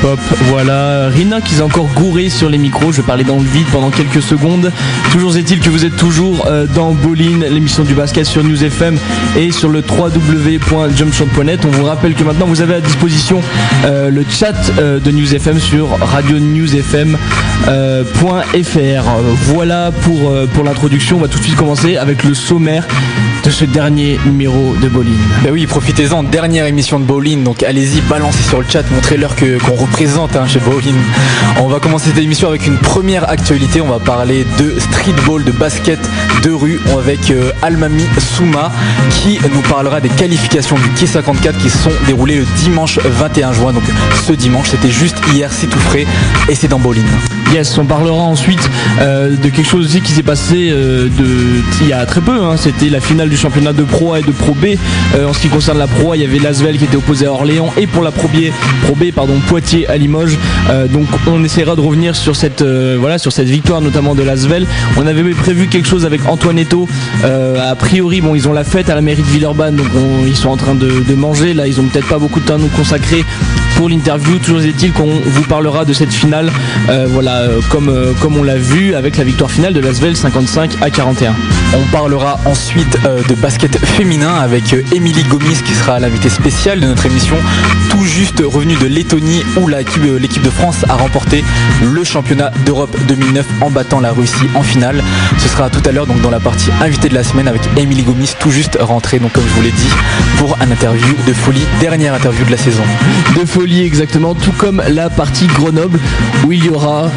pop. 0.00 0.18
Voilà, 0.50 1.08
Rina 1.08 1.40
qui 1.40 1.56
est 1.56 1.60
encore 1.60 1.88
gourée 1.94 2.28
sur 2.28 2.48
les 2.48 2.58
micros. 2.58 2.92
Je 2.92 3.02
parler 3.02 3.24
dans 3.24 3.36
le 3.36 3.44
vide 3.44 3.66
pendant 3.72 3.90
quelques 3.90 4.22
secondes. 4.22 4.72
Toujours 5.12 5.36
est-il 5.36 5.60
que 5.60 5.70
vous 5.70 5.84
êtes 5.84 5.96
toujours 5.96 6.46
euh, 6.46 6.66
dans 6.66 6.92
Bolin, 6.92 7.40
l'émission 7.50 7.84
du 7.84 7.94
basket 7.94 8.26
sur 8.26 8.44
News 8.44 8.62
FM 8.62 8.96
et 9.36 9.50
sur 9.52 9.68
le 9.68 9.80
www.jumpshot.net. 9.80 11.60
On 11.64 11.70
vous 11.70 11.84
rappelle 11.84 12.14
que 12.14 12.24
maintenant 12.24 12.46
vous 12.46 12.60
avez 12.60 12.74
à 12.74 12.80
disposition 12.80 13.40
euh, 13.84 14.10
le 14.10 14.24
chat 14.28 14.54
euh, 14.78 15.00
de 15.00 15.10
News 15.10 15.34
FM 15.34 15.58
sur 15.60 15.88
radionewsfm.fr. 16.00 17.16
Voilà 19.46 19.90
pour, 20.02 20.34
pour 20.54 20.64
l'introduction. 20.64 21.16
On 21.16 21.20
va 21.20 21.28
tout 21.28 21.38
de 21.38 21.44
suite 21.44 21.56
commencer 21.56 21.96
avec 21.96 22.24
le 22.24 22.34
sommaire 22.34 22.86
de 23.44 23.50
ce 23.50 23.64
dernier 23.64 24.18
numéro 24.26 24.74
de 24.82 24.88
Bolin. 24.88 25.10
Ben 25.42 25.52
oui, 25.52 25.66
profitez-en, 25.66 26.22
dernière 26.22 26.66
émission 26.66 26.98
de 26.98 27.04
Bolin, 27.04 27.38
donc 27.38 27.62
allez-y, 27.62 28.00
balancez 28.02 28.42
sur 28.42 28.60
le 28.60 28.66
chat, 28.68 28.82
montrez-leur 28.90 29.36
que, 29.36 29.58
qu'on 29.58 29.74
représente 29.74 30.36
hein, 30.36 30.46
chez 30.46 30.60
Bolin. 30.60 30.94
On 31.60 31.68
va 31.68 31.80
commencer 31.80 32.10
cette 32.10 32.22
émission 32.22 32.48
avec 32.48 32.66
une 32.66 32.78
première 32.78 33.28
actualité, 33.28 33.80
on 33.80 33.88
va 33.88 33.98
parler 33.98 34.46
de 34.58 34.78
streetball, 34.78 35.44
de 35.44 35.52
basket 35.52 35.98
de 36.42 36.50
rue 36.50 36.80
avec 36.98 37.30
euh, 37.30 37.52
Almami 37.62 38.04
Souma 38.18 38.70
qui 39.10 39.38
nous 39.54 39.62
parlera 39.62 40.00
des 40.00 40.08
qualifications 40.08 40.76
du 40.76 40.88
Quai 40.90 41.06
54 41.06 41.58
qui 41.58 41.70
sont 41.70 41.90
déroulées 42.06 42.36
le 42.36 42.46
dimanche 42.62 42.98
21 42.98 43.52
juin. 43.52 43.72
Donc 43.72 43.82
ce 44.26 44.32
dimanche, 44.32 44.70
c'était 44.70 44.90
juste 44.90 45.16
hier, 45.32 45.50
c'est 45.52 45.66
tout 45.66 45.78
frais 45.78 46.06
et 46.48 46.54
c'est 46.54 46.68
dans 46.68 46.78
Bolin. 46.78 47.02
Yes, 47.52 47.78
on 47.78 47.86
parlera 47.86 48.22
ensuite 48.22 48.68
euh, 49.00 49.30
de 49.30 49.48
quelque 49.48 49.66
chose 49.66 49.86
aussi 49.86 50.02
qui 50.02 50.12
s'est 50.12 50.22
passé 50.22 50.68
euh, 50.70 51.08
de, 51.08 51.62
il 51.80 51.88
y 51.88 51.92
a 51.94 52.04
très 52.04 52.20
peu. 52.20 52.42
Hein. 52.42 52.56
C'était 52.58 52.90
la 52.90 53.00
finale 53.00 53.27
du 53.28 53.36
championnat 53.36 53.72
de 53.72 53.82
Pro 53.82 54.16
et 54.16 54.22
de 54.22 54.32
Pro 54.32 54.52
B. 54.52 54.76
en 55.26 55.32
ce 55.32 55.40
qui 55.40 55.48
concerne 55.48 55.78
la 55.78 55.86
Pro 55.86 56.14
il 56.14 56.20
y 56.20 56.24
avait 56.24 56.38
Lasvel 56.38 56.76
qui 56.78 56.84
était 56.84 56.96
opposé 56.96 57.26
à 57.26 57.32
Orléans 57.32 57.72
et 57.76 57.86
pour 57.86 58.02
la 58.02 58.10
Pro 58.10 58.28
B, 58.28 58.50
Pro 58.82 58.94
B 58.94 59.12
pardon, 59.14 59.34
Poitiers 59.46 59.88
à 59.88 59.96
Limoges. 59.96 60.38
donc 60.90 61.06
on 61.26 61.42
essaiera 61.44 61.76
de 61.76 61.80
revenir 61.80 62.14
sur 62.16 62.36
cette, 62.36 62.62
voilà, 62.62 63.18
sur 63.18 63.32
cette 63.32 63.48
victoire 63.48 63.80
notamment 63.80 64.14
de 64.14 64.22
Lasvel. 64.22 64.66
On 64.96 65.06
avait 65.06 65.22
prévu 65.30 65.68
quelque 65.68 65.88
chose 65.88 66.04
avec 66.04 66.26
Antoine. 66.26 66.58
Euh, 67.24 67.70
a 67.70 67.74
priori, 67.76 68.20
bon, 68.20 68.34
ils 68.34 68.48
ont 68.48 68.52
la 68.52 68.64
fête 68.64 68.90
à 68.90 68.94
la 68.94 69.00
mairie 69.00 69.22
de 69.22 69.28
Villeurbanne, 69.28 69.76
donc 69.76 69.86
ils 70.26 70.36
sont 70.36 70.48
en 70.48 70.56
train 70.56 70.74
de, 70.74 71.04
de 71.06 71.14
manger. 71.14 71.54
Là, 71.54 71.66
ils 71.66 71.80
ont 71.80 71.84
peut-être 71.84 72.08
pas 72.08 72.18
beaucoup 72.18 72.40
de 72.40 72.46
temps 72.46 72.54
à 72.54 72.58
nous 72.58 72.68
consacrer 72.68 73.24
pour 73.76 73.88
l'interview. 73.88 74.38
Toujours 74.38 74.62
est-il 74.62 74.92
qu'on 74.92 75.06
vous 75.06 75.42
parlera 75.42 75.84
de 75.84 75.92
cette 75.92 76.12
finale, 76.12 76.50
euh, 76.88 77.06
voilà, 77.08 77.36
euh, 77.42 77.60
comme, 77.70 77.88
euh, 77.88 78.12
comme 78.20 78.36
on 78.36 78.42
l'a 78.42 78.56
vu 78.56 78.94
avec 78.94 79.16
la 79.16 79.24
victoire 79.24 79.50
finale 79.50 79.72
de 79.72 79.80
Lasvel 79.80 80.16
55 80.16 80.70
à 80.80 80.90
41. 80.90 81.34
On 81.74 81.84
parlera 81.92 82.38
ensuite 82.44 82.98
de 83.28 83.34
basket 83.34 83.78
féminin 83.78 84.34
avec 84.34 84.74
Émilie 84.92 85.24
Gomis 85.24 85.62
qui 85.64 85.74
sera 85.74 85.98
l'invité 85.98 86.28
spéciale 86.28 86.80
de 86.80 86.86
notre 86.86 87.06
émission, 87.06 87.36
juste 88.08 88.42
revenu 88.44 88.74
de 88.76 88.86
Lettonie 88.86 89.42
où 89.56 89.68
l'équipe 89.68 90.42
de 90.42 90.50
France 90.50 90.84
a 90.88 90.94
remporté 90.94 91.44
le 91.82 92.04
championnat 92.04 92.50
d'Europe 92.64 92.96
2009 93.06 93.46
en 93.60 93.70
battant 93.70 94.00
la 94.00 94.12
Russie 94.12 94.48
en 94.54 94.62
finale. 94.62 95.02
Ce 95.38 95.48
sera 95.48 95.68
tout 95.68 95.82
à 95.84 95.92
l'heure 95.92 96.06
donc 96.06 96.20
dans 96.20 96.30
la 96.30 96.40
partie 96.40 96.70
invitée 96.80 97.08
de 97.08 97.14
la 97.14 97.22
semaine 97.22 97.48
avec 97.48 97.62
Émilie 97.76 98.02
Gomis 98.02 98.34
tout 98.38 98.50
juste 98.50 98.78
rentrée 98.80 99.18
donc 99.18 99.32
comme 99.32 99.44
je 99.44 99.54
vous 99.54 99.62
l'ai 99.62 99.70
dit 99.70 99.90
pour 100.38 100.56
un 100.60 100.70
interview 100.70 101.14
de 101.26 101.32
folie, 101.32 101.64
dernière 101.80 102.14
interview 102.14 102.44
de 102.44 102.50
la 102.50 102.56
saison. 102.56 102.82
De 103.38 103.44
folie 103.44 103.82
exactement, 103.82 104.34
tout 104.34 104.52
comme 104.52 104.82
la 104.88 105.10
partie 105.10 105.46
Grenoble 105.46 105.98
où 106.46 106.52
il 106.52 106.64
y 106.64 106.68
aura 106.70 107.10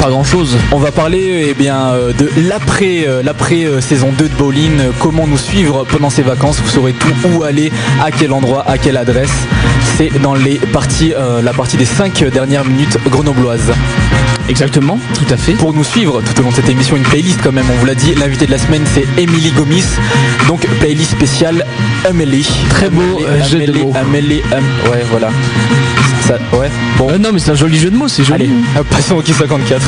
pas 0.00 0.08
grand 0.08 0.24
chose. 0.24 0.56
On 0.72 0.78
va 0.78 0.90
parler 0.90 1.46
eh 1.50 1.54
bien, 1.54 1.88
euh, 1.88 2.12
de 2.12 2.30
l'après 2.48 3.06
euh, 3.06 3.22
l'après 3.22 3.64
euh, 3.64 3.80
saison 3.80 4.12
2 4.16 4.28
de 4.28 4.34
Bowling, 4.34 4.80
comment 5.00 5.26
nous 5.26 5.38
suivre 5.38 5.84
pendant 5.84 6.10
ces 6.10 6.22
vacances, 6.22 6.60
vous 6.60 6.68
saurez 6.68 6.92
tout 6.92 7.12
où 7.28 7.42
aller, 7.42 7.72
à 8.02 8.10
quel 8.10 8.32
endroit, 8.32 8.64
à 8.66 8.78
quelle 8.78 8.96
adresse. 8.96 9.32
C'est 9.96 10.10
dans 10.20 10.34
les 10.34 10.56
parties, 10.56 11.14
la 11.42 11.52
partie 11.54 11.78
des 11.78 11.86
5 11.86 12.24
dernières 12.24 12.64
minutes 12.66 12.98
grenobloises. 13.08 13.72
Exactement, 14.48 14.98
tout 15.14 15.32
à 15.32 15.36
fait. 15.38 15.52
Pour 15.54 15.72
nous 15.72 15.84
suivre 15.84 16.20
tout 16.22 16.38
au 16.38 16.42
long 16.42 16.50
de 16.50 16.54
cette 16.54 16.68
émission, 16.68 16.96
une 16.96 17.02
playlist 17.02 17.40
quand 17.42 17.52
même, 17.52 17.64
on 17.72 17.78
vous 17.80 17.86
l'a 17.86 17.94
dit, 17.94 18.14
l'invité 18.14 18.46
de 18.46 18.50
la 18.50 18.58
semaine 18.58 18.82
c'est 18.94 19.06
Emily 19.16 19.52
Gomis, 19.52 19.84
donc 20.48 20.66
playlist 20.80 21.12
spéciale 21.12 21.64
Amélie. 22.04 22.48
Très 22.68 22.90
beau 22.90 23.20
jeu 23.48 23.60
de 23.60 23.72
mots. 23.72 23.92
Amélie, 23.94 24.42
ouais 24.90 25.04
voilà. 25.10 25.30
Ça, 26.26 26.38
ouais, 26.58 26.68
bon. 26.98 27.18
non 27.20 27.30
mais 27.32 27.38
c'est 27.38 27.52
un 27.52 27.54
joli 27.54 27.78
jeu 27.78 27.88
de 27.90 27.96
mots, 27.96 28.08
c'est 28.08 28.24
joli. 28.24 28.46
Allez, 28.74 28.84
passons 28.90 29.14
au 29.16 29.22
Kiss 29.22 29.36
54. 29.36 29.80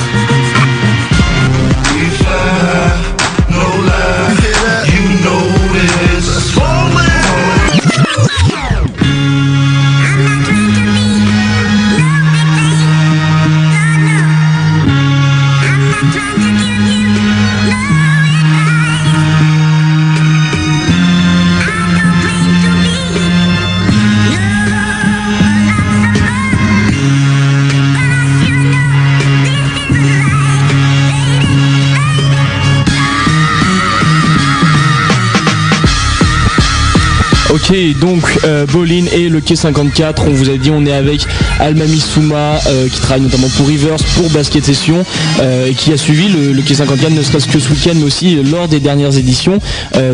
Ok, 37.68 37.98
donc 38.00 38.22
euh, 38.44 38.64
Bolin 38.64 39.04
et 39.12 39.28
le 39.28 39.42
Quai 39.42 39.54
54, 39.54 40.24
on 40.26 40.30
vous 40.30 40.48
a 40.48 40.56
dit 40.56 40.70
on 40.70 40.86
est 40.86 40.92
avec 40.92 41.26
Almami 41.58 42.00
Souma 42.00 42.58
euh, 42.66 42.88
qui 42.88 42.98
travaille 42.98 43.20
notamment 43.20 43.48
pour 43.58 43.68
Rivers, 43.68 43.98
pour 44.16 44.30
Basket 44.30 44.64
Session 44.64 45.04
euh, 45.40 45.66
et 45.66 45.74
qui 45.74 45.92
a 45.92 45.98
suivi 45.98 46.28
le, 46.28 46.62
Quai 46.62 46.74
54 46.74 47.12
ne 47.12 47.22
serait-ce 47.22 47.46
que 47.46 47.58
ce 47.58 47.68
week-end 47.68 47.92
mais 47.96 48.04
aussi 48.04 48.36
lors 48.36 48.68
des 48.68 48.80
dernières 48.80 49.18
éditions. 49.18 49.58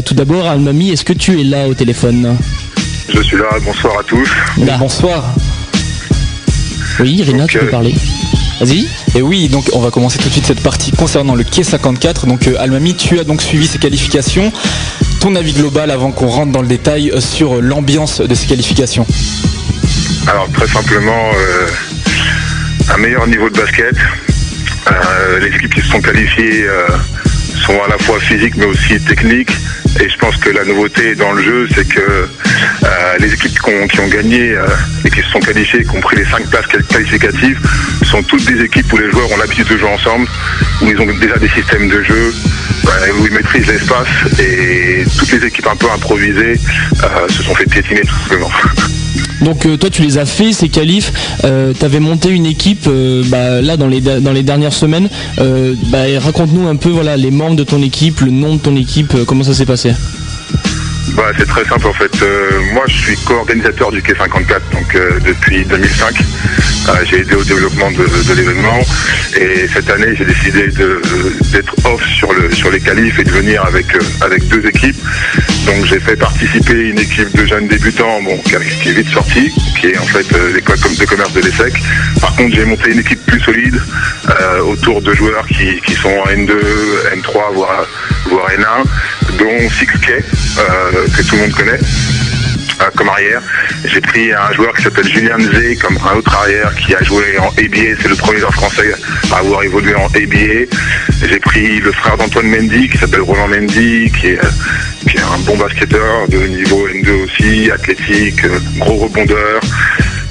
tout 0.05 0.15
d'abord 0.15 0.47
Almami, 0.47 0.91
est-ce 0.91 1.05
que 1.05 1.13
tu 1.13 1.41
es 1.41 1.45
là 1.45 1.69
au 1.69 1.75
téléphone? 1.75 2.37
Je 3.09 3.23
suis 3.23 3.37
là, 3.37 3.47
bonsoir 3.65 4.01
à 4.01 4.03
tous. 4.03 4.29
Bonsoir. 4.57 5.25
Oui, 6.99 7.23
Rina, 7.23 7.47
tu 7.47 7.59
peux 7.59 7.67
parler. 7.67 7.95
Vas-y. 8.61 8.87
Et 9.17 9.23
oui, 9.23 9.49
donc 9.49 9.69
on 9.73 9.81
va 9.81 9.91
commencer 9.91 10.19
tout 10.19 10.29
de 10.29 10.33
suite 10.33 10.47
cette 10.47 10.63
partie 10.63 10.93
concernant 10.93 11.35
le 11.35 11.45
Quai 11.45 11.63
54. 11.63 12.27
Donc 12.27 12.49
Almami, 12.59 12.95
tu 12.95 13.19
as 13.19 13.25
donc 13.25 13.43
suivi 13.43 13.67
ces 13.67 13.79
qualifications 13.79 14.53
ton 15.25 15.37
avis 15.37 15.55
global 15.55 15.91
avant 15.91 16.13
qu'on 16.13 16.27
rentre 16.27 16.53
dans 16.53 16.61
le 16.61 16.69
détail 16.69 17.11
euh, 17.11 17.19
sur 17.19 17.63
l'ambiance 17.63 18.21
de 18.21 18.35
ces 18.35 18.47
qualifications 18.47 19.07
Alors 20.27 20.51
très 20.53 20.67
simplement, 20.67 21.31
euh, 21.35 21.67
un 22.93 22.99
meilleur 22.99 23.27
niveau 23.27 23.49
de 23.49 23.57
basket. 23.57 23.97
Euh, 24.87 25.41
les 25.41 25.47
équipes 25.47 25.77
qui 25.77 25.81
se 25.81 25.89
sont 25.89 26.03
qualifiées 26.03 26.67
sont 27.65 27.83
à 27.83 27.89
la 27.89 27.97
fois 27.97 28.21
physiques 28.21 28.55
mais 28.59 28.67
aussi 28.67 29.01
techniques. 29.01 29.57
Et 29.99 30.11
je 30.11 30.19
pense 30.19 30.37
que 30.37 30.51
la 30.51 30.63
nouveauté 30.63 31.15
dans 31.15 31.33
le 31.33 31.43
jeu, 31.43 31.69
c'est 31.75 31.89
que 31.89 32.29
les 33.19 33.33
équipes 33.33 33.59
qui 33.59 34.01
ont, 34.01 34.09
gagné 34.09 34.55
et 35.07 35.11
qui 35.11 35.23
se 35.23 35.31
sont 35.31 35.41
qualifiées, 35.41 35.85
qui 35.85 35.97
ont 35.97 36.01
pris 36.01 36.17
les 36.17 36.27
cinq 36.27 36.45
places 36.49 36.67
qualificatives, 36.67 37.59
sont 38.03 38.23
toutes 38.25 38.45
des 38.45 38.63
équipes 38.63 38.93
où 38.93 38.99
les 38.99 39.11
joueurs 39.11 39.33
ont 39.33 39.39
l'habitude 39.39 39.69
de 39.69 39.79
jouer 39.79 39.89
ensemble, 39.89 40.27
où 40.83 40.87
ils 40.91 41.01
ont 41.01 41.07
déjà 41.19 41.39
des 41.39 41.49
systèmes 41.49 41.89
de 41.89 42.03
jeu, 42.03 42.35
où 43.19 43.27
ils 43.27 43.33
maîtrisent 43.33 43.67
l'espace 43.67 44.09
et 44.39 44.84
toutes 45.19 45.33
les 45.33 45.47
équipes 45.47 45.67
un 45.67 45.77
peu 45.77 45.91
improvisées 45.91 46.59
euh, 47.03 47.29
se 47.29 47.43
sont 47.43 47.55
fait 47.55 47.67
piétiner 47.67 48.03
tout 48.03 48.15
simplement. 48.23 48.51
Donc 49.41 49.67
euh, 49.67 49.77
toi 49.77 49.91
tu 49.91 50.03
les 50.03 50.19
as 50.19 50.27
fait 50.27 50.53
ces 50.53 50.69
qualifs, 50.69 51.13
euh, 51.45 51.73
tu 51.79 51.85
avais 51.85 52.01
monté 52.01 52.31
une 52.31 52.47
équipe 52.47 52.89
bah, 53.27 53.61
là 53.61 53.77
dans 53.77 53.89
les, 53.89 54.01
dans 54.01 54.33
les 54.33 54.43
dernières 54.43 54.73
semaines. 54.73 55.09
Bah, 55.39 56.05
raconte-nous 56.19 56.67
un 56.67 56.77
peu 56.77 56.91
voilà, 56.91 57.17
les 57.17 57.31
membres 57.31 57.57
de 57.57 57.65
ton 57.65 57.83
équipe, 57.83 58.21
le 58.21 58.31
nom 58.31 58.55
de 58.57 58.61
ton 58.61 58.77
équipe, 58.77 59.15
comment 59.27 59.45
ça 59.45 59.55
s'est 59.55 59.67
passé? 59.67 59.93
Bah, 61.13 61.31
c'est 61.39 61.47
très 61.47 61.65
simple 61.65 61.87
en 61.87 61.93
fait. 61.93 62.23
Euh, 62.23 62.61
moi 62.73 62.85
je 62.87 62.97
suis 62.97 63.17
co-organisateur 63.19 63.91
du 63.91 64.03
Quai 64.03 64.15
54 64.17 64.71
donc 64.71 64.95
euh, 64.95 65.21
depuis 65.21 65.65
2005. 65.65 66.17
Euh, 66.89 66.93
j'ai 67.05 67.21
aidé 67.21 67.35
au 67.35 67.45
développement 67.45 67.91
de, 67.93 68.35
l'événement 68.35 68.81
et 69.37 69.67
cette 69.73 69.89
année 69.91 70.15
j'ai 70.17 70.25
décidé 70.25 70.69
d'être 70.69 71.75
off 71.85 72.03
sur, 72.17 72.33
le, 72.33 72.51
sur 72.51 72.71
les 72.71 72.81
qualifs 72.81 73.19
et 73.19 73.25
de 73.25 73.31
venir 73.31 73.65
avec, 73.65 73.87
avec 74.21 74.47
deux 74.49 74.67
équipes. 74.67 74.97
Donc 75.67 75.85
j'ai 75.87 76.01
fait 76.01 76.17
participer 76.17 76.91
une 76.91 76.99
équipe 76.99 77.35
de 77.37 77.47
jeunes 77.47 77.69
débutants 77.69 78.21
bon, 78.23 78.37
qui, 78.39 78.55
est 78.55 78.93
vite 78.93 79.09
sortie, 79.09 79.53
qui 79.81 79.89
est 79.89 79.99
en 79.99 80.05
fait 80.05 80.27
l'école 80.55 80.79
de 80.99 81.05
commerce 81.05 81.33
de 81.33 81.41
l'ESSEC. 81.41 81.75
Par 82.21 82.35
contre 82.37 82.55
j'ai 82.55 82.65
monté 82.65 82.91
une 82.91 83.01
équipe 83.01 83.25
plus 83.27 83.41
solide 83.41 83.81
autour 84.67 85.01
de 85.01 85.15
joueurs 85.15 85.47
qui, 85.47 85.81
qui 85.87 85.95
sont 85.95 86.09
en 86.09 86.27
N2, 86.27 86.51
N3 87.15 87.55
voire, 87.55 87.87
N1 88.49 89.39
dont 89.39 89.71
Six 89.71 89.87
K, 89.87 90.11
euh, 90.11 91.07
que 91.17 91.23
tout 91.23 91.37
le 91.37 91.43
monde 91.43 91.53
connaît 91.53 91.79
euh, 92.81 92.91
comme 92.97 93.09
arrière. 93.09 93.41
J'ai 93.85 94.01
pris 94.01 94.33
un 94.33 94.53
joueur 94.53 94.75
qui 94.75 94.83
s'appelle 94.83 95.07
Julien 95.09 95.39
Zé 95.39 95.77
comme 95.77 95.97
un 95.99 96.17
autre 96.17 96.35
arrière 96.35 96.75
qui 96.75 96.95
a 96.95 97.03
joué 97.03 97.39
en 97.39 97.49
ABA, 97.49 98.01
c'est 98.01 98.09
le 98.09 98.17
premier 98.17 98.39
joueur 98.39 98.55
français 98.55 98.93
à 99.33 99.39
avoir 99.39 99.63
évolué 99.63 99.95
en 99.95 100.07
ABA. 100.07 100.67
J'ai 101.29 101.39
pris 101.41 101.81
le 101.81 101.93
frère 101.93 102.17
d'Antoine 102.17 102.47
Mendy 102.47 102.89
qui 102.89 102.99
s'appelle 102.99 103.23
Roland 103.23 103.49
Mendy, 103.49 104.11
qui 104.11 104.29
est, 104.29 104.41
qui 105.09 105.17
est 105.17 105.23
un 105.23 105.39
bon 105.47 105.57
basketteur 105.57 106.29
de 106.29 106.39
niveau 106.39 106.89
N2 106.89 107.25
aussi, 107.25 107.71
athlétique, 107.71 108.43
gros 108.79 108.97
rebondeur. 108.97 109.61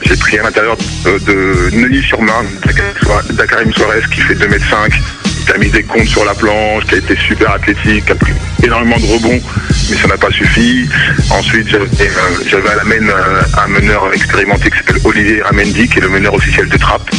J'ai 0.02 0.18
pris 0.18 0.38
à 0.38 0.44
l'intérieur 0.44 0.78
de 1.06 1.70
Neuilly-sur-Marne, 1.74 2.48
Dakarim 3.32 3.74
Suarez 3.74 4.02
qui 4.12 4.20
fait 4.22 4.36
2m5, 4.36 5.00
qui 5.46 5.52
a 5.52 5.58
mis 5.58 5.70
des 5.70 5.84
comptes 5.84 6.08
sur 6.08 6.26
la 6.26 6.34
planche, 6.34 6.86
qui 6.86 6.96
a 6.96 6.98
été 6.98 7.16
super 7.16 7.52
athlétique, 7.52 8.06
qui 8.06 8.12
a 8.12 8.16
pris 8.16 8.34
énormément 8.64 8.98
de 8.98 9.06
rebonds, 9.06 9.42
mais 9.90 9.96
ça 9.96 10.08
n'a 10.08 10.18
pas 10.18 10.32
suffi. 10.32 10.88
Ensuite, 11.30 11.68
j'avais 11.70 12.70
à 12.70 12.76
la 12.76 12.84
main 12.84 13.14
un 13.58 13.68
meneur 13.68 14.14
expérimenté 14.14 14.70
qui 14.70 14.78
s'appelle 14.78 15.02
Olivier 15.04 15.42
Amendi, 15.44 15.88
qui 15.88 16.00
est 16.00 16.02
le 16.02 16.10
meneur 16.10 16.34
officiel 16.34 16.68
de 16.70 16.78
Trappe. 16.78 17.10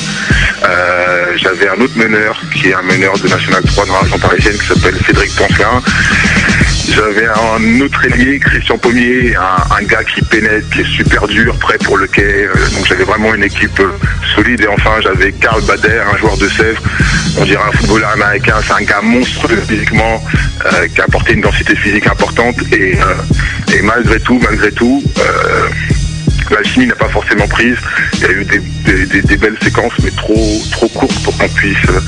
Euh, 0.64 1.32
j'avais 1.36 1.68
un 1.68 1.80
autre 1.80 1.96
meneur 1.96 2.40
qui 2.54 2.68
est 2.68 2.74
un 2.74 2.82
meneur 2.82 3.18
de 3.18 3.28
National 3.28 3.62
3 3.62 3.84
de 3.84 3.90
la 3.90 3.98
région 4.00 4.18
parisienne 4.18 4.56
qui 4.58 4.66
s'appelle 4.66 4.96
Cédric 5.06 5.34
Poncelin. 5.36 5.82
J'avais 6.90 7.26
un 7.26 7.81
autre 7.81 8.04
ailier, 8.04 8.38
Christian 8.38 8.78
Pommier, 8.78 9.34
un, 9.36 9.82
gars 9.84 10.04
qui 10.04 10.22
pénètre, 10.22 10.69
qui 10.70 10.81
est 10.81 10.96
super 10.96 11.26
dur, 11.26 11.56
prêt 11.58 11.78
pour 11.78 11.96
le 11.96 12.06
quai. 12.06 12.44
Euh, 12.44 12.52
donc 12.75 12.86
j'avais 12.86 13.04
vraiment 13.04 13.34
une 13.34 13.44
équipe 13.44 13.81
euh, 13.81 13.92
solide. 14.34 14.60
Et 14.60 14.69
enfin, 14.69 15.00
j'avais 15.02 15.32
Karl 15.32 15.62
Bader, 15.62 16.02
un 16.12 16.16
joueur 16.19 16.36
de 16.36 16.48
Sèvres. 16.48 16.82
On 17.38 17.44
dirait 17.44 17.62
un 17.62 17.72
footballeur 17.72 18.10
américain. 18.10 18.56
C'est 18.66 18.75
un 18.75 18.84
gars 18.84 19.00
monstrueux 19.02 19.62
physiquement, 19.66 20.22
qui 20.94 21.00
a 21.00 21.04
apporté 21.04 21.34
une 21.34 21.40
densité 21.40 21.75
physique 21.75 22.06
importante. 22.06 22.56
Et, 22.72 22.96
malgré 23.82 24.20
tout, 24.20 24.38
malgré 24.42 24.70
tout, 24.70 25.02
la 26.50 26.62
chimie 26.62 26.86
n'a 26.86 26.94
pas 26.94 27.08
forcément 27.08 27.48
prise. 27.48 27.76
Il 28.14 28.20
y 28.20 28.25
a 28.25 28.32
eu 28.32 28.44
des, 28.44 29.36
belles 29.36 29.56
séquences, 29.62 29.92
mais 30.02 30.10
trop, 30.10 30.62
trop 30.70 30.88
courtes 30.88 31.22
pour 31.22 31.36
qu'on 31.36 31.48
puisse 31.48 31.76
euh, 31.88 32.00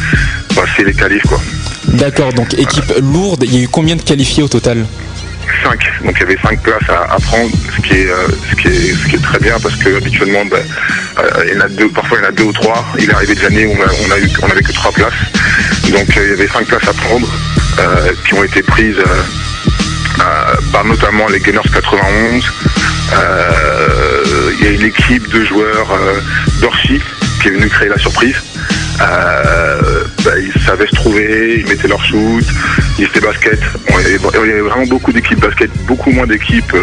passer 0.54 0.84
les 0.84 0.94
qualifs. 0.94 1.26
Quoi. 1.26 1.40
D'accord, 1.88 2.32
donc 2.32 2.54
équipe 2.54 2.92
lourde, 3.00 3.44
il 3.44 3.54
y 3.54 3.58
a 3.58 3.62
eu 3.64 3.68
combien 3.68 3.96
de 3.96 4.02
qualifiés 4.02 4.42
au 4.42 4.48
total 4.48 4.86
5. 5.62 5.78
Donc 6.04 6.14
il 6.16 6.20
y 6.20 6.22
avait 6.24 6.38
5 6.42 6.60
places 6.60 6.88
à, 6.88 7.16
prendre, 7.20 7.50
ce 7.76 7.80
qui, 7.82 7.94
est, 7.94 8.10
euh, 8.10 8.28
ce, 8.50 8.56
qui 8.56 8.68
est, 8.68 8.94
ce 8.94 9.08
qui 9.08 9.16
est 9.16 9.22
très 9.22 9.38
bien 9.38 9.54
parce 9.62 9.76
que 9.76 9.96
habituellement, 9.96 10.44
ben, 10.44 10.60
euh, 11.18 11.44
il 11.46 11.54
y 11.54 11.56
en 11.56 11.64
a 11.64 11.68
deux, 11.68 11.88
parfois 11.88 12.18
il 12.18 12.24
y 12.24 12.26
en 12.26 12.28
a 12.28 12.32
deux 12.32 12.44
ou 12.44 12.52
trois. 12.52 12.84
Il 12.98 13.08
est 13.08 13.14
arrivé 13.14 13.34
des 13.34 13.44
années 13.44 13.66
où 13.66 13.72
on, 13.72 14.10
a, 14.12 14.18
eu, 14.18 14.28
on 14.42 14.50
avait 14.50 14.62
que 14.62 14.72
3 14.72 14.92
places. 14.92 15.12
Donc 15.90 16.06
il 16.16 16.28
y 16.30 16.32
avait 16.32 16.48
5 16.48 16.66
places 16.66 16.88
à 16.88 16.92
prendre 16.92 17.28
qui 18.26 18.34
ont 18.34 18.42
été 18.42 18.62
prises 18.62 19.02
par 20.72 20.84
notamment 20.84 21.28
les 21.28 21.40
Gunners 21.40 21.68
91, 21.72 22.44
euh, 23.12 24.52
il 24.58 24.64
y 24.64 24.68
a 24.68 24.70
une 24.72 24.82
équipe 24.82 25.28
de 25.32 25.44
joueurs 25.44 25.90
euh, 25.92 26.20
d'Orchi 26.60 27.00
qui 27.40 27.48
est 27.48 27.50
venue 27.52 27.68
créer 27.68 27.88
la 27.88 27.98
surprise. 27.98 28.36
Euh, 29.00 30.04
bah, 30.24 30.32
ils 30.38 30.62
savaient 30.62 30.86
se 30.86 30.94
trouver, 30.96 31.60
ils 31.60 31.68
mettaient 31.68 31.88
leur 31.88 32.02
shoot, 32.04 32.44
ils 32.98 33.04
étaient 33.04 33.20
basket. 33.20 33.60
il, 33.90 34.12
y 34.12 34.36
avait, 34.36 34.60
vraiment 34.60 34.86
beaucoup 34.86 35.12
d'équipes 35.12 35.40
basket, 35.40 35.70
beaucoup 35.86 36.10
moins 36.10 36.26
d'équipes 36.26 36.76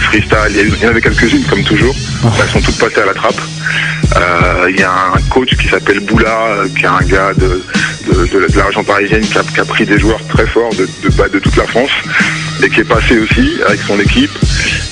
freestyle. 0.00 0.38
Il 0.50 0.82
y, 0.82 0.86
en 0.86 0.90
avait 0.90 1.00
quelques-unes 1.00 1.44
comme 1.44 1.62
toujours. 1.62 1.94
Elles 2.40 2.48
sont 2.50 2.60
toutes 2.60 2.78
passées 2.78 3.00
à 3.00 3.06
la 3.06 3.14
trappe. 3.14 3.40
il 4.68 4.78
y 4.78 4.82
a 4.82 4.92
un 5.14 5.20
coach 5.30 5.56
qui 5.56 5.68
s'appelle 5.68 6.00
Boula, 6.00 6.64
qui 6.76 6.84
est 6.84 6.86
un 6.86 7.00
gars 7.00 7.32
de, 7.34 7.62
la 8.56 8.64
région 8.64 8.84
parisienne 8.84 9.20
qui 9.20 9.38
a, 9.38 9.64
pris 9.64 9.84
des 9.84 9.98
joueurs 9.98 10.24
très 10.28 10.46
forts 10.46 10.74
de, 10.74 10.88
de, 11.02 11.28
de 11.28 11.38
toute 11.38 11.56
la 11.56 11.66
France 11.66 11.90
et 12.62 12.68
qui 12.68 12.80
est 12.80 12.84
passé 12.84 13.18
aussi 13.18 13.60
avec 13.66 13.80
son 13.80 13.98
équipe. 14.00 14.30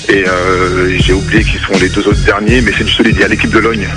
Et 0.09 0.25
euh, 0.25 0.97
j'ai 0.99 1.13
oublié 1.13 1.43
qui 1.43 1.57
sont 1.57 1.77
les 1.79 1.89
deux 1.89 2.07
autres 2.07 2.23
derniers, 2.23 2.61
mais 2.61 2.71
c'est 2.77 2.85
du 2.85 2.91
solide. 2.91 3.15
Il 3.15 3.21
y 3.21 3.25
a 3.25 3.27
l'équipe 3.27 3.49
de 3.49 3.59
Logne 3.59 3.87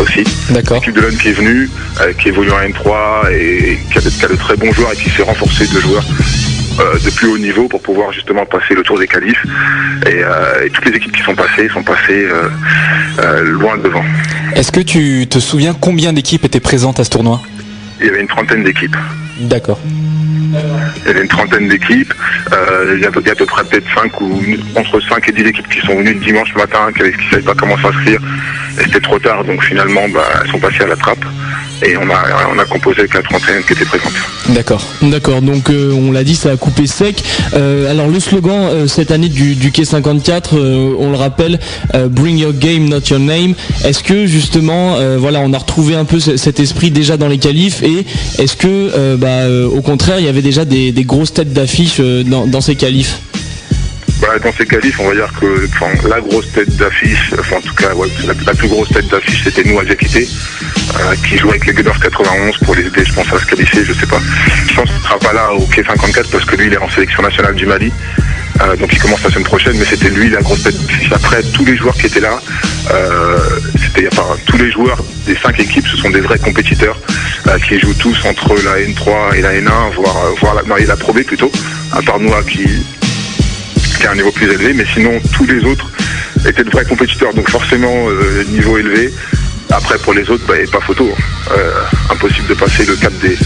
aussi. 0.00 0.24
D'accord. 0.50 0.78
L'équipe 0.78 0.94
de 0.94 1.00
Logne 1.00 1.16
qui 1.16 1.28
est 1.28 1.32
venue, 1.32 1.70
euh, 2.00 2.12
qui 2.14 2.28
évolue 2.28 2.50
en 2.50 2.58
N3 2.58 3.32
et 3.32 3.78
qui 3.92 3.98
a, 3.98 4.00
de, 4.00 4.36
très 4.36 4.56
bons 4.56 4.72
joueurs 4.72 4.92
et 4.92 4.96
qui 4.96 5.10
s'est 5.10 5.22
renforcé 5.22 5.66
de 5.66 5.80
joueurs 5.80 6.04
euh, 6.80 6.98
de 6.98 7.10
plus 7.10 7.28
haut 7.28 7.38
niveau 7.38 7.68
pour 7.68 7.80
pouvoir 7.80 8.12
justement 8.12 8.44
passer 8.44 8.74
le 8.74 8.82
tour 8.82 8.98
des 8.98 9.06
qualifs. 9.06 9.44
Et, 10.06 10.22
toutes 10.72 10.86
les 10.86 10.96
équipes 10.96 11.16
qui 11.16 11.22
sont 11.22 11.34
passées 11.34 11.68
sont 11.68 11.82
passées 11.82 12.26
loin 13.44 13.76
devant. 13.78 14.04
Est-ce 14.56 14.72
que 14.72 14.80
tu 14.80 15.26
te 15.28 15.38
souviens 15.38 15.74
combien 15.78 16.12
d'équipes 16.12 16.44
étaient 16.44 16.60
présentes 16.60 16.98
à 16.98 17.04
ce 17.04 17.10
tournoi? 17.10 17.40
Il 18.00 18.06
y 18.06 18.08
avait 18.08 18.20
une 18.20 18.26
trentaine 18.26 18.64
d'équipes. 18.64 18.96
D'accord. 19.38 19.78
Il 20.50 21.06
y 21.06 21.10
avait 21.10 21.22
une 21.22 21.28
trentaine 21.28 21.68
d'équipes. 21.68 22.12
Euh, 22.52 22.94
il, 22.96 23.02
y 23.02 23.04
a, 23.04 23.08
à 23.08 23.34
peu 23.34 23.46
près 23.46 23.64
peut-être 23.64 23.86
5 23.94 24.20
ou 24.20 24.40
entre 24.74 25.00
5 25.00 25.28
et 25.28 25.32
10 25.32 25.42
équipes 25.42 25.68
qui 25.68 25.80
sont 25.86 25.96
venues 25.96 26.14
dimanche 26.16 26.54
matin, 26.54 26.92
qui 26.94 27.02
ne 27.02 27.30
savaient 27.30 27.42
pas 27.42 27.54
comment 27.54 27.76
s'inscrire. 27.78 28.20
Et 28.78 28.84
c'était 28.84 29.00
trop 29.00 29.18
tard, 29.18 29.44
donc 29.44 29.62
finalement, 29.62 30.08
bah, 30.08 30.24
elles 30.42 30.50
sont 30.50 30.58
passées 30.58 30.82
à 30.82 30.86
la 30.86 30.96
trappe 30.96 31.24
et 31.84 31.96
on 31.96 32.08
a, 32.10 32.22
on 32.54 32.58
a 32.58 32.64
composé 32.64 33.00
avec 33.00 33.14
la 33.14 33.22
trentaine 33.22 33.62
qui 33.64 33.72
était 33.72 33.84
présente. 33.84 34.12
D'accord. 34.50 34.82
D'accord, 35.02 35.42
donc 35.42 35.68
euh, 35.68 35.92
on 35.92 36.12
l'a 36.12 36.24
dit, 36.24 36.36
ça 36.36 36.52
a 36.52 36.56
coupé 36.56 36.86
sec. 36.86 37.22
Euh, 37.54 37.90
alors 37.90 38.08
le 38.08 38.20
slogan 38.20 38.88
cette 38.88 39.10
année 39.10 39.28
du, 39.28 39.70
Quai 39.72 39.84
54, 39.84 40.56
on 40.98 41.10
le 41.10 41.16
rappelle, 41.16 41.58
Bring 42.10 42.38
your 42.38 42.52
game, 42.52 42.88
not 42.88 43.00
your 43.10 43.18
name. 43.18 43.54
Est-ce 43.84 44.02
que 44.02 44.26
justement, 44.26 44.96
voilà, 45.18 45.40
on 45.40 45.52
a 45.52 45.58
retrouvé 45.58 45.94
un 45.94 46.04
peu 46.04 46.20
cet 46.20 46.60
esprit 46.60 46.90
déjà 46.90 47.16
dans 47.16 47.28
les 47.28 47.38
qualifs 47.38 47.82
et 47.82 48.06
est-ce 48.38 48.56
que, 48.56 49.16
bah, 49.16 49.48
au 49.66 49.82
contraire, 49.82 50.18
il 50.18 50.26
y 50.26 50.28
avait 50.32 50.42
déjà 50.42 50.64
des, 50.64 50.92
grosses 51.04 51.34
têtes 51.34 51.52
d'affiche 51.52 52.00
dans, 52.00 52.60
ces 52.60 52.76
qualifs 52.76 53.20
bah, 54.20 54.38
dans 54.38 54.52
ces 54.52 54.66
qualifs, 54.66 55.00
on 55.00 55.08
va 55.08 55.14
dire 55.14 55.32
que 55.40 55.68
la 56.08 56.20
grosse 56.20 56.50
tête 56.52 56.76
d'affiche, 56.76 57.32
enfin 57.38 57.56
en 57.56 57.60
tout 57.60 57.74
cas 57.74 57.88
la, 58.24 58.54
plus 58.54 58.68
grosse 58.68 58.88
tête 58.90 59.08
d'affiche 59.08 59.42
c'était 59.44 59.64
nous 59.64 59.78
à 59.78 59.84
Diakité. 59.84 60.28
Euh, 61.00 61.14
qui 61.26 61.38
joue 61.38 61.48
avec 61.48 61.64
les 61.66 61.72
Gunners 61.72 61.98
91 62.02 62.58
pour 62.58 62.74
les 62.74 62.82
aider, 62.86 63.04
je 63.04 63.12
pense, 63.14 63.32
à 63.32 63.38
se 63.38 63.46
qualifier, 63.46 63.82
je 63.84 63.94
sais 63.94 64.06
pas. 64.06 64.20
Je 64.66 64.74
pense 64.74 64.88
qu'il 64.90 64.98
ne 64.98 65.02
sera 65.02 65.18
pas 65.18 65.32
là 65.32 65.52
au 65.54 65.64
quai 65.66 65.82
54 65.82 66.30
parce 66.30 66.44
que 66.44 66.56
lui, 66.56 66.66
il 66.66 66.74
est 66.74 66.78
en 66.78 66.90
sélection 66.90 67.22
nationale 67.22 67.54
du 67.54 67.64
Mali. 67.64 67.90
Euh, 68.62 68.76
donc 68.76 68.92
il 68.92 68.98
commence 68.98 69.22
la 69.22 69.30
semaine 69.30 69.44
prochaine, 69.44 69.76
mais 69.76 69.84
c'était 69.84 70.10
lui 70.10 70.30
la 70.30 70.40
grosse 70.40 70.62
tête. 70.62 70.76
Après, 71.10 71.42
tous 71.42 71.64
les 71.64 71.76
joueurs 71.76 71.94
qui 71.94 72.06
étaient 72.06 72.20
là, 72.20 72.40
euh, 72.92 73.38
c'était 73.76 74.08
enfin, 74.12 74.36
tous 74.46 74.56
les 74.56 74.70
joueurs 74.70 75.02
des 75.26 75.36
cinq 75.36 75.58
équipes, 75.60 75.86
ce 75.86 75.96
sont 75.96 76.10
des 76.10 76.20
vrais 76.20 76.38
compétiteurs 76.38 76.98
qui 77.68 77.78
jouent 77.78 77.94
tous 77.94 78.16
entre 78.24 78.54
la 78.64 78.78
N3 78.80 79.36
et 79.36 79.42
la 79.42 79.52
N1, 79.54 79.94
voire, 79.94 80.16
voire 80.40 80.54
la, 80.54 80.62
non, 80.62 80.76
la 80.76 80.96
Pro 80.96 81.12
B 81.12 81.22
plutôt, 81.22 81.50
à 81.92 82.00
part 82.02 82.18
Noah 82.18 82.42
qui, 82.44 82.64
qui 83.98 84.06
a 84.06 84.12
un 84.12 84.14
niveau 84.14 84.30
plus 84.30 84.46
élevé, 84.46 84.72
mais 84.72 84.86
sinon 84.94 85.20
tous 85.34 85.44
les 85.44 85.64
autres 85.64 85.90
étaient 86.48 86.64
de 86.64 86.70
vrais 86.70 86.84
compétiteurs, 86.84 87.34
donc 87.34 87.50
forcément 87.50 88.08
niveau 88.48 88.78
élevé. 88.78 89.12
Après, 89.70 89.98
pour 89.98 90.12
les 90.12 90.28
autres, 90.28 90.44
bah, 90.46 90.54
pas 90.70 90.80
photo. 90.80 91.08
Hein. 91.10 91.22
Euh, 91.56 91.72
impossible 92.10 92.46
de 92.46 92.54
passer 92.54 92.84
le 92.84 92.94
cap 92.94 93.12
des, 93.20 93.36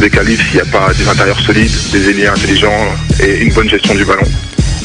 des 0.00 0.10
qualifs 0.10 0.44
s'il 0.46 0.56
n'y 0.56 0.68
a 0.68 0.70
pas 0.70 0.92
des 0.92 1.08
intérieurs 1.08 1.40
solides, 1.40 1.72
des 1.92 2.10
ailiers 2.10 2.26
intelligents 2.26 2.94
et 3.22 3.40
une 3.40 3.52
bonne 3.52 3.68
gestion 3.68 3.94
du 3.94 4.04
ballon. 4.04 4.26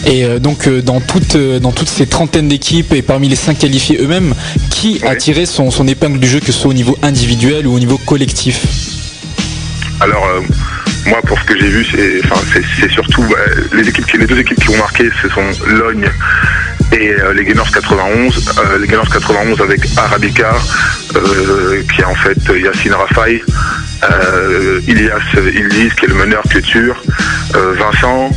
Et 0.05 0.23
euh, 0.23 0.39
donc 0.39 0.67
euh, 0.67 0.81
dans, 0.81 1.01
toutes, 1.01 1.37
dans 1.37 1.71
toutes 1.71 1.89
ces 1.89 2.07
trentaines 2.07 2.47
d'équipes 2.47 2.93
et 2.93 3.01
parmi 3.01 3.27
les 3.27 3.35
cinq 3.35 3.59
qualifiés 3.59 3.99
eux-mêmes, 4.01 4.33
qui 4.69 5.01
a 5.05 5.15
tiré 5.15 5.45
son, 5.45 5.69
épingle 5.87 6.19
du 6.19 6.27
jeu, 6.27 6.39
que 6.39 6.47
ce 6.47 6.51
soit 6.53 6.71
au 6.71 6.75
niveau 6.75 6.97
individuel 7.01 7.67
ou 7.67 7.75
au 7.75 7.79
niveau 7.79 7.97
collectif 7.97 8.65
Alors 9.99 10.27
moi 11.07 11.21
pour 11.21 11.39
ce 11.39 11.45
que 11.45 11.59
j'ai 11.59 11.67
vu, 11.67 11.85
c'est 11.85 12.91
surtout 12.91 13.21
bah, 13.23 13.37
les, 13.73 13.87
équipes, 13.87 14.11
les 14.19 14.25
deux 14.25 14.39
équipes 14.39 14.59
qui 14.59 14.69
ont 14.69 14.77
marqué, 14.77 15.09
ce 15.21 15.29
sont 15.29 15.43
Logne 15.67 16.09
et 16.91 17.09
euh, 17.09 17.33
les 17.33 17.45
Gamers 17.45 17.71
91, 17.71 18.53
euh, 18.57 18.77
les 18.79 18.87
Gamers 18.87 19.09
91 19.09 19.61
avec 19.61 19.81
Arabica, 19.97 20.53
euh, 21.15 21.81
qui 21.93 22.01
est 22.01 22.05
en 22.05 22.15
fait 22.15 22.37
Yacine 22.49 22.93
Rafai, 22.93 23.43
Ilias 24.87 25.19
Ildiz 25.35 25.93
qui 25.93 26.05
est 26.05 26.09
le 26.09 26.15
meneur 26.15 26.43
culture, 26.43 27.01
Vincent, 27.53 28.29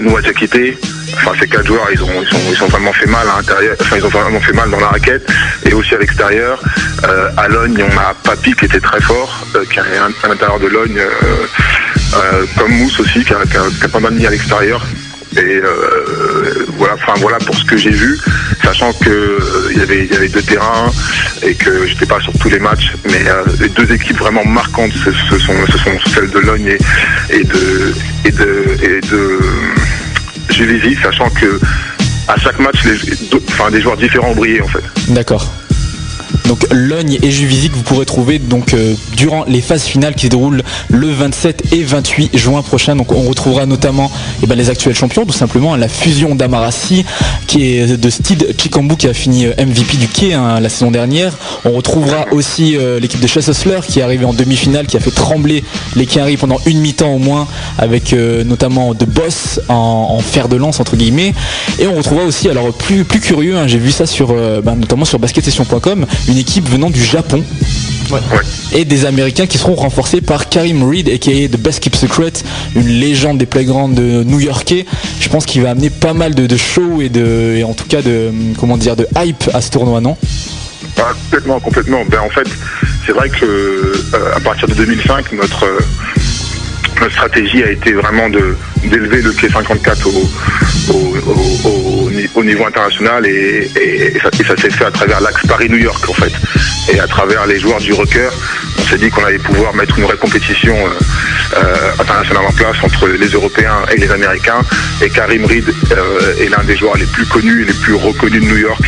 Noua 0.00 0.20
Diakité, 0.20 0.78
enfin 1.14 1.32
ces 1.38 1.48
quatre 1.48 1.66
joueurs 1.66 1.88
ils 1.92 2.02
ont 2.02 2.24
ils, 2.50 2.56
vraiment 2.70 2.92
fait 2.92 3.06
mal 3.06 3.26
à 3.28 3.36
l'intérieur. 3.36 3.76
Enfin 3.80 3.96
ils 3.96 4.04
ont 4.04 4.08
vraiment 4.08 4.40
fait 4.40 4.52
mal 4.52 4.70
dans 4.70 4.80
la 4.80 4.88
raquette 4.88 5.28
et 5.64 5.72
aussi 5.74 5.94
à 5.94 5.98
l'extérieur. 5.98 6.60
À 7.36 7.48
Logne 7.48 7.82
on 7.82 7.98
a 7.98 8.14
Papi 8.22 8.54
qui 8.54 8.64
était 8.66 8.80
très 8.80 9.00
fort 9.00 9.44
qui 9.70 9.78
est 9.78 9.82
à 9.82 10.28
l'intérieur 10.28 10.58
de 10.60 10.66
Logne 10.66 11.00
comme 12.56 12.72
Mousse 12.72 13.00
aussi 13.00 13.24
qui 13.24 13.32
a, 13.32 13.42
qui 13.44 13.88
pas 13.88 14.00
mal 14.00 14.12
mis 14.12 14.26
à 14.26 14.30
l'extérieur. 14.30 14.84
Et 15.36 15.40
euh, 15.40 16.66
voilà, 16.76 16.94
enfin 16.94 17.14
voilà 17.16 17.38
pour 17.38 17.56
ce 17.56 17.64
que 17.64 17.76
j'ai 17.76 17.90
vu, 17.90 18.18
sachant 18.72 18.92
que 18.94 19.10
euh, 19.10 19.72
y 19.76 20.14
avait 20.16 20.28
deux 20.28 20.40
terrains 20.40 20.90
et 21.42 21.54
que 21.54 21.86
j'étais 21.86 22.06
pas 22.06 22.20
sur 22.20 22.32
tous 22.38 22.48
les 22.48 22.58
matchs, 22.58 22.92
mais 23.04 23.28
euh, 23.28 23.44
les 23.60 23.68
deux 23.68 23.92
équipes 23.92 24.16
vraiment 24.16 24.44
marquantes, 24.46 24.92
ce, 25.04 25.38
sont 25.38 25.52
ce 25.70 25.78
sont 25.78 25.90
celles 26.14 26.30
de 26.30 26.38
Logne 26.38 26.76
et, 27.28 27.44
de 27.44 27.94
et 28.24 28.30
de 28.30 28.78
et 28.82 29.00
de 29.02 29.40
Juvisy, 30.50 30.96
sachant 31.02 31.28
que 31.28 31.60
à 32.28 32.38
chaque 32.38 32.58
match, 32.60 32.82
les, 32.84 32.96
enfin, 33.50 33.70
des 33.70 33.82
joueurs 33.82 33.98
différents 33.98 34.34
brillé 34.34 34.62
en 34.62 34.68
fait. 34.68 34.84
D'accord. 35.08 35.52
Donc 36.46 36.66
Logne 36.70 37.18
et 37.22 37.30
Juvisy 37.30 37.70
vous 37.72 37.82
pourrez 37.82 38.06
trouver 38.06 38.38
donc 38.38 38.74
durant 39.16 39.44
les 39.46 39.60
phases 39.60 39.84
finales 39.84 40.14
qui 40.14 40.26
se 40.26 40.30
déroulent 40.30 40.62
le 40.88 41.08
27 41.08 41.72
et 41.72 41.82
28 41.82 42.36
juin 42.36 42.62
prochain. 42.62 42.96
Donc 42.96 43.12
on 43.12 43.22
retrouvera 43.22 43.66
notamment 43.66 44.10
eh 44.42 44.46
ben, 44.46 44.56
les 44.56 44.70
actuels 44.70 44.94
champions, 44.94 45.24
tout 45.24 45.32
simplement 45.32 45.76
la 45.76 45.88
fusion 45.88 46.34
d'Amarassi 46.34 47.04
qui 47.46 47.76
est 47.76 47.96
de 47.96 48.10
Steed 48.10 48.54
Chikambu 48.60 48.96
qui 48.96 49.08
a 49.08 49.14
fini 49.14 49.46
MVP 49.46 49.96
du 49.96 50.08
quai 50.08 50.34
hein, 50.34 50.60
la 50.60 50.68
saison 50.68 50.90
dernière. 50.90 51.36
On 51.64 51.72
retrouvera 51.72 52.26
aussi 52.32 52.76
l'équipe 53.00 53.20
de 53.20 53.26
Hustler 53.26 53.80
qui 53.86 54.00
est 54.00 54.02
arrivée 54.02 54.24
en 54.24 54.32
demi-finale, 54.32 54.86
qui 54.86 54.96
a 54.96 55.00
fait 55.00 55.10
trembler 55.10 55.64
les 55.96 56.06
Quinry 56.06 56.36
pendant 56.36 56.58
une 56.66 56.80
mi-temps 56.80 57.12
au 57.12 57.18
moins, 57.18 57.46
avec 57.78 58.12
notamment 58.12 58.94
de 58.94 59.04
boss 59.04 59.60
en, 59.68 60.18
fer 60.20 60.48
de 60.48 60.56
lance 60.56 60.80
entre 60.80 60.96
guillemets. 60.96 61.34
Et 61.78 61.86
on 61.86 61.96
retrouvera 61.96 62.24
aussi, 62.24 62.48
alors 62.48 62.72
plus, 62.72 63.04
plus 63.04 63.20
curieux, 63.20 63.56
hein, 63.56 63.66
j'ai 63.66 63.78
vu 63.78 63.90
ça 63.90 64.06
sur 64.06 64.34
ben, 64.62 64.74
notamment 64.76 65.04
sur 65.04 65.18
basketsession.com, 65.18 66.06
une 66.32 66.38
équipe 66.38 66.68
venant 66.68 66.88
du 66.88 67.04
Japon. 67.04 67.44
Et 68.74 68.84
des 68.84 69.04
Américains 69.04 69.46
qui 69.46 69.58
seront 69.58 69.74
renforcés 69.74 70.20
par 70.20 70.48
Karim 70.48 70.82
Reed, 70.82 71.08
aka 71.08 71.30
The 71.30 71.58
Best 71.58 71.80
Keep 71.80 71.94
Secret, 71.94 72.32
une 72.74 72.88
légende 72.88 73.38
des 73.38 73.46
playgrounds 73.46 73.94
de 73.94 74.24
New-Yorkais. 74.24 74.86
Je 75.20 75.28
pense 75.28 75.46
qu'il 75.46 75.62
va 75.62 75.70
amener 75.70 75.90
pas 75.90 76.14
mal 76.14 76.34
de, 76.34 76.56
shows 76.56 77.02
et 77.02 77.10
de, 77.10 77.56
et 77.56 77.64
en 77.64 77.74
tout 77.74 77.86
cas 77.86 78.02
de, 78.02 78.32
comment 78.58 78.78
dire, 78.78 78.96
de 78.96 79.06
hype 79.16 79.44
à 79.52 79.60
ce 79.60 79.70
tournoi, 79.70 80.00
non? 80.00 80.16
Ah, 80.98 81.12
Complètement, 81.24 81.60
complètement. 81.60 82.04
Ben, 82.06 82.20
en 82.20 82.30
fait, 82.30 82.48
c'est 83.06 83.12
vrai 83.12 83.28
que 83.28 83.44
euh, 83.44 84.36
à 84.36 84.40
partir 84.40 84.68
de 84.68 84.74
2005, 84.74 85.32
notre 85.32 85.66
notre 87.02 87.14
stratégie 87.14 87.62
a 87.62 87.70
été 87.70 87.92
vraiment 87.94 88.28
d'élever 88.28 89.22
le 89.22 89.32
k 89.32 89.50
54 89.50 90.06
au, 90.06 92.01
niveau 92.40 92.66
international 92.66 93.26
et, 93.26 93.68
ça, 94.22 94.56
s'est 94.56 94.70
fait 94.70 94.84
à 94.84 94.90
travers 94.90 95.20
l'axe 95.20 95.46
Paris-New 95.46 95.78
York 95.78 96.08
en 96.08 96.14
fait. 96.14 96.32
Et 96.92 96.98
à 96.98 97.06
travers 97.06 97.46
les 97.46 97.58
joueurs 97.58 97.78
du 97.78 97.92
Rocker, 97.92 98.30
on 98.78 98.82
s'est 98.82 98.98
dit 98.98 99.10
qu'on 99.10 99.24
allait 99.24 99.38
pouvoir 99.38 99.74
mettre 99.74 99.98
une 99.98 100.04
vraie 100.04 100.16
compétition 100.16 100.74
euh, 100.74 100.90
euh, 101.56 101.92
internationale 102.00 102.44
en 102.48 102.52
place 102.52 102.76
entre 102.82 103.08
les 103.08 103.28
Européens 103.28 103.82
et 103.92 103.98
les 103.98 104.10
Américains. 104.10 104.62
Et 105.00 105.08
Karim 105.08 105.44
Reed 105.44 105.68
euh, 105.92 106.34
est 106.40 106.48
l'un 106.48 106.64
des 106.64 106.76
joueurs 106.76 106.96
les 106.96 107.06
plus 107.06 107.26
connus 107.26 107.62
et 107.62 107.66
les 107.66 107.74
plus 107.74 107.94
reconnus 107.94 108.42
de 108.42 108.46
New 108.46 108.58
York 108.58 108.82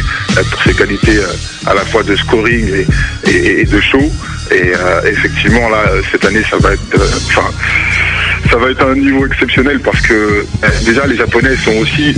pour 0.50 0.62
ses 0.62 0.74
qualités 0.74 1.18
à 1.66 1.74
la 1.74 1.84
fois 1.84 2.02
de 2.02 2.16
scoring 2.16 2.86
et, 3.26 3.64
de 3.64 3.80
show. 3.80 4.10
Et 4.50 4.72
effectivement 5.06 5.68
là, 5.68 5.84
cette 6.10 6.24
année, 6.24 6.42
ça 6.48 6.56
va 6.58 6.72
être, 6.72 6.80
enfin, 7.28 7.48
ça 8.50 8.56
va 8.56 8.70
être 8.70 8.84
un 8.84 8.96
niveau 8.96 9.26
exceptionnel 9.26 9.80
parce 9.80 10.00
que 10.00 10.44
déjà 10.84 11.06
les 11.06 11.16
Japonais 11.16 11.56
sont 11.56 11.76
aussi 11.76 12.14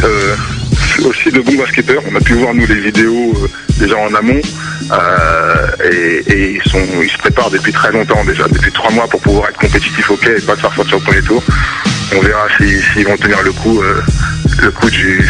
aussi 1.04 1.30
de 1.30 1.40
bons 1.40 1.56
basketteurs. 1.56 2.02
On 2.10 2.14
a 2.14 2.20
pu 2.20 2.34
voir 2.34 2.54
nous 2.54 2.66
les 2.66 2.80
vidéos 2.80 3.34
déjà 3.78 3.96
en 3.96 4.14
amont. 4.14 4.40
Euh, 4.92 5.66
et, 5.90 6.54
ils, 6.54 6.70
sont, 6.70 6.82
ils 7.02 7.10
se 7.10 7.18
préparent 7.18 7.50
depuis 7.50 7.72
très 7.72 7.92
longtemps 7.92 8.24
déjà, 8.24 8.46
depuis 8.48 8.72
trois 8.72 8.90
mois 8.92 9.08
pour 9.08 9.20
pouvoir 9.20 9.50
être 9.50 9.58
compétitifs 9.58 10.10
au 10.10 10.16
quai 10.16 10.36
et 10.38 10.40
pas 10.40 10.54
se 10.54 10.60
faire 10.60 10.74
sortir 10.74 10.96
au 10.98 11.00
premier 11.00 11.22
tour. 11.22 11.42
On 12.14 12.20
verra 12.20 12.46
s'ils 12.56 13.06
vont 13.06 13.16
tenir 13.16 13.42
le 13.42 13.52
coup, 13.52 13.82
euh, 13.82 14.00
le 14.62 14.70
coup 14.70 14.88
du, 14.90 15.28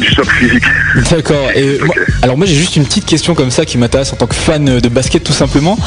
du 0.00 0.08
choc 0.08 0.30
physique. 0.30 0.64
D'accord. 1.10 1.50
Et 1.54 1.78
alors 2.22 2.36
moi 2.36 2.46
j'ai 2.46 2.54
juste 2.54 2.76
une 2.76 2.84
petite 2.84 3.06
question 3.06 3.34
comme 3.34 3.50
ça 3.50 3.64
qui 3.64 3.78
m'intéresse 3.78 4.12
en 4.12 4.16
tant 4.16 4.26
que 4.26 4.34
fan 4.34 4.78
de 4.78 4.88
basket 4.88 5.24
tout 5.24 5.32
simplement. 5.32 5.78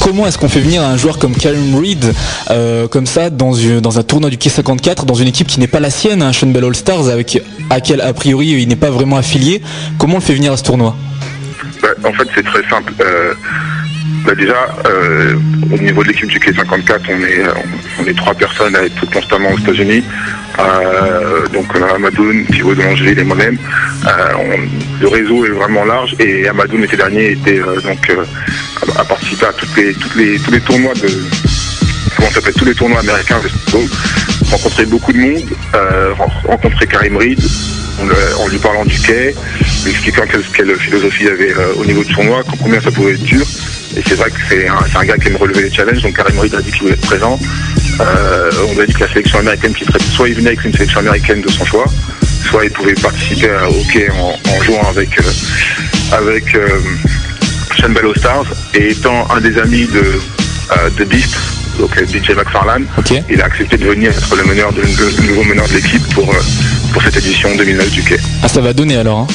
Comment 0.00 0.26
est-ce 0.26 0.38
qu'on 0.38 0.48
fait 0.48 0.60
venir 0.60 0.82
un 0.82 0.96
joueur 0.96 1.18
comme 1.18 1.34
Karen 1.34 1.74
Reed 1.78 2.12
euh, 2.50 2.88
comme 2.88 3.06
ça 3.06 3.30
dans, 3.30 3.52
dans 3.80 3.98
un 3.98 4.02
tournoi 4.02 4.30
du 4.30 4.36
K54 4.36 5.04
dans 5.04 5.14
une 5.14 5.28
équipe 5.28 5.46
qui 5.46 5.60
n'est 5.60 5.66
pas 5.66 5.80
la 5.80 5.90
sienne, 5.90 6.22
un 6.22 6.32
Sean 6.32 6.48
Bell 6.48 6.64
All 6.64 6.74
Stars 6.74 7.08
avec 7.08 7.42
à 7.70 7.80
quel 7.80 8.00
a 8.00 8.12
priori 8.12 8.48
il 8.48 8.68
n'est 8.68 8.76
pas 8.76 8.90
vraiment 8.90 9.16
affilié. 9.16 9.62
Comment 9.98 10.14
on 10.14 10.18
le 10.18 10.22
fait 10.22 10.34
venir 10.34 10.52
à 10.52 10.56
ce 10.56 10.64
tournoi? 10.64 10.96
Bah, 11.82 11.88
en 12.04 12.12
fait, 12.12 12.28
c'est 12.34 12.44
très 12.44 12.68
simple. 12.68 12.92
Euh, 13.00 13.34
bah, 14.24 14.34
déjà, 14.34 14.68
euh, 14.86 15.34
au 15.72 15.78
niveau 15.78 16.02
de 16.02 16.08
l'équipe 16.08 16.28
du 16.28 16.38
K54, 16.38 17.00
on 17.08 17.22
est, 17.22 17.42
on, 18.00 18.06
est 18.06 18.16
trois 18.16 18.34
personnes 18.34 18.76
à 18.76 18.82
être 18.84 19.10
constamment 19.10 19.50
aux 19.50 19.58
États-Unis. 19.58 20.04
Euh, 20.58 21.46
donc 21.48 21.66
on 21.74 21.82
a 21.82 21.94
Amadoun, 21.94 22.44
Thibaut 22.46 22.74
de 22.74 22.82
Langeville 22.82 23.18
et 23.18 23.24
moi-même. 23.24 23.56
le 25.00 25.08
réseau 25.08 25.46
est 25.46 25.50
vraiment 25.50 25.84
large 25.84 26.14
et 26.18 26.48
Amadoun 26.48 26.82
l'été 26.82 26.96
dernier 26.96 27.32
était 27.32 27.60
donc 27.82 28.12
à 28.98 29.04
participer 29.04 29.46
à 29.46 29.52
toutes 29.52 29.74
les, 29.76 29.94
les, 30.16 30.38
tous 30.38 30.50
les 30.50 30.60
tournois 30.60 30.94
de 30.94 31.08
comment 32.16 32.30
s'appelle 32.30 32.54
tous 32.54 32.64
les 32.64 32.74
tournois 32.74 33.00
américains 33.00 33.40
de 33.72 34.50
rencontrer 34.50 34.84
beaucoup 34.84 35.12
de 35.12 35.18
monde, 35.18 35.48
rencontrer 36.46 36.86
Karim 36.86 37.16
Reed, 37.16 37.40
en, 38.38 38.48
lui 38.48 38.58
parlant 38.58 38.84
du 38.84 38.98
quai, 38.98 39.34
lui 39.84 39.90
expliquant 39.90 40.22
quelle, 40.54 40.74
philosophie 40.76 41.24
il 41.24 41.26
y 41.26 41.30
avait 41.30 41.52
euh, 41.52 41.74
au 41.76 41.84
niveau 41.84 42.02
du 42.02 42.12
tournoi, 42.12 42.42
combien 42.62 42.80
ça 42.80 42.90
pouvait 42.90 43.12
être 43.12 43.22
dur. 43.22 43.46
Et 43.96 44.02
c'est 44.06 44.14
vrai 44.14 44.30
que 44.30 44.36
c'est 44.48 44.68
un, 44.68 45.04
gars 45.04 45.16
qui 45.16 45.28
aime 45.28 45.36
relever 45.36 45.62
les 45.62 45.70
challenges, 45.70 46.02
donc 46.02 46.16
Karim 46.16 46.38
Reed 46.38 46.54
a 46.54 46.62
dit 46.62 46.70
qu'il 46.70 46.82
voulait 46.82 46.94
être 46.94 47.06
présent. 47.06 47.38
Euh, 48.00 48.50
on 48.68 48.74
lui 48.74 48.82
a 48.82 48.86
dit 48.86 48.92
que 48.92 49.00
la 49.00 49.08
sélection 49.08 49.38
américaine 49.40 49.74
qui 49.74 49.84
serait 49.84 49.98
soit 49.98 50.28
il 50.28 50.34
venait 50.34 50.48
avec 50.50 50.64
une 50.64 50.72
sélection 50.72 51.00
américaine 51.00 51.40
de 51.40 51.50
son 51.50 51.64
choix, 51.64 51.86
soit 52.48 52.64
il 52.64 52.70
pouvait 52.70 52.94
participer 52.94 53.50
au 53.68 53.80
hockey 53.80 54.08
en, 54.10 54.62
jouant 54.62 54.88
avec 54.88 55.18
euh, 55.18 56.16
avec 56.16 56.56
Sean 57.80 57.90
Bell 57.90 58.12
Stars 58.16 58.46
et 58.74 58.92
étant 58.92 59.28
un 59.30 59.40
des 59.40 59.58
amis 59.58 59.86
de, 59.86 60.20
de 60.96 61.04
Beast, 61.04 61.36
donc 61.78 61.92
DJ 61.98 62.30
McFarlane, 62.30 62.86
il 63.28 63.40
a 63.42 63.46
accepté 63.46 63.76
de 63.76 63.86
venir 63.86 64.10
être 64.10 64.36
le 64.36 64.44
meneur 64.44 64.72
de, 64.72 64.82
nouveau 65.26 65.44
meneur 65.44 65.66
de 65.68 65.74
l'équipe 65.74 66.06
pour 66.14 66.34
pour 66.92 67.02
cette 67.02 67.16
édition 67.16 67.54
2009 67.56 67.90
du 67.90 68.02
quai. 68.02 68.18
Ah 68.42 68.48
ça 68.48 68.60
va 68.60 68.72
donner 68.72 68.96
alors 68.96 69.20
hein 69.20 69.26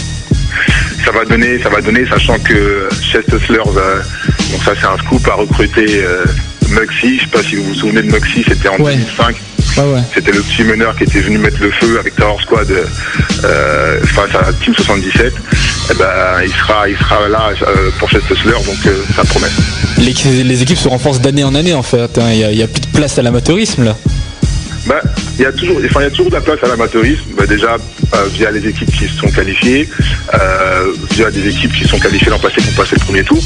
Ça 1.06 1.12
va 1.12 1.24
donner, 1.24 1.62
ça 1.62 1.70
va 1.70 1.82
donner, 1.82 2.04
sachant 2.08 2.40
que 2.40 2.90
Chest 3.00 3.32
Hustlers, 3.32 3.60
donc 3.64 4.64
ça 4.64 4.74
c'est 4.80 4.88
un 4.88 4.98
scoop 4.98 5.28
à 5.28 5.36
recruter 5.36 6.04
euh, 6.04 6.26
Muxy, 6.70 7.20
je 7.20 7.24
sais 7.26 7.30
pas 7.30 7.44
si 7.44 7.58
vous 7.58 7.64
vous 7.66 7.76
souvenez 7.76 8.02
de 8.02 8.12
Muxy, 8.12 8.44
c'était 8.48 8.70
en 8.70 8.78
2005. 8.78 9.36
C'était 10.14 10.32
le 10.32 10.42
petit 10.42 10.64
meneur 10.64 10.96
qui 10.96 11.04
était 11.04 11.20
venu 11.20 11.38
mettre 11.38 11.62
le 11.62 11.70
feu 11.70 12.00
avec 12.00 12.16
Tower 12.16 12.42
Squad 12.42 12.68
euh, 12.72 14.02
face 14.04 14.34
à 14.34 14.52
Team 14.54 14.74
77. 14.74 15.34
Eh 15.92 15.94
ben, 15.94 16.06
il 16.44 16.52
sera, 16.52 16.90
il 16.90 16.98
sera 16.98 17.28
là 17.30 17.52
euh, 17.62 17.92
pour 18.00 18.10
Chest 18.10 18.24
Hustler, 18.32 18.54
donc 18.54 18.96
ça 19.16 19.24
promet. 19.26 19.48
Les, 20.00 20.62
équipes 20.64 20.78
se 20.78 20.88
renforcent 20.88 21.22
d'année 21.22 21.44
en 21.44 21.54
année 21.54 21.74
en 21.74 21.84
fait. 21.84 22.18
Hein. 22.18 22.32
Il 22.32 22.56
n'y 22.56 22.64
a, 22.64 22.68
plus 22.68 22.82
de 22.82 22.88
place 22.88 23.20
à 23.20 23.22
l'amateurisme 23.22 23.84
là. 23.84 23.96
Bah, 24.86 25.02
il 25.38 25.42
y 25.42 25.46
a 25.46 25.52
toujours, 25.52 25.78
enfin, 25.84 26.02
il 26.02 26.04
y 26.04 26.08
a 26.08 26.10
toujours 26.12 26.30
de 26.30 26.36
la 26.36 26.42
place 26.42 26.64
à 26.64 26.68
l'amateurisme. 26.68 27.24
Bah, 27.38 27.46
déjà 27.46 27.76
euh, 28.14 28.26
via 28.32 28.52
les 28.52 28.68
équipes 28.68 28.92
qui 28.92 29.08
se 29.08 29.18
sont 29.18 29.30
qualifiées, 29.30 29.90
euh, 30.34 30.94
via 31.12 31.32
des 31.32 31.48
équipes 31.48 31.74
qui 31.74 31.86
sont 31.86 32.00
qualifiées 32.00 32.30
l'an 32.30 32.40
passé 32.40 32.56
pour 32.58 32.84
passer 32.84 32.96
le 33.00 33.04
premier 33.04 33.24
tour. 33.24 33.42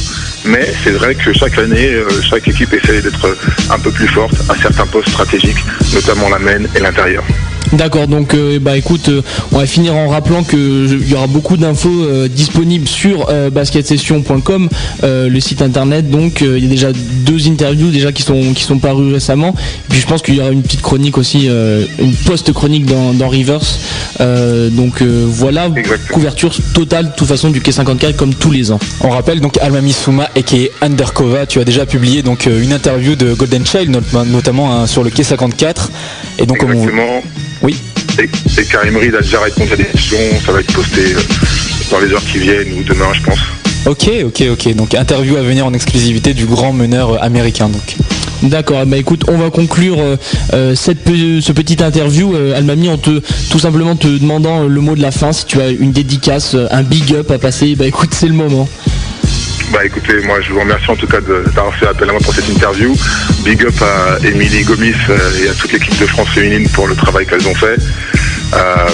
Mais 0.46 0.67
c'est 0.84 0.91
vrai 0.91 1.15
que 1.15 1.31
chaque 1.34 1.58
année, 1.58 1.93
euh, 1.93 2.08
chaque 2.29 2.48
équipe 2.48 2.74
essaie 2.74 3.01
d'être 3.01 3.38
un 3.69 3.79
peu 3.79 3.91
plus 3.91 4.08
forte 4.08 4.36
à 4.50 4.55
certains 4.55 4.86
postes 4.86 5.10
stratégiques, 5.10 5.63
notamment 5.93 6.29
la 6.29 6.39
main 6.39 6.63
et 6.75 6.79
l'intérieur. 6.79 7.24
D'accord, 7.73 8.07
donc 8.07 8.33
euh, 8.33 8.57
bah 8.59 8.77
écoute, 8.77 9.09
euh, 9.09 9.21
on 9.51 9.59
va 9.59 9.67
finir 9.67 9.95
en 9.95 10.09
rappelant 10.09 10.43
qu'il 10.43 11.07
y 11.07 11.13
aura 11.13 11.27
beaucoup 11.27 11.55
d'infos 11.55 12.03
euh, 12.03 12.27
disponibles 12.27 12.87
sur 12.87 13.27
basketsession.com, 13.51 14.69
le 15.03 15.39
site 15.39 15.61
internet. 15.61 16.09
Donc 16.09 16.41
il 16.41 16.63
y 16.63 16.65
a 16.65 16.69
déjà 16.69 16.87
deux 16.93 17.47
interviews 17.47 17.91
déjà 17.91 18.11
qui 18.11 18.23
sont 18.23 18.53
qui 18.53 18.63
sont 18.63 18.79
parues 18.79 19.13
récemment. 19.13 19.49
Et 19.49 19.89
puis 19.89 19.99
je 19.99 20.07
pense 20.07 20.21
qu'il 20.21 20.35
y 20.35 20.39
aura 20.39 20.49
une 20.49 20.63
petite 20.63 20.81
chronique 20.81 21.17
aussi, 21.17 21.47
une 21.47 22.15
post-chronique 22.25 22.85
dans, 22.85 23.13
dans 23.13 23.29
Rivers. 23.29 23.61
donc 24.71 25.01
voilà, 25.03 25.69
couverture 26.11 26.55
totale 26.73 27.11
de 27.11 27.15
toute 27.15 27.27
façon 27.27 27.49
du 27.49 27.61
K54 27.61 28.15
comme 28.15 28.33
tous 28.33 28.51
les 28.51 28.71
ans. 28.71 28.79
On 29.01 29.09
rappelle 29.09 29.41
donc 29.41 29.57
Almami 29.61 29.93
Souma 29.93 30.29
et 30.35 30.43
qui 30.43 30.63
est. 30.63 30.71
Tu 31.49 31.59
as 31.59 31.65
déjà 31.65 31.85
publié 31.85 32.23
donc 32.23 32.45
une 32.47 32.73
interview 32.73 33.15
de 33.15 33.33
Golden 33.33 33.65
Child 33.65 33.95
notamment 34.27 34.73
hein, 34.73 34.87
sur 34.87 35.03
le 35.03 35.09
K54 35.09 35.89
et 36.39 36.45
donc 36.45 36.63
oui. 37.61 37.75
Et, 38.19 38.63
Karim 38.63 38.97
Reed 38.97 39.15
a 39.15 39.21
déjà 39.21 39.39
répondu 39.41 39.73
à 39.73 39.75
des 39.75 39.85
questions, 39.85 40.17
ça 40.45 40.51
va 40.51 40.59
être 40.59 40.73
posté 40.73 41.01
euh, 41.15 41.19
dans 41.91 41.99
les 41.99 42.11
heures 42.11 42.23
qui 42.23 42.39
viennent 42.39 42.73
ou 42.77 42.83
demain, 42.83 43.13
je 43.13 43.21
pense. 43.21 43.39
Ok, 43.85 44.09
ok, 44.25 44.43
ok. 44.51 44.75
Donc 44.75 44.93
interview 44.93 45.37
à 45.37 45.41
venir 45.41 45.65
en 45.65 45.73
exclusivité 45.73 46.33
du 46.33 46.45
grand 46.45 46.73
meneur 46.73 47.13
euh, 47.13 47.17
américain. 47.21 47.69
Donc. 47.69 47.95
D'accord, 48.41 48.85
bah 48.85 48.95
écoute, 48.95 49.23
on 49.27 49.37
va 49.37 49.49
conclure 49.49 49.97
euh, 50.53 50.73
cette 50.73 51.05
ce 51.05 51.51
petit 51.51 51.83
interview, 51.83 52.33
Almami, 52.55 52.87
en 52.87 52.97
te 52.97 53.21
tout 53.49 53.59
simplement 53.59 53.97
te 53.97 54.07
demandant 54.07 54.63
le 54.63 54.79
mot 54.79 54.95
de 54.95 55.01
la 55.01 55.11
fin, 55.11 55.33
si 55.33 55.45
tu 55.45 55.59
as 55.59 55.69
une 55.69 55.91
dédicace, 55.91 56.55
un 56.71 56.83
big 56.83 57.13
up 57.15 57.31
à 57.31 57.37
passer, 57.37 57.75
bah 57.75 57.85
écoute, 57.85 58.11
c'est 58.13 58.27
le 58.27 58.33
moment. 58.33 58.69
Bah 59.71 59.85
écoutez, 59.85 60.19
moi 60.21 60.41
je 60.41 60.51
vous 60.51 60.59
remercie 60.59 60.89
en 60.89 60.95
tout 60.95 61.05
cas 61.05 61.21
d'avoir 61.21 61.75
fait 61.75 61.85
appel 61.85 62.09
à 62.09 62.11
moi 62.11 62.21
pour 62.21 62.33
cette 62.33 62.49
interview. 62.49 62.95
Big 63.43 63.63
up 63.63 63.75
à 63.81 64.25
Émilie 64.25 64.63
Gomis 64.63 64.93
euh, 65.09 65.43
et 65.43 65.49
à 65.49 65.53
toute 65.53 65.71
l'équipe 65.71 65.97
de 65.99 66.07
France 66.07 66.29
féminine 66.29 66.67
pour 66.69 66.88
le 66.88 66.95
travail 66.95 67.27
qu'elles 67.27 67.47
ont 67.47 67.53
fait. 67.53 67.77
Euh, 68.53 68.88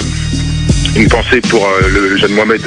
une 0.94 1.08
pensée 1.08 1.40
pour 1.40 1.66
euh, 1.66 1.88
le 1.88 2.16
jeune 2.18 2.32
Mohamed 2.32 2.60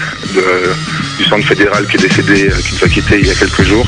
du 1.18 1.26
centre 1.26 1.46
fédéral 1.46 1.86
qui 1.88 1.98
est 1.98 2.08
décédé, 2.08 2.50
qui 2.66 2.76
nous 2.76 2.84
a 2.84 2.90
quittés 2.90 3.20
il 3.20 3.28
y 3.28 3.32
a 3.32 3.36
quelques 3.36 3.64
jours, 3.64 3.88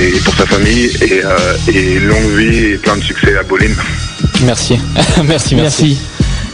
et 0.00 0.18
pour 0.20 0.34
sa 0.34 0.46
famille, 0.46 0.90
et, 1.02 1.98
longue 2.00 2.30
vie 2.36 2.64
et 2.64 2.78
plein 2.78 2.96
de 2.96 3.02
succès 3.02 3.36
à 3.36 3.42
Bolin. 3.42 3.74
Merci. 4.44 4.78
merci, 5.24 5.54
merci. 5.54 5.54
merci. 5.54 5.98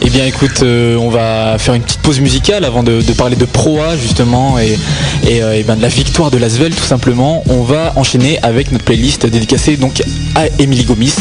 Eh 0.01 0.09
bien 0.09 0.25
écoute, 0.25 0.61
euh, 0.61 0.95
on 0.97 1.09
va 1.09 1.57
faire 1.57 1.73
une 1.73 1.81
petite 1.81 2.01
pause 2.01 2.19
musicale 2.19 2.65
avant 2.65 2.83
de, 2.83 3.01
parler 3.13 3.35
de 3.35 3.45
Proa 3.45 3.95
justement 3.97 4.59
et, 4.59 4.77
et, 5.27 5.63
ben 5.63 5.75
de 5.75 5.81
la 5.81 5.87
victoire 5.87 6.31
de 6.31 6.37
Lasvel 6.37 6.73
tout 6.75 6.83
simplement. 6.83 7.43
On 7.49 7.63
va 7.63 7.93
enchaîner 7.95 8.37
avec 8.43 8.71
notre 8.71 8.83
playlist 8.83 9.25
dédicacée 9.25 9.77
donc 9.77 10.03
à 10.35 10.47
Emily 10.59 10.83
Gomis, 10.83 11.13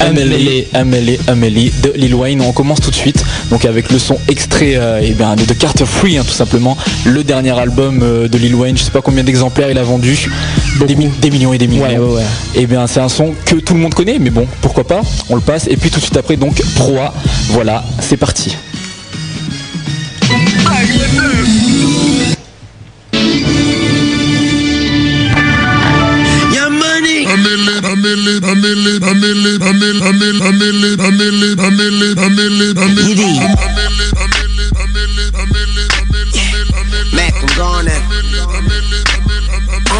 Amélie, 0.00 0.66
Amélie, 0.72 1.18
Amélie 1.26 1.72
de 1.82 1.92
Lil 1.96 2.14
Wayne. 2.14 2.40
On 2.42 2.52
commence 2.52 2.80
tout 2.80 2.90
de 2.90 2.96
suite 2.96 3.24
donc 3.50 3.64
avec 3.64 3.90
le 3.90 3.98
son 3.98 4.18
extrait 4.28 4.78
et 5.02 5.12
ben, 5.12 5.36
de 5.36 5.52
Carter 5.54 5.86
Free 5.86 6.16
hein, 6.16 6.24
tout 6.24 6.34
simplement, 6.34 6.76
le 7.04 7.24
dernier 7.24 7.58
album 7.58 7.98
de 8.28 8.38
Lil 8.38 8.54
Wayne. 8.54 8.76
Je 8.76 8.84
sais 8.84 8.90
pas 8.90 9.02
combien 9.02 9.24
d'exemplaires 9.24 9.70
il 9.70 9.78
a 9.78 9.84
vendu, 9.84 10.28
des, 10.86 11.30
millions 11.30 11.52
et 11.52 11.58
des 11.58 11.66
millions. 11.66 11.86
Et 12.54 12.62
eh 12.62 12.66
bien 12.66 12.86
c'est 12.86 13.00
un 13.00 13.08
son 13.08 13.34
que 13.44 13.56
tout 13.56 13.74
le 13.74 13.80
monde 13.80 13.94
connaît, 13.94 14.18
mais 14.18 14.30
bon 14.30 14.46
pourquoi 14.60 14.84
pas, 14.84 15.02
on 15.28 15.34
le 15.34 15.40
passe. 15.40 15.66
Et 15.68 15.76
puis 15.76 15.90
tout 15.90 15.98
de 15.98 16.04
suite 16.04 16.16
après 16.16 16.36
donc 16.36 16.60
Proa, 16.76 17.12
voilà 17.50 17.84
c'est 18.00 18.16
parti. 18.16 18.56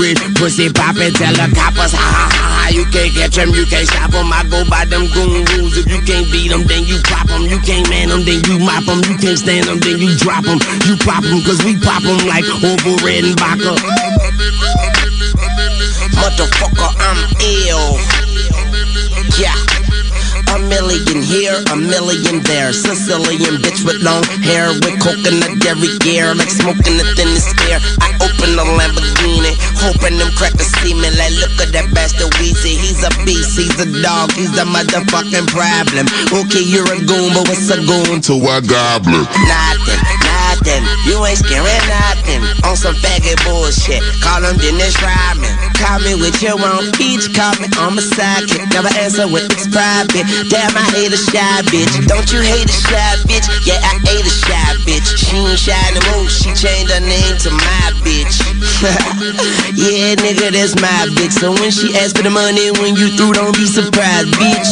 bridge. 0.00 0.20
Pussy 0.40 0.72
poppin', 0.72 1.12
tell 1.12 1.36
the 1.36 1.52
coppers, 1.52 1.92
ha 1.92 2.00
ha 2.00 2.24
ha 2.32 2.46
ha. 2.48 2.64
You 2.72 2.88
can't 2.88 3.12
catch 3.12 3.36
them, 3.36 3.52
you 3.52 3.68
can't 3.68 3.84
stop 3.84 4.10
them. 4.10 4.32
I 4.32 4.40
go 4.48 4.64
by 4.64 4.88
them 4.88 5.04
goon 5.12 5.44
rules. 5.52 5.76
If 5.76 5.92
you 5.92 6.00
can't 6.00 6.24
beat 6.32 6.48
them, 6.48 6.64
then 6.64 6.88
you 6.88 6.96
pop 7.04 7.28
them. 7.28 7.44
You 7.44 7.60
can't 7.60 7.84
man 7.92 8.08
them, 8.08 8.24
then 8.24 8.40
you 8.48 8.56
mop 8.64 8.88
them. 8.88 9.04
You 9.04 9.20
can't 9.20 9.36
stand 9.36 9.68
them, 9.68 9.78
then 9.84 10.00
you 10.00 10.16
drop 10.16 10.48
them. 10.48 10.56
You 10.88 10.96
pop 11.04 11.20
them, 11.20 11.44
cause 11.44 11.60
we 11.60 11.76
pop 11.76 12.00
them 12.00 12.24
like 12.24 12.48
over 12.48 12.96
red 13.04 13.28
and 13.28 13.36
vodka. 13.36 13.76
Motherfucker, 16.16 16.90
I'm 16.96 17.20
ill. 17.44 18.00
Yeah. 19.36 19.79
A 20.50 20.58
million 20.58 21.22
here, 21.22 21.54
a 21.70 21.76
million 21.76 22.42
there. 22.42 22.72
Sicilian 22.72 23.62
bitch 23.62 23.84
with 23.86 24.02
long 24.02 24.24
hair, 24.42 24.74
with 24.82 24.98
coconut 24.98 25.58
dairy 25.62 25.94
gear, 26.02 26.34
like 26.34 26.50
smoking 26.50 26.98
the 26.98 27.06
thinnest 27.14 27.54
air. 27.70 27.78
I 28.02 28.10
open 28.18 28.58
the 28.58 28.66
Lamborghini, 28.66 29.54
hoping 29.78 30.18
them 30.18 30.30
crackers 30.34 30.70
see 30.82 30.94
me. 30.94 31.10
Like, 31.14 31.34
look 31.38 31.54
at 31.62 31.70
that 31.72 31.94
bastard 31.94 32.34
Weezy. 32.42 32.74
He's 32.74 33.02
a 33.06 33.10
beast, 33.24 33.56
he's 33.58 33.78
a 33.78 33.86
dog, 34.02 34.32
he's 34.32 34.50
a 34.58 34.66
motherfucking 34.66 35.46
problem. 35.54 36.06
Okay, 36.34 36.64
you're 36.66 36.88
a 36.88 36.98
goon, 36.98 37.30
but 37.34 37.46
what's 37.46 37.70
a 37.70 37.78
goon 37.78 38.20
to 38.26 38.34
a 38.50 38.58
goblin? 38.58 39.26
Nothing, 39.46 40.02
nothing. 40.50 40.82
You 41.06 41.22
ain't 41.24 41.38
scaring 41.38 41.84
nothing. 41.86 42.42
On 42.66 42.74
some 42.74 42.94
faggot 42.98 43.38
bullshit. 43.46 44.02
Call 44.22 44.42
him 44.42 44.58
Dennis 44.58 44.98
Rodman. 44.98 45.54
Call 45.78 46.00
me 46.02 46.14
with 46.18 46.42
your 46.42 46.58
own 46.58 46.90
peach. 46.98 47.30
Call 47.34 47.54
me 47.62 47.70
on 47.78 47.94
my 47.94 48.02
sidekick. 48.02 48.66
Never 48.74 48.90
answer 48.98 49.26
with 49.30 49.46
it's 49.54 49.68
private. 49.70 50.26
Damn, 50.50 50.74
I 50.74 50.84
hate 50.94 51.12
a 51.14 51.20
shy 51.20 51.62
bitch. 51.70 51.90
Don't 52.06 52.26
you 52.32 52.42
hate 52.42 52.66
a 52.66 52.76
shy 52.90 53.10
bitch? 53.30 53.46
Yeah, 53.66 53.80
I 53.80 53.94
hate 54.02 54.26
a 54.26 54.34
shy 54.34 54.70
bitch. 54.86 55.06
She 55.14 55.36
ain't 55.38 55.58
shy 55.58 55.78
no 55.94 56.00
more. 56.12 56.28
She 56.28 56.50
changed 56.54 56.90
her 56.90 57.00
name 57.00 57.36
to 57.46 57.50
my 57.50 57.86
bitch. 58.02 58.42
yeah, 59.78 60.14
nigga, 60.18 60.50
that's 60.50 60.74
my 60.80 61.06
bitch. 61.14 61.32
So 61.32 61.52
when 61.52 61.70
she 61.70 61.94
asks 61.98 62.16
for 62.16 62.22
the 62.22 62.30
money, 62.30 62.70
when 62.82 62.96
you 62.96 63.14
through, 63.16 63.34
don't 63.34 63.54
be 63.54 63.66
surprised, 63.66 64.34
bitch. 64.34 64.70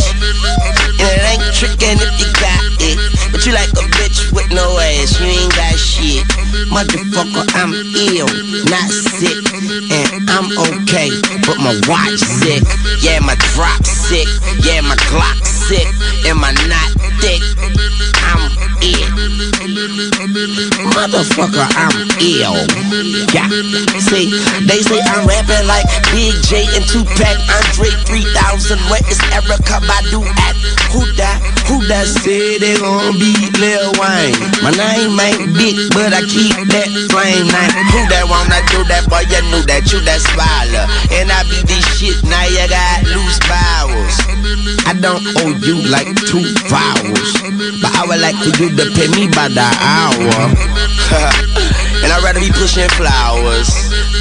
And 0.99 1.11
it 1.15 1.25
ain't 1.31 1.45
trickin' 1.55 2.03
if 2.03 2.13
you 2.19 2.29
got 2.43 2.63
it. 2.83 2.99
But 3.31 3.45
you 3.47 3.53
like 3.53 3.71
a 3.71 3.87
bitch 4.01 4.33
with 4.33 4.51
no 4.51 4.79
ass. 4.79 5.21
You 5.21 5.27
ain't 5.27 5.55
got 5.55 5.68
shit. 5.77 6.25
Motherfucker, 6.71 7.45
I'm 7.55 7.73
ill, 7.75 8.29
not 8.71 8.89
sick. 8.91 9.43
And 9.91 10.31
I'm 10.31 10.49
okay, 10.73 11.11
but 11.45 11.59
my 11.59 11.75
watch 11.89 12.21
sick. 12.21 12.63
Yeah, 13.03 13.21
my 13.21 13.35
drop 13.53 13.85
sick. 13.85 14.29
Yeah, 14.65 14.81
my 14.81 14.97
Glock 15.13 15.45
sick. 15.45 15.87
Am 16.25 16.45
I 16.45 16.53
not 16.69 16.91
thick? 17.21 17.43
I'm 18.25 18.53
ill. 18.81 19.09
Motherfucker, 20.97 21.67
I'm 21.77 21.93
ill. 22.21 22.57
Yeah. 23.35 23.49
See, 24.01 24.33
they 24.67 24.81
say 24.83 25.01
I'm 25.05 25.27
rapping 25.27 25.67
like 25.67 25.87
Big 26.13 26.35
J 26.45 26.65
and 26.77 26.85
Tupac. 26.89 27.37
Andre 27.49 27.91
3000. 28.07 28.79
Where 28.89 29.05
is 29.09 29.21
Erica 29.33 29.81
Badu 29.85 30.25
at? 30.25 30.57
Who 30.93 31.05
that? 31.21 31.37
Who 31.69 31.85
that 31.89 32.09
say 32.09 32.57
they 32.57 32.77
gon' 32.81 33.21
beat 33.21 33.53
Lil 33.61 33.93
Wayne? 34.01 34.37
My 34.65 34.73
name 34.73 35.19
ain't 35.21 35.53
big, 35.53 35.93
but 35.93 36.17
I 36.17 36.25
keep 36.25 36.57
that 36.73 36.89
flame 37.13 37.49
name. 37.49 37.73
Who 37.93 38.01
that 38.09 38.25
wanna 38.25 38.61
do 38.73 38.81
that? 38.89 39.05
Boy, 39.09 39.29
you 39.29 39.41
knew 39.53 39.63
that 39.69 39.93
you 39.93 40.01
that 40.09 40.25
spoiler. 40.25 40.89
And 41.13 41.29
I 41.29 41.45
be 41.45 41.61
this 41.69 41.85
shit, 41.93 42.17
now 42.25 42.45
you 42.49 42.65
got 42.73 43.05
loose 43.13 43.39
powers. 43.45 44.17
I 44.89 44.97
don't 44.97 45.21
owe 45.45 45.55
you 45.61 45.85
like 45.93 46.09
two 46.25 46.45
vowels, 46.73 47.31
but 47.85 47.93
I 47.93 48.09
would 48.09 48.21
like 48.21 48.37
for 48.41 48.53
you 48.57 48.73
to 48.73 48.85
pay 48.97 49.09
me 49.13 49.29
by 49.29 49.53
the 49.53 49.69
hour. 49.85 50.33
and 52.03 52.09
I'd 52.13 52.25
rather 52.25 52.41
be 52.41 52.51
pushing 52.53 52.89
flowers 52.97 53.69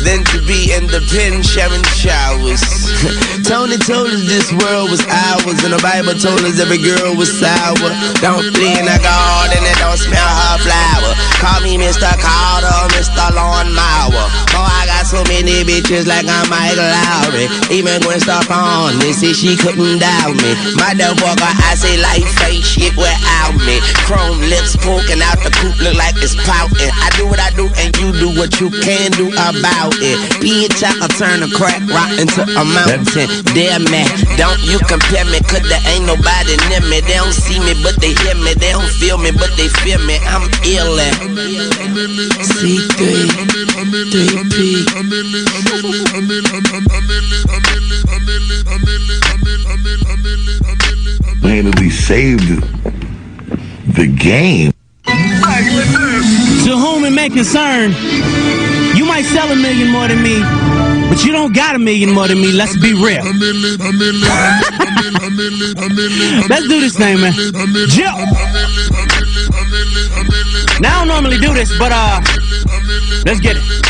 than 0.08 0.24
to 0.24 0.40
be 0.48 0.72
in 0.72 0.88
the 0.88 1.04
pen 1.12 1.44
sharing 1.44 1.84
showers. 1.92 2.64
Tony 3.44 3.76
told 3.76 4.08
us 4.08 4.24
this 4.24 4.48
world 4.56 4.88
was 4.88 5.04
ours, 5.04 5.60
and 5.68 5.76
the 5.76 5.82
Bible 5.84 6.16
told 6.16 6.40
us 6.48 6.64
every 6.64 6.80
girl 6.80 7.12
was 7.20 7.28
sour. 7.28 7.92
Don't 8.24 8.48
play 8.56 8.72
in 8.80 8.88
the 8.88 9.00
garden 9.04 9.60
and 9.60 9.78
don't 9.84 10.00
smell 10.00 10.32
her 10.32 10.56
flower. 10.64 11.12
Call 11.44 11.60
me 11.60 11.76
Mr. 11.76 12.08
Carter, 12.16 12.80
Mr. 12.96 13.36
Lawn 13.36 13.76
Mower. 13.76 14.26
Oh, 14.56 14.64
I 14.64 14.88
got 14.88 15.04
so 15.04 15.20
many 15.28 15.68
bitches 15.68 16.08
like 16.08 16.24
I'm 16.24 16.48
Michael 16.48 16.88
Lowry. 16.88 17.52
Even 17.68 18.00
Gwen 18.00 18.24
Stefani 18.24 19.12
said 19.12 19.36
she 19.36 19.60
couldn't 19.60 20.00
doubt 20.00 20.40
me. 20.40 20.56
Motherfucker, 20.80 21.52
I 21.68 21.76
say 21.76 22.00
life 22.00 22.24
ain't 22.48 22.64
shit 22.64 22.96
without 22.96 23.60
me. 23.68 23.84
Chrome 24.08 24.40
lips 24.48 24.80
poking 24.80 25.20
out 25.20 25.44
the 25.44 25.52
coop 25.52 25.76
look 25.84 26.00
like 26.00 26.16
it's 26.24 26.40
pouting. 26.48 26.92
I 26.96 27.12
do 27.20 27.28
what 27.28 27.44
I 27.44 27.52
do 27.60 27.68
and 27.76 27.92
you 28.00 28.16
do 28.16 28.32
what 28.40 28.56
you 28.64 28.72
can 28.72 29.12
do 29.12 29.28
about 29.36 29.97
it. 30.02 30.18
Bitch, 30.42 30.84
I'll 30.84 31.08
turn 31.18 31.44
a 31.44 31.50
crack 31.52 31.82
rock 31.90 32.12
into 32.18 32.42
a 32.44 32.64
mountain. 32.64 33.28
Damn 33.54 33.84
man, 33.90 34.08
don't 34.38 34.62
you 34.64 34.80
compare 34.86 35.26
me, 35.26 35.40
cause 35.46 35.64
there 35.68 35.82
ain't 35.90 36.06
nobody 36.06 36.58
near 36.70 36.82
me. 36.86 37.02
They 37.02 37.18
don't 37.18 37.34
see 37.34 37.60
me, 37.60 37.74
but 37.84 38.00
they 38.02 38.14
hear 38.14 38.36
me. 38.36 38.54
They 38.54 38.72
don't 38.72 38.90
feel 39.00 39.18
me, 39.18 39.32
but 39.32 39.52
they 39.58 39.70
feel 39.82 40.00
me. 40.06 40.18
I'm 40.28 40.46
ill 40.66 41.00
at 41.00 41.14
C3, 42.42 43.28
3P. 44.14 44.88
Handily 51.42 51.90
saved 51.90 52.62
the 53.96 54.08
game. 54.08 54.77
To 56.68 56.78
whom 56.78 57.06
it 57.06 57.12
may 57.12 57.30
concern, 57.30 57.92
you 58.96 59.06
might 59.06 59.24
sell 59.24 59.50
a 59.52 59.56
million 59.56 59.90
more 59.90 60.08
than 60.08 60.22
me, 60.22 60.40
but 61.10 61.24
you 61.24 61.32
don't 61.32 61.54
got 61.54 61.76
a 61.76 61.80
million 61.80 62.12
more 62.12 62.28
than 62.28 62.40
me. 62.42 62.52
Let's 62.52 62.76
be 62.78 62.94
real. 62.94 63.24
Let's 66.50 66.68
do 66.68 66.80
this 66.82 66.98
thing, 66.98 67.20
man. 67.22 67.34
Jill. 67.88 68.18
Now 70.80 70.96
I 70.96 71.00
don't 71.00 71.08
normally 71.08 71.38
do 71.40 71.54
this, 71.54 71.76
but 71.78 71.92
uh, 71.92 72.22
let's 73.26 73.40
get 73.40 73.56
it. 73.58 73.87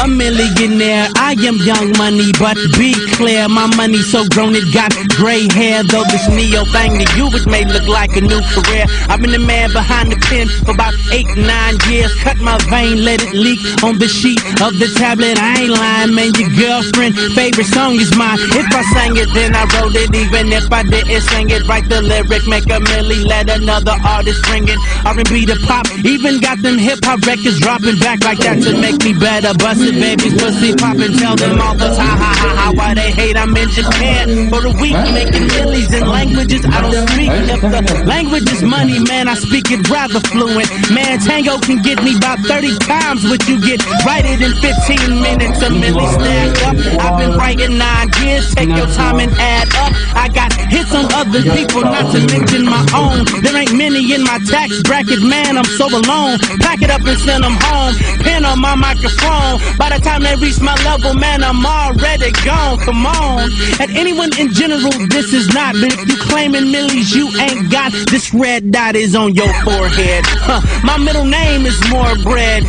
A 0.00 0.08
millionaire. 0.08 1.08
I 1.16 1.36
am 1.44 1.56
young 1.60 1.92
money, 1.98 2.32
but 2.38 2.56
be 2.78 2.94
clear, 3.16 3.48
my 3.48 3.68
money 3.76 4.00
so 4.00 4.24
grown 4.32 4.54
it 4.54 4.72
got 4.72 4.92
gray 5.16 5.46
hair. 5.52 5.84
Though 5.84 6.04
this 6.08 6.28
neo 6.28 6.64
thing 6.72 6.96
to 6.98 7.06
you 7.16 7.28
it 7.28 7.46
may 7.46 7.64
look 7.64 7.86
like 7.86 8.16
a 8.16 8.20
new 8.20 8.40
career. 8.56 8.86
I've 9.08 9.20
been 9.20 9.32
the 9.32 9.38
man 9.38 9.72
behind 9.72 10.12
the 10.12 10.16
pen 10.16 10.48
for 10.64 10.72
about 10.72 10.94
eight, 11.12 11.28
nine 11.36 11.76
years. 11.88 12.12
Cut 12.24 12.38
my 12.38 12.56
vein, 12.72 13.04
let 13.04 13.22
it 13.22 13.34
leak 13.34 13.60
on 13.84 13.98
the 13.98 14.08
sheet 14.08 14.40
of 14.60 14.72
the 14.80 14.88
tablet. 14.96 15.38
I 15.38 15.68
ain't 15.68 15.72
lying, 15.72 16.14
man. 16.14 16.32
Your 16.40 16.50
girlfriend 16.56 17.16
favorite 17.36 17.68
song 17.68 18.00
is 18.00 18.14
mine. 18.16 18.38
If 18.56 18.72
I 18.72 18.82
sang 18.96 19.16
it, 19.16 19.28
then 19.34 19.54
I 19.54 19.68
wrote 19.76 19.94
it. 19.94 20.14
Even 20.14 20.52
if 20.52 20.72
I 20.72 20.82
didn't 20.82 21.20
sing 21.28 21.50
it, 21.50 21.66
write 21.68 21.88
the 21.88 22.00
lyric, 22.00 22.46
make 22.48 22.64
a 22.72 22.80
milli, 22.80 23.24
let 23.26 23.50
another 23.50 23.96
artist 24.04 24.42
bring 24.48 24.64
it. 24.64 24.78
R&B 25.04 25.46
to 25.46 25.56
pop, 25.66 25.84
even 26.04 26.40
got 26.40 26.62
them 26.62 26.78
hip 26.78 27.04
hop 27.04 27.20
records 27.26 27.60
dropping 27.60 27.98
back 27.98 28.24
like 28.24 28.38
that 28.38 28.62
to 28.62 28.72
make 28.80 29.02
me 29.04 29.12
better. 29.12 29.52
Busted 29.90 30.02
babies, 30.02 30.42
pussy 30.42 30.74
poppin', 30.74 31.12
tell 31.18 31.34
them 31.34 31.60
all 31.60 31.74
the 31.74 31.88
time, 31.98 32.18
ha 32.22 32.32
ha 32.38 32.50
ha, 32.54 32.72
why 32.74 32.94
they 32.94 33.10
hate. 33.10 33.36
I'm 33.36 33.56
in 33.56 33.68
Japan 33.70 34.48
for 34.48 34.62
a 34.64 34.70
week, 34.78 34.94
making 35.10 35.46
millies 35.48 35.92
in 35.92 36.06
languages 36.06 36.64
I 36.64 36.80
don't 36.82 37.08
speak. 37.08 37.30
If 37.30 37.60
the 37.60 38.04
language 38.06 38.46
is 38.52 38.62
money, 38.62 39.00
man, 39.00 39.26
I 39.26 39.34
speak 39.34 39.70
it 39.70 39.88
rather 39.90 40.20
fluent. 40.30 40.70
Man, 40.94 41.18
tango 41.18 41.58
can 41.58 41.82
get 41.82 42.02
me 42.04 42.16
about 42.16 42.38
30 42.40 42.78
times 42.86 43.24
what 43.26 43.42
you 43.48 43.58
get. 43.60 43.82
Write 44.06 44.26
it 44.26 44.38
in 44.38 44.54
15 44.62 45.22
minutes, 45.22 45.58
a 45.62 45.70
milli 45.74 46.06
stack 46.14 46.54
up. 46.70 46.76
I've 47.02 47.18
been 47.18 47.34
writing 47.34 47.78
nine 47.78 48.10
years, 48.22 48.54
take 48.54 48.70
your 48.70 48.90
time 48.94 49.18
and 49.18 49.32
add 49.42 49.74
up. 49.74 49.90
I 50.14 50.28
got 50.30 50.54
hits 50.70 50.94
on 50.94 51.10
other 51.18 51.42
people, 51.42 51.82
not 51.82 52.14
to 52.14 52.20
mention 52.30 52.62
my 52.64 52.86
own. 52.94 53.26
There 53.42 53.56
ain't 53.56 53.74
many 53.74 54.14
in 54.14 54.22
my 54.22 54.38
tax 54.46 54.82
bracket, 54.82 55.22
man, 55.22 55.58
I'm 55.58 55.66
so 55.74 55.90
alone. 55.90 56.38
Pack 56.62 56.82
it 56.82 56.90
up 56.90 57.02
and 57.02 57.18
send 57.18 57.42
them 57.42 57.58
home. 57.58 57.94
Pen 58.22 58.44
on 58.44 58.60
my 58.60 58.74
microphone. 58.78 59.58
By 59.80 59.96
the 59.96 60.04
time 60.04 60.20
they 60.20 60.36
reach 60.36 60.60
my 60.60 60.76
level, 60.84 61.14
man, 61.14 61.42
I'm 61.42 61.64
already 61.64 62.32
gone. 62.44 62.76
Come 62.84 63.06
on. 63.06 63.48
And 63.80 63.88
anyone 63.96 64.28
in 64.36 64.52
general, 64.52 64.92
this 65.08 65.32
is 65.32 65.48
not. 65.54 65.72
But 65.72 65.96
if 65.96 66.04
you 66.06 66.16
claiming 66.28 66.70
millies, 66.70 67.16
you 67.16 67.32
ain't 67.40 67.72
got. 67.72 67.90
This 68.12 68.34
red 68.34 68.70
dot 68.70 68.94
is 68.94 69.16
on 69.16 69.34
your 69.34 69.48
forehead. 69.64 70.28
Huh. 70.44 70.60
My 70.84 70.98
middle 70.98 71.24
name 71.24 71.64
is 71.64 71.80
more 71.88 72.12
bread. 72.20 72.62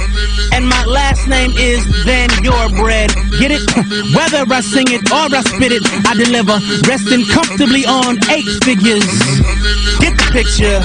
And 0.55 0.63
my 0.63 0.85
last 0.85 1.27
name 1.27 1.51
is 1.59 1.83
than 2.05 2.31
your 2.47 2.69
bread. 2.79 3.11
Get 3.43 3.51
it? 3.51 3.59
Whether 4.15 4.47
I 4.47 4.61
sing 4.61 4.87
it 4.87 5.03
or 5.11 5.27
I 5.35 5.43
spit 5.51 5.75
it, 5.75 5.83
I 6.07 6.15
deliver. 6.15 6.63
Resting 6.87 7.27
comfortably 7.27 7.83
on 7.83 8.23
eight 8.31 8.47
figures. 8.63 9.03
Get 9.99 10.15
the 10.15 10.27
picture. 10.31 10.79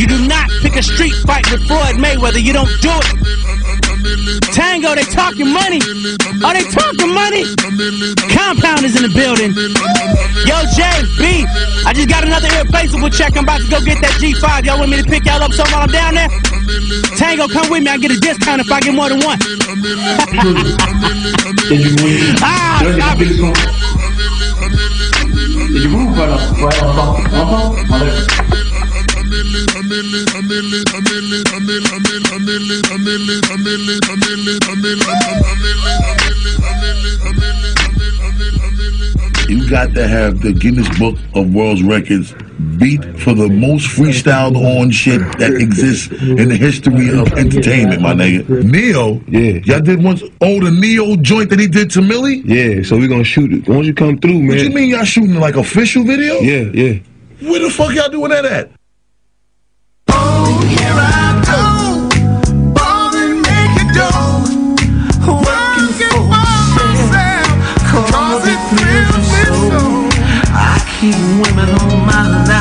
You 0.00 0.06
do 0.08 0.16
not 0.26 0.48
pick 0.64 0.76
a 0.76 0.82
street 0.82 1.12
fight 1.28 1.44
with 1.52 1.60
Floyd 1.68 2.00
Mayweather. 2.00 2.40
You 2.42 2.54
don't 2.54 2.72
do 2.80 2.88
it. 2.88 3.59
Tango, 4.52 4.94
they 4.94 5.04
talking 5.04 5.46
money. 5.52 5.78
Are 6.42 6.54
they 6.54 6.64
talking 6.66 7.14
money? 7.14 7.44
Compound 8.34 8.84
is 8.84 8.96
in 8.96 9.02
the 9.06 9.12
building. 9.14 9.54
Yo, 10.46 10.56
JB, 10.74 11.46
I 11.86 11.92
just 11.94 12.08
got 12.08 12.24
another 12.24 12.48
irreplaceable 12.58 13.10
check. 13.10 13.36
I'm 13.36 13.44
about 13.44 13.60
to 13.60 13.70
go 13.70 13.80
get 13.84 14.00
that 14.02 14.18
G5. 14.18 14.64
Y'all 14.64 14.78
want 14.78 14.90
me 14.90 15.02
to 15.02 15.04
pick 15.04 15.24
y'all 15.26 15.42
up 15.42 15.52
somewhere 15.52 15.86
while 15.86 15.86
I'm 15.86 15.92
down 15.92 16.14
there? 16.14 16.28
Tango, 17.16 17.46
come 17.46 17.70
with 17.70 17.82
me. 17.82 17.90
I 17.90 17.98
get 17.98 18.10
a 18.10 18.18
discount 18.18 18.60
if 18.60 18.70
I 18.70 18.80
get 18.80 18.94
more 18.94 19.08
than 19.08 19.20
one. 19.20 19.38
Ah. 22.42 22.70
You 39.48 39.68
got 39.68 39.94
to 39.94 40.06
have 40.06 40.42
the 40.42 40.52
Guinness 40.52 40.88
Book 40.96 41.16
of 41.34 41.52
World 41.52 41.82
Records 41.82 42.32
beat 42.78 43.02
for 43.18 43.34
the 43.34 43.48
most 43.48 43.88
freestyled 43.88 44.54
on 44.54 44.92
shit 44.92 45.20
that 45.38 45.54
exists 45.54 46.06
in 46.12 46.48
the 46.50 46.56
history 46.56 47.10
of 47.10 47.32
entertainment, 47.32 48.00
my 48.00 48.14
nigga. 48.14 48.62
Neo, 48.64 49.20
Yeah. 49.26 49.60
y'all 49.64 49.80
did 49.80 50.04
once. 50.04 50.22
Oh, 50.40 50.60
the 50.62 50.70
Neo 50.70 51.16
joint 51.16 51.50
that 51.50 51.58
he 51.58 51.66
did 51.66 51.90
to 51.90 52.00
Millie. 52.02 52.42
Yeah, 52.44 52.82
so 52.84 52.96
we're 52.96 53.08
gonna 53.08 53.24
shoot 53.24 53.52
it. 53.52 53.68
Once 53.68 53.88
you 53.88 53.94
come 53.94 54.18
through, 54.18 54.38
man. 54.38 54.48
What 54.48 54.60
you 54.60 54.70
mean 54.70 54.90
y'all 54.90 55.04
shooting 55.04 55.34
like 55.34 55.56
official 55.56 56.04
video? 56.04 56.34
Yeah, 56.40 56.70
yeah. 56.72 56.98
Where 57.50 57.60
the 57.60 57.70
fuck 57.70 57.92
y'all 57.92 58.08
doing 58.08 58.30
that 58.30 58.44
at? 58.44 58.70
Keep 71.00 71.14
women 71.14 71.70
on 71.80 72.04
my 72.04 72.44
line 72.46 72.59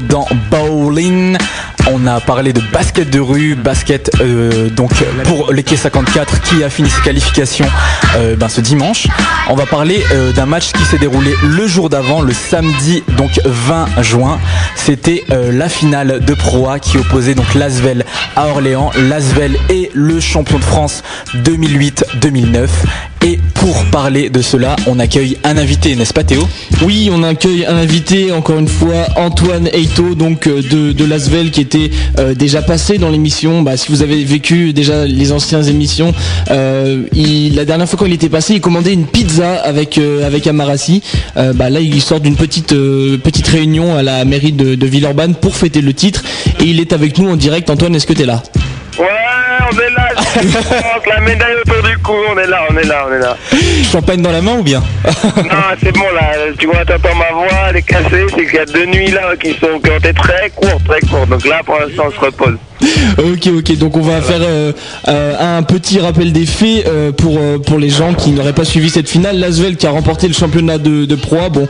Dans 0.00 0.26
Bowling. 0.50 1.36
On 1.90 2.06
a 2.06 2.20
parlé 2.20 2.52
de 2.52 2.60
basket 2.72 3.10
de 3.10 3.18
rue, 3.18 3.54
basket 3.54 4.10
euh, 4.20 4.68
donc 4.70 4.92
pour 5.24 5.52
l'équipe 5.52 5.78
54 5.78 6.40
qui 6.42 6.62
a 6.62 6.70
fini 6.70 6.88
ses 6.88 7.02
qualifications 7.02 7.66
euh, 8.16 8.36
ben, 8.36 8.48
ce 8.48 8.60
dimanche. 8.60 9.08
On 9.48 9.56
va 9.56 9.66
parler 9.66 10.02
euh, 10.12 10.32
d'un 10.32 10.46
match 10.46 10.72
qui 10.72 10.84
s'est 10.84 10.98
déroulé 10.98 11.34
le 11.42 11.66
jour 11.66 11.90
d'avant, 11.90 12.22
le 12.22 12.32
samedi 12.32 13.02
donc 13.16 13.40
20 13.44 14.00
juin. 14.00 14.38
C'était 14.76 15.24
la 15.28 15.68
finale 15.68 16.24
de 16.24 16.34
Pro 16.34 16.68
A 16.68 16.78
qui 16.78 16.98
opposait 16.98 17.34
donc 17.34 17.54
Lasvel 17.54 18.04
à 18.36 18.46
Orléans. 18.46 18.90
Lasvel 18.96 19.56
est 19.68 19.90
le 19.92 20.20
champion 20.20 20.58
de 20.58 20.64
France 20.64 21.02
2008-2009. 21.34 22.68
Et 23.24 23.38
pour 23.54 23.84
parler 23.92 24.30
de 24.30 24.42
cela, 24.42 24.74
on 24.88 24.98
accueille 24.98 25.36
un 25.44 25.56
invité, 25.56 25.94
n'est-ce 25.94 26.12
pas 26.12 26.24
Théo? 26.24 26.42
Oui, 26.84 27.08
on 27.12 27.22
accueille 27.22 27.64
un 27.64 27.76
invité, 27.76 28.32
encore 28.32 28.58
une 28.58 28.66
fois, 28.66 29.06
Antoine 29.16 29.68
Eito, 29.72 30.16
donc 30.16 30.48
euh, 30.48 30.60
de, 30.60 30.90
de 30.90 31.04
Lasvel, 31.04 31.52
qui 31.52 31.60
était 31.60 31.90
euh, 32.18 32.34
déjà 32.34 32.62
passé 32.62 32.98
dans 32.98 33.10
l'émission. 33.10 33.62
Bah, 33.62 33.76
si 33.76 33.92
vous 33.92 34.02
avez 34.02 34.24
vécu 34.24 34.72
déjà 34.72 35.06
les 35.06 35.30
anciennes 35.30 35.68
émissions, 35.68 36.12
euh, 36.50 37.04
la 37.54 37.64
dernière 37.64 37.88
fois 37.88 37.96
quand 37.96 38.06
il 38.06 38.12
était 38.12 38.28
passé, 38.28 38.54
il 38.54 38.60
commandait 38.60 38.92
une 38.92 39.06
pizza 39.06 39.54
avec 39.54 39.98
avec 39.98 40.46
Amarassi. 40.48 41.02
Bah, 41.36 41.70
là, 41.70 41.80
il 41.80 42.00
sort 42.00 42.20
d'une 42.20 42.36
petite 42.36 42.74
petite 42.74 43.46
réunion 43.46 43.96
à 43.96 44.02
la 44.02 44.24
mairie 44.24 44.52
de, 44.52 44.74
de 44.74 44.86
Villeurbanne 44.86 45.34
pour 45.36 45.54
fêter 45.54 45.80
le 45.80 45.94
titre, 45.94 46.24
et 46.60 46.64
il 46.64 46.80
est 46.80 46.92
avec 46.92 47.18
nous 47.18 47.28
en 47.28 47.36
direct. 47.36 47.70
Antoine, 47.70 47.94
est-ce 47.94 48.06
que 48.06 48.14
tu 48.14 48.22
es 48.22 48.26
là? 48.26 48.42
France, 50.40 51.02
la 51.08 51.20
médaille 51.20 51.54
autour 51.64 51.82
du 51.82 51.98
cou, 51.98 52.12
on 52.34 52.38
est 52.38 52.46
là, 52.46 52.62
on 52.70 52.76
est 52.76 52.84
là, 52.84 53.06
on 53.08 53.12
est 53.12 53.18
là. 53.18 53.36
Champagne 53.90 54.22
dans 54.22 54.32
la 54.32 54.40
main 54.40 54.56
ou 54.56 54.62
bien 54.62 54.82
Non, 55.04 55.76
c'est 55.82 55.92
bon 55.92 56.10
là, 56.14 56.32
tu 56.58 56.66
vois, 56.66 56.84
t'entends 56.84 57.14
ma 57.16 57.30
voix, 57.34 57.48
elle 57.70 57.76
est 57.76 57.82
cassée, 57.82 58.26
c'est 58.30 58.46
qu'il 58.46 58.54
y 58.54 58.58
a 58.58 58.64
deux 58.66 58.86
nuits 58.86 59.10
là 59.10 59.34
qui 59.40 59.52
sont 59.54 59.78
qui 59.82 59.90
ont 59.90 59.98
été 59.98 60.12
très 60.14 60.50
courtes, 60.50 60.84
très 60.88 61.00
courtes. 61.00 61.28
Donc 61.28 61.44
là, 61.46 61.60
pour 61.64 61.78
l'instant, 61.78 62.04
on 62.08 62.10
se 62.12 62.20
repose. 62.20 62.56
Ok, 63.18 63.48
ok. 63.56 63.78
Donc 63.78 63.96
on 63.96 64.00
va 64.00 64.20
faire 64.20 64.40
euh, 64.40 64.72
euh, 65.08 65.58
un 65.58 65.62
petit 65.62 66.00
rappel 66.00 66.32
des 66.32 66.46
faits 66.46 66.86
euh, 66.86 67.12
pour 67.12 67.38
pour 67.64 67.78
les 67.78 67.90
gens 67.90 68.14
qui 68.14 68.30
n'auraient 68.30 68.52
pas 68.52 68.64
suivi 68.64 68.90
cette 68.90 69.08
finale. 69.08 69.38
Lasvel 69.38 69.76
qui 69.76 69.86
a 69.86 69.90
remporté 69.90 70.28
le 70.28 70.34
championnat 70.34 70.78
de, 70.78 71.04
de 71.04 71.14
Pro 71.14 71.36
A. 71.36 71.48
Bon, 71.48 71.68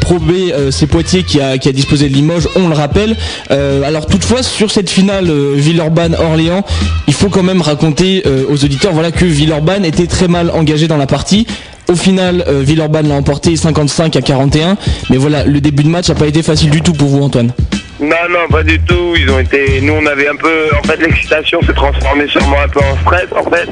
Pro 0.00 0.18
B, 0.18 0.32
c'est 0.70 0.86
Poitiers 0.86 1.22
qui 1.22 1.40
a 1.40 1.58
qui 1.58 1.68
a 1.68 1.72
disposé 1.72 2.08
de 2.08 2.14
Limoges. 2.14 2.48
On 2.56 2.68
le 2.68 2.74
rappelle. 2.74 3.16
Alors 3.50 4.06
toutefois 4.06 4.42
sur 4.42 4.70
cette 4.70 4.90
finale 4.90 5.28
euh, 5.30 5.54
Villeurbanne 5.56 6.14
Orléans, 6.14 6.64
il 7.06 7.14
faut 7.14 7.28
quand 7.28 7.42
même 7.42 7.62
raconter 7.62 8.22
aux 8.48 8.64
auditeurs 8.64 8.92
voilà 8.92 9.10
que 9.10 9.24
Villeurbanne 9.24 9.84
était 9.84 10.06
très 10.06 10.28
mal 10.28 10.50
engagé 10.50 10.88
dans 10.88 10.96
la 10.96 11.06
partie. 11.06 11.46
Au 11.88 11.96
final, 11.96 12.44
Villeurbanne 12.48 13.08
l'a 13.08 13.16
emporté 13.16 13.56
55 13.56 14.14
à 14.14 14.22
41. 14.22 14.76
Mais 15.10 15.16
voilà, 15.16 15.44
le 15.44 15.60
début 15.60 15.82
de 15.82 15.88
match 15.88 16.08
n'a 16.08 16.14
pas 16.14 16.28
été 16.28 16.42
facile 16.42 16.70
du 16.70 16.82
tout 16.82 16.92
pour 16.92 17.08
vous, 17.08 17.22
Antoine. 17.22 17.52
Non, 18.00 18.16
non, 18.30 18.48
pas 18.50 18.62
du 18.62 18.78
tout. 18.80 19.14
Ils 19.16 19.30
ont 19.30 19.38
été. 19.38 19.80
Nous, 19.82 19.92
on 19.92 20.06
avait 20.06 20.28
un 20.28 20.36
peu. 20.36 20.68
En 20.78 20.82
fait, 20.86 20.96
l'excitation 20.96 21.60
s'est 21.62 21.74
transformée 21.74 22.26
sûrement 22.28 22.60
un 22.64 22.68
peu 22.68 22.80
en 22.80 22.96
stress, 23.02 23.26
en 23.36 23.48
fait. 23.50 23.68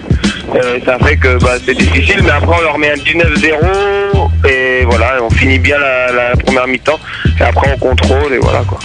Euh, 0.54 0.78
ça 0.84 0.98
fait 0.98 1.16
que 1.16 1.38
bah, 1.42 1.54
c'est 1.64 1.76
difficile, 1.76 2.20
mais 2.22 2.30
après, 2.30 2.56
on 2.58 2.62
leur 2.62 2.78
met 2.78 2.90
un 2.90 2.94
19-0. 2.94 4.48
Et 4.48 4.84
voilà, 4.84 5.16
on 5.22 5.30
finit 5.30 5.58
bien 5.58 5.78
la, 5.78 6.12
la 6.12 6.36
première 6.36 6.66
mi-temps. 6.66 6.98
Et 7.40 7.42
après, 7.42 7.72
on 7.74 7.78
contrôle, 7.78 8.32
et 8.34 8.38
voilà, 8.38 8.60
quoi. 8.66 8.78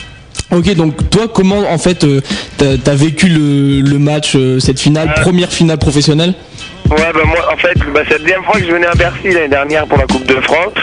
Ok, 0.51 0.73
donc 0.75 1.10
toi, 1.10 1.23
comment 1.34 1.62
en 1.71 1.77
fait 1.79 2.03
euh, 2.03 2.21
t'as 2.58 2.77
t'as 2.77 2.93
vécu 2.93 3.27
le, 3.27 3.82
le 3.82 3.97
match, 3.97 4.36
euh, 4.36 4.60
cette 4.60 4.79
finale, 4.79 5.10
Euh. 5.17 5.21
première 5.21 5.51
finale 5.51 5.77
professionnelle? 5.79 6.34
Ouais, 6.91 6.97
bah 7.13 7.21
moi, 7.25 7.39
en 7.51 7.58
fait, 7.58 7.73
bah, 7.93 8.01
c'est 8.08 8.13
la 8.13 8.19
deuxième 8.19 8.43
fois 8.43 8.60
que 8.60 8.65
je 8.67 8.71
venais 8.71 8.86
à 8.86 8.93
Bercy 8.93 9.29
l'année 9.32 9.47
dernière 9.47 9.88
pour 9.88 9.97
la 9.97 10.06
Coupe 10.06 10.27
de 10.27 10.39
France. 10.41 10.73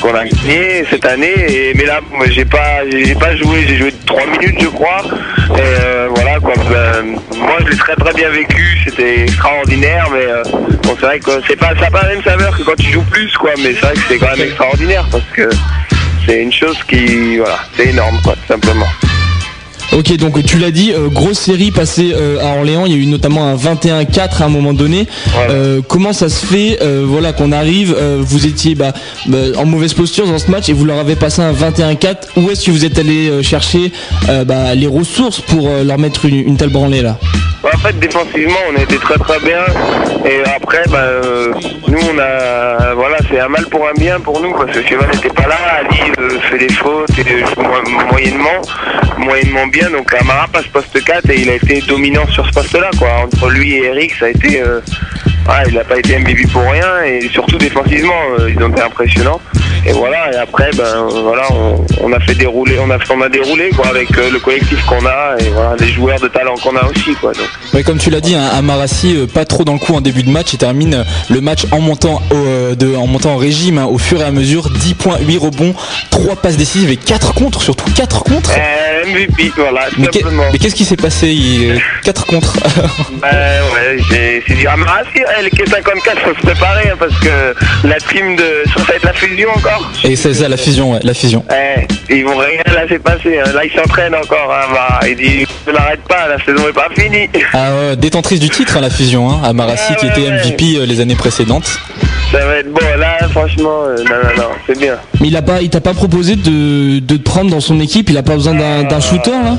Qu'on 0.00 0.14
a 0.14 0.24
gagné 0.24 0.84
cette 0.90 1.04
année. 1.04 1.34
Et, 1.48 1.74
mais 1.74 1.84
là, 1.84 2.00
j'ai 2.30 2.44
pas, 2.44 2.88
j'ai 2.90 3.14
pas 3.14 3.34
joué, 3.36 3.64
j'ai 3.66 3.76
joué 3.76 3.94
3 4.06 4.26
minutes, 4.26 4.60
je 4.60 4.68
crois. 4.68 5.02
Et 5.50 5.60
euh, 5.60 6.08
voilà, 6.14 6.38
quoi. 6.38 6.54
Ben, 6.70 7.16
moi, 7.38 7.56
je 7.60 7.70
l'ai 7.70 7.76
très 7.76 7.96
très 7.96 8.12
bien 8.12 8.30
vécu, 8.30 8.78
c'était 8.84 9.22
extraordinaire, 9.22 10.08
mais 10.12 10.26
euh, 10.26 10.42
bon, 10.82 10.96
c'est 10.98 11.06
vrai 11.06 11.20
que 11.20 11.30
c'est 11.48 11.56
pas, 11.56 11.74
ça 11.74 11.82
n'a 11.82 11.90
pas 11.90 12.02
la 12.02 12.08
même 12.14 12.22
saveur 12.22 12.56
que 12.56 12.62
quand 12.62 12.76
tu 12.76 12.90
joues 12.90 13.04
plus, 13.10 13.32
quoi. 13.36 13.50
Mais 13.58 13.72
c'est 13.74 13.86
vrai 13.86 13.94
que 13.94 14.00
c'est 14.08 14.18
quand 14.18 14.36
même 14.36 14.46
extraordinaire 14.46 15.06
parce 15.10 15.24
que 15.34 15.48
c'est 16.26 16.42
une 16.42 16.52
chose 16.52 16.78
qui, 16.88 17.38
voilà, 17.38 17.58
c'est 17.76 17.86
énorme, 17.86 18.18
quoi, 18.22 18.34
tout 18.34 18.52
simplement. 18.52 18.88
Ok, 19.92 20.16
donc 20.16 20.42
tu 20.44 20.58
l'as 20.58 20.70
dit, 20.70 20.92
euh, 20.92 21.08
grosse 21.08 21.38
série 21.38 21.72
passée 21.72 22.12
euh, 22.14 22.38
à 22.40 22.56
Orléans. 22.56 22.86
Il 22.86 22.92
y 22.92 22.94
a 22.94 22.98
eu 22.98 23.06
notamment 23.06 23.44
un 23.48 23.56
21-4 23.56 24.40
à 24.40 24.44
un 24.44 24.48
moment 24.48 24.72
donné. 24.72 25.08
Euh, 25.48 25.80
comment 25.86 26.12
ça 26.12 26.28
se 26.28 26.46
fait, 26.46 26.78
voilà, 27.04 27.32
qu'on 27.32 27.52
arrive 27.52 27.96
Vous 28.20 28.46
étiez 28.46 28.74
bah, 28.74 28.92
bah, 29.26 29.38
en 29.56 29.66
mauvaise 29.66 29.94
posture 29.94 30.26
dans 30.26 30.38
ce 30.38 30.50
match 30.50 30.68
et 30.68 30.72
vous 30.72 30.84
leur 30.84 30.98
avez 30.98 31.16
passé 31.16 31.42
un 31.42 31.52
21-4. 31.52 32.16
Où 32.36 32.50
est-ce 32.50 32.66
que 32.66 32.70
vous 32.70 32.84
êtes 32.84 32.98
allé 32.98 33.42
chercher 33.42 33.92
bah, 34.46 34.74
les 34.74 34.86
ressources 34.86 35.40
pour 35.40 35.68
leur 35.84 35.98
mettre 35.98 36.26
une, 36.26 36.36
une 36.36 36.56
telle 36.56 36.70
branlée 36.70 37.02
là? 37.02 37.18
En 37.62 37.76
fait, 37.78 37.98
défensivement, 37.98 38.58
on 38.72 38.78
a 38.78 38.82
été 38.82 38.96
très 38.96 39.18
très 39.18 39.38
bien. 39.40 39.62
Et 40.24 40.42
après, 40.56 40.82
bah, 40.88 40.98
euh, 40.98 41.52
nous, 41.88 41.98
on 41.98 42.18
a, 42.18 42.94
voilà, 42.94 43.18
c'est 43.30 43.38
un 43.38 43.48
mal 43.48 43.66
pour 43.66 43.86
un 43.86 43.92
bien 43.98 44.18
pour 44.18 44.40
nous 44.40 44.52
parce 44.52 44.72
que 44.72 44.82
Cheval 44.86 45.10
n'était 45.12 45.28
pas 45.28 45.46
là. 45.46 45.56
Ali 45.78 46.12
euh, 46.18 46.40
fait 46.50 46.58
des 46.58 46.72
fautes 46.72 47.10
et 47.18 47.42
euh, 47.42 48.06
moyennement, 48.10 48.62
moyennement 49.18 49.66
bien. 49.66 49.79
Donc 49.88 50.12
Amara 50.14 50.46
passe 50.48 50.66
poste 50.66 51.02
4 51.02 51.30
et 51.30 51.40
il 51.40 51.50
a 51.50 51.54
été 51.54 51.80
dominant 51.80 52.26
sur 52.28 52.46
ce 52.46 52.52
poste-là, 52.52 52.90
quoi. 52.98 53.08
Entre 53.24 53.48
lui 53.48 53.74
et 53.74 53.84
Eric, 53.84 54.12
ça 54.14 54.26
a 54.26 54.28
été, 54.28 54.62
il 55.68 55.74
n'a 55.74 55.84
pas 55.84 55.98
été 55.98 56.18
MVP 56.18 56.46
pour 56.52 56.62
rien 56.62 57.02
et 57.04 57.28
surtout 57.32 57.58
défensivement, 57.58 58.12
euh, 58.38 58.50
ils 58.50 58.62
ont 58.62 58.68
été 58.68 58.82
impressionnants. 58.82 59.40
Et 59.86 59.92
voilà, 59.92 60.30
et 60.32 60.36
après, 60.36 60.70
ben 60.76 61.08
voilà, 61.22 61.42
on, 61.52 61.84
on 62.02 62.12
a 62.12 62.20
fait 62.20 62.34
dérouler, 62.34 62.78
on 62.78 62.90
a, 62.90 62.98
on 63.10 63.20
a 63.22 63.28
déroulé 63.28 63.70
quoi 63.70 63.88
avec 63.88 64.16
euh, 64.18 64.30
le 64.30 64.38
collectif 64.38 64.84
qu'on 64.84 65.04
a 65.06 65.36
et 65.40 65.48
voilà, 65.48 65.74
les 65.80 65.88
joueurs 65.88 66.20
de 66.20 66.28
talent 66.28 66.54
qu'on 66.62 66.76
a 66.76 66.84
aussi, 66.84 67.14
quoi. 67.20 67.32
Donc. 67.32 67.48
Ouais, 67.72 67.82
comme 67.82 67.98
tu 67.98 68.10
l'as 68.10 68.20
dit, 68.20 68.34
hein, 68.34 68.46
Amarassi, 68.52 69.16
euh, 69.16 69.26
pas 69.26 69.44
trop 69.46 69.64
dans 69.64 69.72
le 69.72 69.78
coup 69.78 69.94
en 69.94 70.00
début 70.02 70.22
de 70.22 70.30
match, 70.30 70.52
il 70.52 70.58
termine 70.58 71.04
le 71.30 71.40
match 71.40 71.64
en 71.72 71.80
montant, 71.80 72.20
au, 72.30 72.74
de, 72.74 72.94
en 72.94 73.06
montant 73.06 73.32
en 73.32 73.36
régime 73.38 73.78
hein, 73.78 73.86
au 73.86 73.96
fur 73.98 74.20
et 74.20 74.24
à 74.24 74.30
mesure, 74.30 74.68
10 74.70 74.94
points, 74.94 75.18
8 75.20 75.38
rebonds, 75.38 75.74
3 76.10 76.36
passes 76.36 76.56
décisives 76.58 76.90
et 76.90 76.96
4 76.96 77.32
contre, 77.34 77.62
surtout 77.62 77.90
4 77.94 78.22
contre. 78.22 78.50
MVP, 79.06 79.50
voilà, 79.56 79.86
tout 79.88 80.00
Mais 80.02 80.08
qu'est- 80.08 80.20
simplement. 80.20 80.44
mais 80.52 80.58
qu'est-ce 80.58 80.74
qui 80.74 80.84
s'est 80.84 80.96
passé 80.96 81.28
il, 81.28 81.70
euh, 81.70 81.78
4 82.04 82.26
contre 82.26 82.54
Ben 83.22 83.28
ouais, 83.74 83.96
j'ai- 84.10 84.42
c'est 84.46 84.54
du 84.54 84.66
si, 85.30 85.40
elle 85.40 85.50
qui 85.50 85.62
est 85.62 85.68
54, 85.70 86.18
faut 86.20 86.34
se 86.34 86.40
préparer 86.40 86.90
hein, 86.90 86.96
parce 86.98 87.18
que 87.20 87.54
la 87.86 87.96
team 87.98 88.36
de. 88.36 88.44
Ça 88.76 88.82
va 88.84 88.94
être 88.94 89.04
la 89.04 89.12
fusion 89.12 89.48
encore. 89.50 89.90
Et 90.04 90.16
c'est 90.16 90.34
ça, 90.34 90.48
la 90.48 90.56
fusion, 90.56 90.92
ouais, 90.92 91.00
la 91.02 91.14
fusion. 91.14 91.44
Eh, 91.50 91.86
ils 92.14 92.24
vont 92.24 92.36
rien 92.36 92.62
laisser 92.82 92.98
passer. 92.98 93.38
hein. 93.38 93.52
Là, 93.54 93.64
ils 93.64 93.72
s'entraînent 93.72 94.14
encore. 94.14 94.52
Hein, 94.52 94.68
bah, 94.72 95.00
il 95.08 95.16
dit 95.16 95.46
ne 95.66 95.72
l'arrête 95.72 96.00
pas, 96.08 96.26
la 96.28 96.42
saison 96.44 96.68
est 96.68 96.72
pas 96.72 96.88
finie. 96.98 97.28
Ah, 97.52 97.70
ouais, 97.74 97.96
détentrice 97.96 98.40
du 98.40 98.48
titre, 98.48 98.76
hein, 98.76 98.80
la 98.80 98.90
fusion, 98.90 99.30
hein, 99.30 99.40
Amarassi 99.44 99.94
qui 99.96 100.06
était 100.06 100.30
MVP 100.30 100.76
euh, 100.78 100.86
les 100.86 101.00
années 101.00 101.14
précédentes. 101.16 101.78
Ça 102.32 102.38
va 102.46 102.56
être 102.58 102.72
bon. 102.72 102.80
Là, 102.98 103.18
franchement, 103.30 103.82
euh, 103.86 103.96
non, 104.04 104.04
non, 104.04 104.42
non, 104.42 104.48
c'est 104.66 104.78
bien. 104.78 104.94
Mais 105.20 105.28
il 105.28 105.36
a 105.36 105.42
pas, 105.42 105.60
il 105.62 105.68
t'a 105.70 105.80
pas 105.80 105.94
proposé 105.94 106.36
de, 106.36 107.00
de 107.00 107.16
te 107.16 107.22
prendre 107.22 107.50
dans 107.50 107.60
son 107.60 107.80
équipe. 107.80 108.08
Il 108.08 108.16
a 108.16 108.22
pas 108.22 108.34
besoin 108.34 108.54
d'un 108.54 108.84
d'un 108.84 109.00
shooter 109.00 109.30
là? 109.32 109.56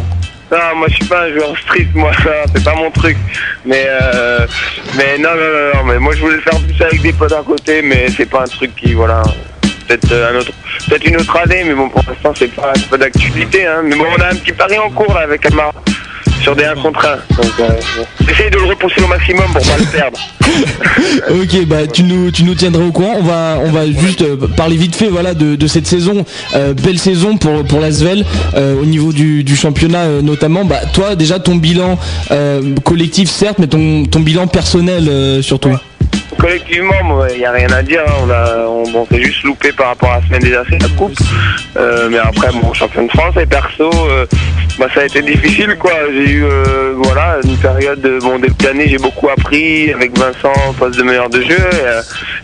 Non, 0.51 0.57
moi 0.75 0.87
je 0.89 0.95
suis 0.95 1.05
pas 1.05 1.23
un 1.23 1.31
joueur 1.31 1.57
street, 1.57 1.87
moi 1.95 2.11
ça, 2.23 2.43
c'est 2.53 2.63
pas 2.63 2.75
mon 2.75 2.91
truc. 2.91 3.15
Mais 3.65 3.85
euh, 3.87 4.45
mais 4.97 5.17
non, 5.17 5.29
non, 5.29 5.75
non, 5.75 5.83
mais 5.85 5.97
moi 5.99 6.13
je 6.13 6.21
voulais 6.21 6.39
faire 6.39 6.59
plus 6.59 6.81
avec 6.81 7.01
des 7.01 7.13
potes 7.13 7.31
à 7.31 7.41
côté, 7.41 7.81
mais 7.81 8.07
c'est 8.09 8.29
pas 8.29 8.41
un 8.41 8.47
truc 8.47 8.75
qui, 8.75 8.93
voilà, 8.93 9.23
peut-être 9.87 10.11
euh, 10.11 10.31
un 10.33 10.39
autre, 10.39 10.51
peut-être 10.89 11.05
une 11.05 11.17
autre 11.17 11.37
année, 11.37 11.63
mais 11.65 11.73
bon 11.73 11.87
pour 11.87 12.03
l'instant 12.05 12.33
c'est 12.35 12.53
pas, 12.53 12.73
pas 12.89 12.97
d'actualité, 12.97 13.65
hein. 13.65 13.81
Mais 13.83 13.95
bon, 13.95 14.05
on 14.17 14.21
a 14.21 14.27
un 14.27 14.35
petit 14.35 14.51
pari 14.51 14.77
en 14.77 14.89
cours 14.89 15.13
là 15.13 15.21
avec 15.21 15.45
Amara 15.45 15.71
sur 16.41 16.55
des 16.55 16.65
1 16.65 16.75
contre 16.75 17.05
1. 17.05 17.35
Donc 17.41 17.51
euh, 17.59 17.67
bon. 17.97 18.05
j'essaye 18.27 18.49
de 18.49 18.57
le 18.57 18.65
repousser 18.65 19.01
au 19.01 19.07
maximum 19.07 19.45
pour 19.53 19.61
pas 19.65 19.77
le 19.77 19.85
perdre. 19.85 20.19
Ok, 21.29 21.65
bah 21.65 21.87
tu 21.87 22.03
nous, 22.03 22.29
tu 22.31 22.43
nous 22.43 22.55
tiendras 22.55 22.83
au 22.83 22.91
courant. 22.91 23.15
On 23.19 23.23
va, 23.23 23.57
on 23.63 23.71
va 23.71 23.85
juste 23.85 24.21
euh, 24.21 24.35
parler 24.57 24.75
vite 24.75 24.95
fait, 24.95 25.07
voilà, 25.07 25.33
de, 25.33 25.55
de 25.55 25.67
cette 25.67 25.87
saison, 25.87 26.25
Euh, 26.55 26.73
belle 26.73 26.99
saison 26.99 27.37
pour 27.37 27.63
pour 27.63 27.79
l'Asvel 27.79 28.25
euh, 28.55 28.81
au 28.81 28.85
niveau 28.85 29.13
du, 29.13 29.43
du 29.43 29.55
championnat 29.55 30.03
euh, 30.03 30.21
notamment. 30.21 30.65
Bah 30.65 30.81
toi 30.93 31.15
déjà 31.15 31.39
ton 31.39 31.55
bilan 31.55 31.97
euh, 32.31 32.75
collectif 32.83 33.29
certes, 33.29 33.59
mais 33.59 33.67
ton 33.67 34.05
ton 34.05 34.19
bilan 34.19 34.47
personnel 34.47 35.07
euh, 35.07 35.41
surtout. 35.41 35.69
Collectivement, 36.41 36.95
il 37.31 37.37
n'y 37.37 37.45
a 37.45 37.51
rien 37.51 37.69
à 37.71 37.83
dire. 37.83 38.01
hein. 38.07 38.11
On, 38.25 38.29
a, 38.31 38.65
on, 38.67 38.83
bon, 38.91 39.05
s'est 39.11 39.21
juste 39.21 39.43
loupé 39.43 39.71
par 39.71 39.89
rapport 39.89 40.11
à 40.11 40.19
la 40.21 40.25
semaine 40.27 40.41
déjà, 40.41 40.63
c'est 40.67 40.81
la 40.81 40.89
coupe. 40.97 41.13
Euh, 41.77 42.09
mais 42.09 42.17
après, 42.17 42.47
bon, 42.51 42.73
champion 42.73 43.03
de 43.05 43.11
France 43.11 43.35
et 43.39 43.45
perso, 43.45 43.91
euh, 44.09 44.25
bah, 44.79 44.87
ça 44.93 45.01
a 45.01 45.05
été 45.05 45.21
difficile. 45.21 45.75
quoi. 45.79 45.91
J'ai 46.11 46.29
eu 46.31 46.43
euh, 46.43 46.93
voilà, 46.95 47.37
une 47.43 47.57
période, 47.57 48.01
de- 48.01 48.17
bon, 48.19 48.39
début 48.39 48.55
d'année, 48.63 48.87
j'ai 48.89 48.97
beaucoup 48.97 49.29
appris 49.29 49.93
avec 49.93 50.17
Vincent, 50.17 50.51
poste 50.79 50.97
de 50.97 51.03
meilleur 51.03 51.29
de 51.29 51.41
jeu. 51.41 51.59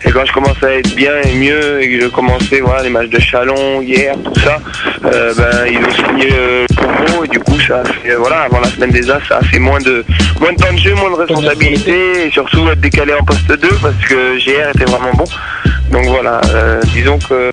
Et, 0.04 0.08
et 0.08 0.12
quand 0.12 0.24
je 0.24 0.32
commençais 0.32 0.66
à 0.66 0.74
être 0.78 0.94
bien 0.94 1.12
et 1.24 1.34
mieux, 1.34 1.82
et 1.82 1.90
que 1.98 2.00
je 2.04 2.06
commençais 2.06 2.60
voilà, 2.60 2.84
les 2.84 2.90
matchs 2.90 3.08
de 3.10 3.18
Chalon 3.20 3.82
hier, 3.82 4.14
tout 4.24 4.38
ça, 4.40 4.58
ben, 5.02 5.66
ils 5.68 5.78
ont 5.78 5.90
signé 5.90 6.28
le 6.30 6.66
combo. 6.76 7.24
Et 7.24 7.28
du 7.28 7.40
coup, 7.40 7.58
ça 7.66 7.82
fait, 7.84 8.14
voilà, 8.14 8.42
avant 8.42 8.60
la 8.60 8.68
semaine 8.68 8.90
des 8.90 9.10
As, 9.10 9.18
ça 9.28 9.38
a 9.38 9.42
fait 9.42 9.58
moins 9.58 9.80
de, 9.80 10.04
moins 10.40 10.52
de 10.52 10.56
temps 10.56 10.72
de 10.72 10.78
jeu, 10.78 10.94
moins 10.94 11.10
de 11.10 11.16
responsabilité 11.16 12.26
et 12.26 12.30
surtout 12.30 12.68
être 12.70 12.80
décalé 12.80 13.12
en 13.14 13.24
poste 13.24 13.48
2 13.50 13.68
parce 13.92 14.08
que 14.08 14.38
GR 14.38 14.70
était 14.74 14.90
vraiment 14.90 15.12
bon. 15.14 15.24
Donc 15.90 16.04
voilà, 16.06 16.40
euh, 16.50 16.80
disons 16.94 17.18
que 17.18 17.50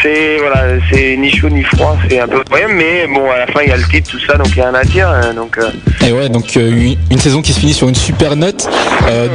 c'est 0.00 0.36
voilà, 0.38 0.78
c'est 0.90 1.16
ni 1.16 1.30
chaud 1.30 1.48
ni 1.48 1.64
froid, 1.64 1.96
c'est 2.08 2.20
un 2.20 2.28
peu 2.28 2.40
moyen, 2.48 2.68
mais 2.68 3.08
bon 3.08 3.28
à 3.28 3.38
la 3.38 3.46
fin 3.48 3.60
il 3.62 3.70
y 3.70 3.72
a 3.72 3.76
le 3.76 3.82
titre, 3.82 4.08
tout 4.08 4.20
ça, 4.20 4.36
donc 4.36 4.48
il 4.50 4.58
y 4.58 4.60
a 4.60 4.70
rien 4.70 4.74
à 4.74 4.84
dire. 4.84 5.08
hein, 5.08 5.34
donc 5.34 5.58
euh, 5.58 5.70
Et 6.06 6.12
ouais, 6.12 6.28
donc 6.28 6.56
euh, 6.56 6.94
une, 7.10 7.18
saison 7.18 7.42
qui 7.42 7.52
se 7.52 7.58
finit 7.58 7.74
sur 7.74 7.88
une 7.88 7.96
super 7.96 8.36
note. 8.36 8.68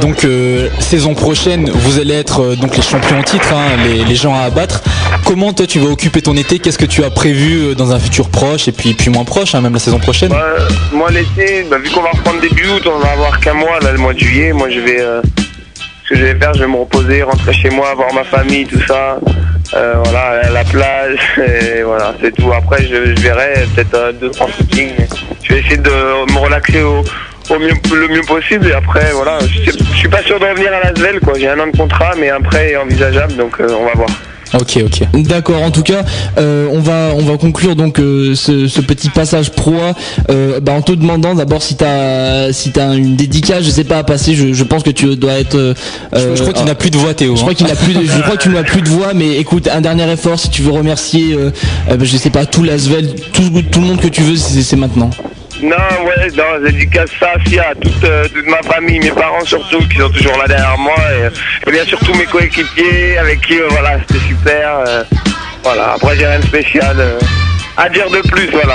Donc 0.00 0.26
saison 0.80 1.14
prochaine, 1.14 1.68
vous 1.70 1.98
allez 1.98 2.14
être 2.14 2.54
donc 2.56 2.76
les 2.76 2.82
champions 2.82 3.18
en 3.18 3.22
titre, 3.22 3.52
hein, 3.52 3.76
les, 3.84 4.04
les 4.04 4.14
gens 4.14 4.34
à 4.34 4.42
abattre. 4.42 4.82
Comment 5.26 5.52
toi 5.52 5.66
tu 5.66 5.78
vas 5.78 5.90
occuper 5.90 6.22
ton 6.22 6.36
été? 6.36 6.58
Qu'est-ce 6.58 6.78
que 6.78 6.86
tu 6.86 7.04
as 7.04 7.10
prévu 7.10 7.74
dans 7.74 7.92
un 7.92 7.98
futur 7.98 8.30
proche 8.30 8.68
et 8.68 8.72
puis 8.72 8.94
puis 8.94 9.10
moins 9.10 9.24
proche, 9.24 9.54
hein, 9.54 9.60
même 9.60 9.74
la 9.74 9.78
saison 9.78 9.98
prochaine? 9.98 10.32
Euh, 10.32 10.68
moi 10.92 11.10
l'été, 11.10 11.66
bah, 11.70 11.76
vu 11.78 11.90
qu'on 11.90 12.02
va 12.02 12.10
reprendre 12.10 12.40
début 12.40 12.66
août, 12.68 12.86
on 12.86 12.98
va 12.98 13.12
avoir 13.12 13.40
qu'un 13.40 13.54
mois, 13.54 13.78
là, 13.80 13.92
le 13.92 13.98
mois 13.98 14.14
de 14.14 14.18
juillet. 14.18 14.52
Moi 14.52 14.68
je 14.70 14.80
vais, 14.80 15.00
que 16.12 16.18
je 16.18 16.24
vais 16.24 16.38
faire, 16.38 16.52
je 16.54 16.60
vais 16.60 16.68
me 16.68 16.76
reposer, 16.76 17.22
rentrer 17.22 17.52
chez 17.52 17.70
moi, 17.70 17.94
voir 17.94 18.12
ma 18.12 18.24
famille, 18.24 18.66
tout 18.66 18.80
ça. 18.86 19.18
Euh, 19.74 19.94
voilà, 20.04 20.50
la 20.50 20.64
plage, 20.64 21.18
et 21.38 21.82
voilà, 21.82 22.14
c'est 22.20 22.32
tout. 22.32 22.52
Après 22.52 22.84
je, 22.86 23.18
verrai 23.20 23.54
peut-être 23.74 23.94
euh, 23.94 24.12
deux 24.12 24.30
trois 24.30 24.48
footings. 24.48 24.92
Je 25.42 25.54
vais 25.54 25.60
essayer 25.60 25.78
de 25.78 25.90
me 25.90 26.38
relaxer 26.38 26.82
au, 26.82 27.02
mieux, 27.58 27.72
le 27.94 28.08
mieux 28.08 28.22
possible. 28.22 28.66
Et 28.66 28.72
après 28.72 29.12
voilà, 29.12 29.38
je 29.40 29.70
suis 29.96 30.08
pas 30.08 30.22
sûr 30.22 30.38
de 30.38 30.44
revenir 30.44 30.72
à 30.74 30.80
Lasvel, 30.80 31.20
quoi. 31.20 31.34
J'ai 31.38 31.48
un 31.48 31.58
an 31.58 31.66
de 31.66 31.76
contrat, 31.76 32.12
mais 32.18 32.28
un 32.28 32.40
prêt 32.42 32.72
est 32.72 32.76
envisageable, 32.76 33.34
donc 33.36 33.58
euh, 33.60 33.68
on 33.70 33.86
va 33.86 33.92
voir. 33.94 34.10
Ok, 34.54 34.78
ok. 34.84 35.22
D'accord. 35.24 35.62
En 35.62 35.70
tout 35.70 35.82
cas, 35.82 36.02
euh, 36.38 36.68
on 36.72 36.80
va 36.80 37.10
on 37.16 37.22
va 37.22 37.36
conclure 37.38 37.74
donc 37.76 37.98
euh, 37.98 38.34
ce, 38.34 38.68
ce 38.68 38.80
petit 38.80 39.08
passage 39.08 39.50
pro 39.50 39.72
euh, 40.30 40.60
bah, 40.60 40.72
en 40.72 40.82
te 40.82 40.92
demandant 40.92 41.34
d'abord 41.34 41.62
si 41.62 41.74
t'as 41.76 42.52
si 42.52 42.70
t'as 42.70 42.94
une 42.94 43.16
dédicace, 43.16 43.64
je 43.64 43.70
sais 43.70 43.84
pas 43.84 43.98
à 43.98 44.04
passer. 44.04 44.34
Je, 44.34 44.52
je 44.52 44.64
pense 44.64 44.82
que 44.82 44.90
tu 44.90 45.16
dois 45.16 45.34
être. 45.34 45.54
euh, 45.56 45.74
Je- 46.14 46.36
je 46.36 46.40
crois 46.42 46.52
qu'il 46.52 46.66
n'a 46.66 46.74
plus 46.74 46.90
de 46.90 46.98
voix, 46.98 47.14
Théo, 47.14 47.34
Je 47.34 47.40
crois 47.40 47.52
hein. 47.52 47.54
qu'il 47.54 47.66
n'a 47.66 47.74
plus. 47.76 47.94
De, 47.94 48.00
je 48.04 48.20
crois 48.22 48.36
que 48.36 48.42
tu 48.42 48.48
n'as 48.50 48.62
plus 48.62 48.82
de 48.82 48.88
voix. 48.88 49.14
Mais 49.14 49.36
écoute, 49.36 49.68
un 49.72 49.80
dernier 49.80 50.10
effort 50.12 50.38
si 50.38 50.50
tu 50.50 50.62
veux 50.62 50.72
remercier. 50.72 51.32
Euh, 51.32 51.50
euh, 51.90 51.96
bah, 51.96 52.04
je 52.04 52.16
sais 52.16 52.30
pas 52.30 52.44
tout 52.46 52.62
l'Asvel, 52.62 53.14
tout 53.32 53.42
tout 53.70 53.80
le 53.80 53.86
monde 53.86 54.00
que 54.00 54.08
tu 54.08 54.22
veux, 54.22 54.36
c'est 54.36 54.76
maintenant. 54.76 55.10
Non, 55.62 55.76
ouais, 56.04 56.28
non, 56.36 56.64
dédicace 56.64 57.10
ça, 57.20 57.28
si 57.46 57.58
à 57.58 57.72
toute, 57.80 58.02
euh, 58.04 58.26
toute 58.34 58.46
ma 58.46 58.60
famille, 58.62 58.98
mes 58.98 59.10
parents 59.12 59.44
surtout, 59.44 59.78
qui 59.88 59.98
sont 59.98 60.10
toujours 60.10 60.36
là 60.38 60.48
derrière 60.48 60.76
moi, 60.76 60.94
et, 61.14 61.68
et 61.68 61.72
bien 61.72 61.84
sûr 61.84 61.98
tous 62.00 62.14
mes 62.14 62.24
coéquipiers, 62.24 63.16
avec 63.18 63.40
qui, 63.46 63.54
euh, 63.60 63.68
voilà, 63.70 63.98
c'était 64.00 64.24
super. 64.26 64.78
euh, 64.88 65.04
voilà, 65.62 65.92
après 65.94 66.16
j'ai 66.16 66.26
rien 66.26 66.40
de 66.40 66.44
spécial 66.46 66.96
euh, 66.98 67.18
à 67.76 67.88
dire 67.88 68.10
de 68.10 68.18
plus, 68.28 68.48
voilà. 68.50 68.74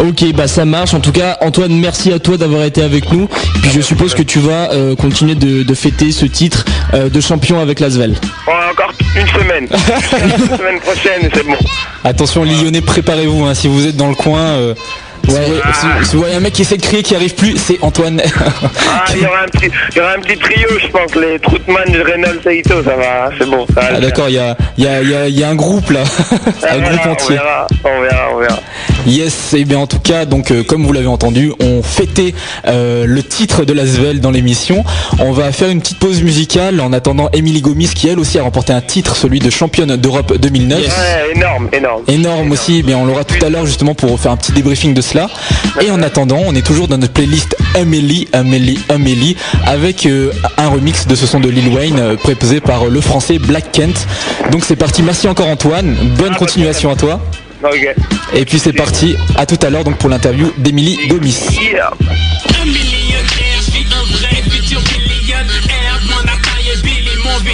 Ok, 0.00 0.24
bah 0.34 0.46
ça 0.46 0.64
marche. 0.66 0.92
En 0.94 1.00
tout 1.00 1.12
cas, 1.12 1.38
Antoine, 1.40 1.72
merci 1.80 2.12
à 2.12 2.18
toi 2.18 2.36
d'avoir 2.36 2.64
été 2.64 2.82
avec 2.82 3.10
nous. 3.10 3.26
Puis 3.62 3.70
je 3.74 3.80
suppose 3.80 4.14
que 4.14 4.22
tu 4.22 4.38
vas 4.38 4.70
euh, 4.72 4.94
continuer 4.94 5.34
de, 5.34 5.62
de 5.62 5.74
fêter 5.74 6.12
ce 6.12 6.26
titre 6.26 6.64
euh, 6.94 7.08
de 7.08 7.20
champion 7.20 7.58
avec 7.60 7.80
l'Asvel. 7.80 8.14
Bon, 8.46 8.52
encore 8.70 8.92
une 9.16 9.26
semaine. 9.28 9.66
la 9.70 10.56
semaine 10.58 10.80
prochaine, 10.80 11.30
c'est 11.32 11.46
bon. 11.46 11.56
Attention 12.04 12.44
Lyonnais, 12.44 12.80
préparez-vous. 12.82 13.44
hein, 13.44 13.54
si 13.54 13.66
vous 13.68 13.86
êtes 13.86 13.96
dans 13.96 14.08
le 14.08 14.14
coin, 14.14 14.40
euh, 14.40 14.74
si, 15.28 15.30
vous, 15.30 15.54
si- 16.02 16.08
si 16.08 16.12
vous 16.16 16.20
voyez 16.22 16.34
un 16.36 16.40
mec 16.40 16.52
qui 16.52 16.62
essaie 16.62 16.76
de 16.76 16.82
crier 16.82 17.02
qui 17.02 17.14
arrive 17.14 17.34
plus, 17.34 17.56
c'est 17.56 17.78
Antoine. 17.82 18.20
Ah, 18.90 19.04
il 19.14 19.22
y 19.22 19.26
aura 19.26 19.40
un 19.42 19.48
petit, 19.48 19.70
il 19.90 19.96
y 19.96 20.00
aura 20.00 20.12
un 20.12 20.20
petit 20.20 20.36
trio, 20.38 20.68
je 20.80 20.86
pense, 20.88 21.14
les 21.14 21.38
Troutman, 21.38 21.84
Reynolds, 22.04 22.40
Saito, 22.42 22.82
ça 22.82 22.96
va, 22.96 23.30
c'est 23.38 23.48
bon. 23.48 23.66
Ça 23.74 23.80
va 23.80 23.88
Ah, 23.96 24.00
D'accord, 24.00 24.28
il 24.28 24.34
y 24.34 24.38
a, 24.38 24.56
y, 24.78 24.86
a, 24.86 25.02
y 25.02 25.14
a- 25.14 25.28
y 25.28 25.44
a 25.44 25.48
un 25.48 25.54
groupe 25.54 25.90
là, 25.90 26.04
faire. 26.04 26.38
un 26.62 26.66
Ah, 26.68 26.78
groupe 26.78 27.06
entier. 27.06 27.36
On 27.38 27.42
verra, 27.42 27.66
on 27.84 28.00
verra, 28.02 28.28
on 28.34 28.38
verra. 28.38 28.60
Yes, 29.06 29.54
et 29.54 29.64
bien 29.64 29.78
en 29.78 29.88
tout 29.88 29.98
cas, 29.98 30.26
donc 30.26 30.52
euh, 30.52 30.62
comme 30.62 30.86
vous 30.86 30.92
l'avez 30.92 31.08
entendu, 31.08 31.52
on 31.60 31.82
fêtait 31.82 32.34
euh, 32.68 33.04
le 33.04 33.22
titre 33.24 33.64
de 33.64 33.72
la 33.72 33.84
Svel 33.84 34.20
dans 34.20 34.30
l'émission. 34.30 34.84
On 35.18 35.32
va 35.32 35.50
faire 35.50 35.70
une 35.70 35.80
petite 35.80 35.98
pause 35.98 36.22
musicale 36.22 36.80
en 36.80 36.92
attendant 36.92 37.28
Émilie 37.32 37.62
Gomis 37.62 37.88
qui 37.88 38.06
elle 38.06 38.20
aussi 38.20 38.38
a 38.38 38.44
remporté 38.44 38.72
un 38.72 38.80
titre, 38.80 39.16
celui 39.16 39.40
de 39.40 39.50
championne 39.50 39.96
d'Europe 39.96 40.36
2009. 40.36 40.78
Ouais, 40.78 41.34
énorme, 41.34 41.68
énorme. 41.72 42.02
Énorme 42.06 42.52
aussi, 42.52 42.84
mais 42.86 42.94
on 42.94 43.04
l'aura 43.04 43.24
tout 43.24 43.44
à 43.44 43.50
l'heure 43.50 43.66
justement 43.66 43.94
pour 43.94 44.20
faire 44.20 44.30
un 44.30 44.36
petit 44.36 44.52
débriefing 44.52 44.94
de 44.94 45.00
cela. 45.00 45.28
Et 45.80 45.90
en 45.90 46.00
attendant, 46.00 46.38
on 46.46 46.54
est 46.54 46.64
toujours 46.64 46.86
dans 46.86 46.98
notre 46.98 47.12
playlist 47.12 47.56
Amélie, 47.74 48.28
Amélie, 48.32 48.78
Amélie, 48.88 49.36
avec 49.66 50.06
euh, 50.06 50.30
un 50.58 50.68
remix 50.68 51.08
de 51.08 51.16
ce 51.16 51.26
son 51.26 51.40
de 51.40 51.48
Lil 51.48 51.68
Wayne 51.70 52.16
préposé 52.22 52.60
par 52.60 52.86
le 52.86 53.00
français 53.00 53.40
Black 53.40 53.72
Kent. 53.72 54.06
Donc 54.52 54.64
c'est 54.64 54.76
parti, 54.76 55.02
merci 55.02 55.26
encore 55.26 55.48
Antoine, 55.48 55.96
bonne 56.16 56.36
continuation 56.36 56.90
à 56.92 56.94
toi. 56.94 57.20
Ok. 57.64 57.94
Et 58.34 58.44
puis 58.44 58.58
c'est 58.58 58.72
parti, 58.72 59.16
à 59.36 59.46
tout 59.46 59.58
à 59.62 59.70
l'heure 59.70 59.84
donc 59.84 59.98
pour 59.98 60.08
l'interview 60.08 60.52
d'Émilie 60.58 60.98
Gomis. 61.08 61.38
Yeah. 61.60 61.90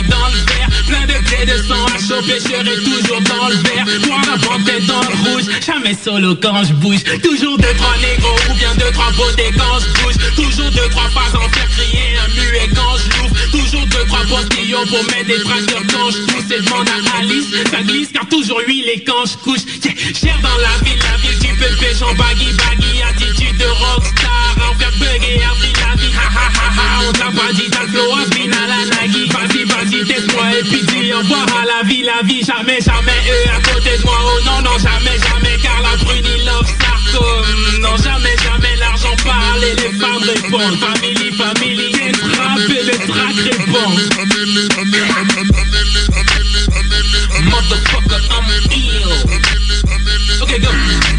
Dans 0.09 0.29
le 0.29 0.39
verre. 0.47 0.68
Plein 0.89 1.05
de 1.07 1.19
clés 1.27 1.45
de 1.45 1.59
sang 1.69 1.87
choper, 2.09 2.39
je 2.41 2.49
serai 2.49 2.77
toujours 2.83 3.21
dans 3.23 3.49
le 3.49 3.57
verre. 3.57 3.87
Moi, 4.07 4.21
la 4.27 4.37
vente 4.37 4.69
est 4.69 4.87
dans 4.87 5.01
le 5.03 5.31
rouge, 5.31 5.45
jamais 5.65 5.95
solo 5.95 6.35
quand 6.37 6.65
je 6.65 6.73
bouge. 6.73 7.05
Toujours 7.23 7.59
deux, 7.59 7.75
trois 7.77 7.97
négros 7.99 8.37
ou 8.51 8.55
bien 8.55 8.75
deux, 8.75 8.91
trois 8.93 9.13
beautés 9.13 9.53
quand 9.57 9.79
je 9.81 10.03
bouge. 10.03 10.17
Toujours 10.35 10.71
deux, 10.71 10.89
trois 10.89 11.11
phases 11.11 11.35
en 11.35 11.49
faire 11.51 11.69
crier 11.77 12.17
un 12.25 12.29
muet 12.35 12.69
quand 12.75 12.97
je 12.97 13.19
l'ouvre. 13.19 13.37
Toujours 13.53 13.87
deux, 13.87 14.05
trois 14.07 14.25
postillons 14.25 14.87
pour 14.87 15.05
mettre 15.05 15.27
des 15.27 15.43
tracteurs 15.43 15.83
quand 15.93 16.11
je 16.11 16.21
pousse. 16.33 16.51
Et 16.51 16.63
demande 16.63 16.89
à 16.89 17.19
Alice, 17.19 17.47
ça 17.71 17.83
glisse 17.83 18.09
car 18.13 18.27
toujours 18.29 18.61
huilé 18.67 19.05
quand 19.07 19.27
je 19.27 19.37
couche. 19.45 19.65
Cher 20.19 20.39
dans 20.43 20.57
la 20.57 20.73
ville, 20.85 20.99
la 21.05 21.17
ville, 21.19 21.39
tu 21.59 21.65
peux 21.65 21.71
le 21.71 21.77
pêcher 21.77 22.05
en 22.05 22.15
baggy, 22.15 22.53
baggy. 22.53 23.03
Attitude 23.03 23.57
de 23.57 23.65
rockstar, 23.65 24.57
en 24.59 24.75
faire 24.79 24.93
bugger, 24.93 25.43
appris 25.43 25.73
la 25.73 25.97
vie. 26.01 26.13
Ha 26.15 26.29
ha 26.29 26.47
ha 26.55 26.69
ha, 26.77 27.01
on 27.09 27.13
t'a 27.13 27.31
pas 27.31 27.53
dit, 27.53 27.69
t'as 27.71 27.83
le 27.83 27.89
flow, 27.89 28.15
Asbin 28.15 28.53
à 28.53 28.67
la 28.67 28.85
Nagui. 28.87 29.29
Vas-y, 29.29 29.65
vas-y, 29.65 30.05
teste-moi 30.07 30.45
et 30.59 30.63
puis 30.63 30.83
dis 30.83 31.13
au 31.13 31.19
revoir 31.19 31.47
à 31.61 31.65
la 31.65 31.89
vie, 31.89 32.03
la 32.03 32.23
vie. 32.25 32.45
Jamais, 32.45 32.81
jamais 32.81 33.21
eux 33.29 33.51
à 33.51 33.61
côté 33.73 33.97
de 33.99 34.03
moi. 34.05 34.19
Oh 34.21 34.41
non, 34.45 34.63
non, 34.63 34.79
jamais, 34.79 35.19
jamais, 35.19 35.59
car 35.63 35.81
la 35.83 35.97
brune, 36.05 36.25
il 36.25 36.45
love 36.45 36.67
Sarko. 36.81 37.25
Non, 37.81 37.97
jamais, 37.97 38.37
jamais, 38.43 38.77
l'argent 38.77 39.17
parle 39.25 39.65
et 39.65 39.75
les 39.75 39.93
femmes 39.99 40.23
répondent. 40.23 40.79
Family, 40.79 41.33
family, 41.33 41.93
c'est 41.95 42.13
rap 42.37 42.59
et 42.69 42.83
le 42.85 42.97
track 43.07 43.37
répond. 43.37 43.91
Motherfucker, 47.51 48.23
I'm 48.31 48.49
ill. 48.71 49.09
Ok, 50.41 50.61
go. 50.61 51.18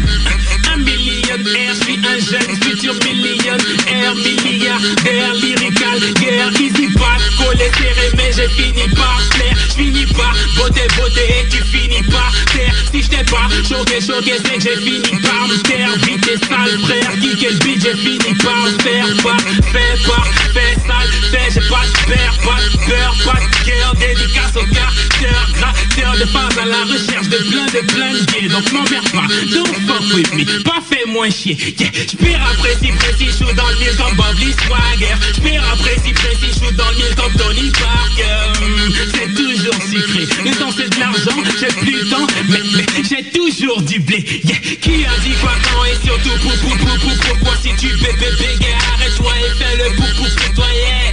Un 1.30 1.36
millionnaire, 1.36 1.74
je 1.74 1.84
suis 1.84 1.98
un 2.04 2.18
jeune 2.18 2.56
futur 2.60 2.94
millionnaire, 3.04 4.14
milliardaire, 4.16 5.34
lyrical, 5.34 6.00
guerre, 6.14 6.50
easy 6.60 6.88
pas 6.94 7.18
collé 7.38 7.70
serré, 7.78 8.10
mais 8.16 8.32
j'ai 8.34 8.48
fini 8.48 8.88
par 8.96 9.20
plaire, 9.30 9.56
finis 9.76 10.06
par 10.06 10.34
beauté, 10.56 10.82
beauté, 10.96 11.20
et 11.40 11.48
tu 11.48 11.62
finis 11.62 12.02
par 12.10 12.32
terre. 12.52 12.74
Si 12.90 13.02
je 13.02 13.08
t'ai 13.10 13.24
pas 13.24 13.48
choqué, 13.62 14.00
choqué, 14.00 14.32
c'est 14.44 14.56
que 14.56 14.62
j'ai 14.62 14.76
fini 14.76 15.20
par 15.20 15.46
me 15.46 15.56
taire. 15.58 15.90
Vite 16.02 16.26
et 16.26 16.38
sale, 16.46 16.78
frère, 16.82 17.12
qui 17.20 17.36
quel 17.36 17.56
beat, 17.58 17.80
j'ai 17.80 17.96
fini 17.96 18.34
par 18.42 18.56
me 18.64 18.70
faire 18.80 19.06
pas, 19.22 19.36
fait 19.70 20.02
pas, 20.04 20.24
fait 20.52 20.74
sale, 20.84 21.10
fait, 21.30 21.50
j'ai 21.54 21.68
pas 21.68 21.86
de 21.86 22.12
peur, 22.12 22.38
pas 22.44 22.60
de 22.60 22.90
peur, 22.90 23.14
pas 23.24 23.40
de 23.40 23.64
cœur, 23.64 23.94
dédicace 23.94 24.56
au 24.56 24.66
caractère, 24.74 25.48
gratteur 25.54 26.12
de 26.18 26.26
phase 26.26 26.58
à 26.58 26.64
la 26.64 26.82
recherche 26.84 27.28
de 27.28 27.38
plein 27.50 27.66
de 27.66 27.86
plein 27.86 28.12
de 28.14 28.24
biais, 28.32 28.48
donc 28.48 28.72
m'emmerde 28.72 29.10
pas, 29.12 29.28
don't 29.54 29.74
fuck 29.86 30.14
with 30.14 30.32
me, 30.34 30.62
pas 30.64 30.80
fait 30.90 31.06
moins 31.20 31.30
chier, 31.30 31.56
yeah. 31.78 31.90
J'pire 32.08 32.40
après 32.50 32.74
si 32.80 32.90
précis, 32.92 33.28
j'suis 33.28 33.54
dans 33.54 33.68
le 33.68 33.76
mille 33.78 33.96
comme 33.96 34.16
Bob 34.16 34.38
Lee 34.38 34.54
Swagger, 34.64 35.14
j'pire 35.36 35.62
après 35.70 35.96
si 36.02 36.12
précis, 36.14 36.50
j'suis 36.54 36.74
dans 36.76 36.90
le 36.90 36.96
mille 36.96 37.14
comme 37.14 37.34
Tony 37.34 37.70
Parker, 37.72 38.40
Hmm, 38.60 38.92
c'est 39.12 39.34
toujours 39.34 39.82
sucré, 39.82 40.26
le 40.44 40.56
temps 40.56 40.72
c'est 40.74 40.88
de 40.88 40.98
l'argent, 40.98 41.36
j'ai 41.60 41.66
plus 41.80 41.92
le 41.92 42.08
temps, 42.08 42.26
mais, 42.48 42.60
mais 42.74 42.86
j'ai 43.08 43.22
toujours 43.30 43.82
du 43.82 44.00
blé, 44.00 44.24
yeah. 44.44 44.56
Qui 44.80 45.04
a 45.04 45.18
dit 45.22 45.36
quoi 45.42 45.52
quand 45.62 45.84
et 45.84 46.06
surtout 46.06 46.38
pou 46.40 46.48
pou 46.62 46.76
pou 46.78 46.98
pou 47.00 47.12
pourquoi 47.28 47.52
si 47.62 47.70
tu 47.76 47.88
bébé 47.96 48.30
bébé 48.38 48.68
arrête-toi 48.94 49.32
et 49.40 49.62
fais 49.62 49.76
le 49.76 49.96
pou 49.96 50.02
pou 50.16 50.24
pour 50.24 50.54
toi, 50.54 50.66
yeah. 50.72 51.10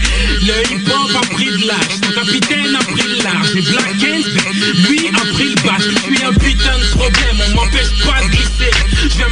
Le 0.48 0.74
hip 0.74 0.88
hop 0.88 1.12
a 1.22 1.28
pris 1.34 1.52
de 1.52 1.68
l'âge, 1.68 1.94
son 2.02 2.12
capitaine 2.12 2.76
a 2.76 2.84
pris 2.84 3.04
de 3.04 3.24
l'âge, 3.24 3.56
et 3.56 3.62
Black 3.62 3.98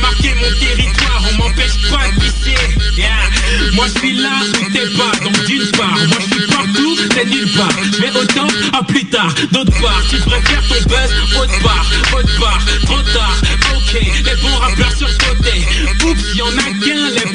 marquer 0.05 0.35
mon 0.35 0.51
territoire, 0.59 1.21
on 1.29 1.37
m'empêche 1.37 1.77
pas 1.89 2.07
de 2.11 2.99
yeah. 2.99 3.09
Moi 3.73 3.85
je 3.87 3.99
suis 3.99 4.13
là 4.13 4.29
où 4.61 4.71
t'es 4.71 4.87
pas, 4.97 5.11
donc 5.23 5.45
d'une 5.45 5.67
part, 5.71 5.97
moi 6.09 6.17
je 6.19 6.35
suis 6.35 6.47
partout, 6.47 6.95
t'es 7.09 7.25
nulle 7.25 7.51
part, 7.53 7.75
je 7.91 8.01
vais 8.01 8.11
au 8.11 8.25
top, 8.25 8.51
à 8.73 8.83
plus 8.83 9.05
tard, 9.05 9.33
d'autre 9.51 9.71
part, 9.81 10.01
tu 10.09 10.17
préfères 10.17 10.63
ton 10.69 10.81
buzz, 10.89 11.11
autre 11.41 11.59
part, 11.63 11.85
autre 12.17 12.39
part, 12.39 12.59
trop 12.85 13.01
tard, 13.13 13.37
ok, 13.75 13.93
les 14.01 14.41
bons 14.41 14.57
rappeurs 14.57 14.95
sur 14.95 15.09
côté, 15.17 15.65
oups, 16.05 16.35
y'en 16.35 16.55
a 16.57 16.69
qu'un, 16.83 17.09
les 17.09 17.33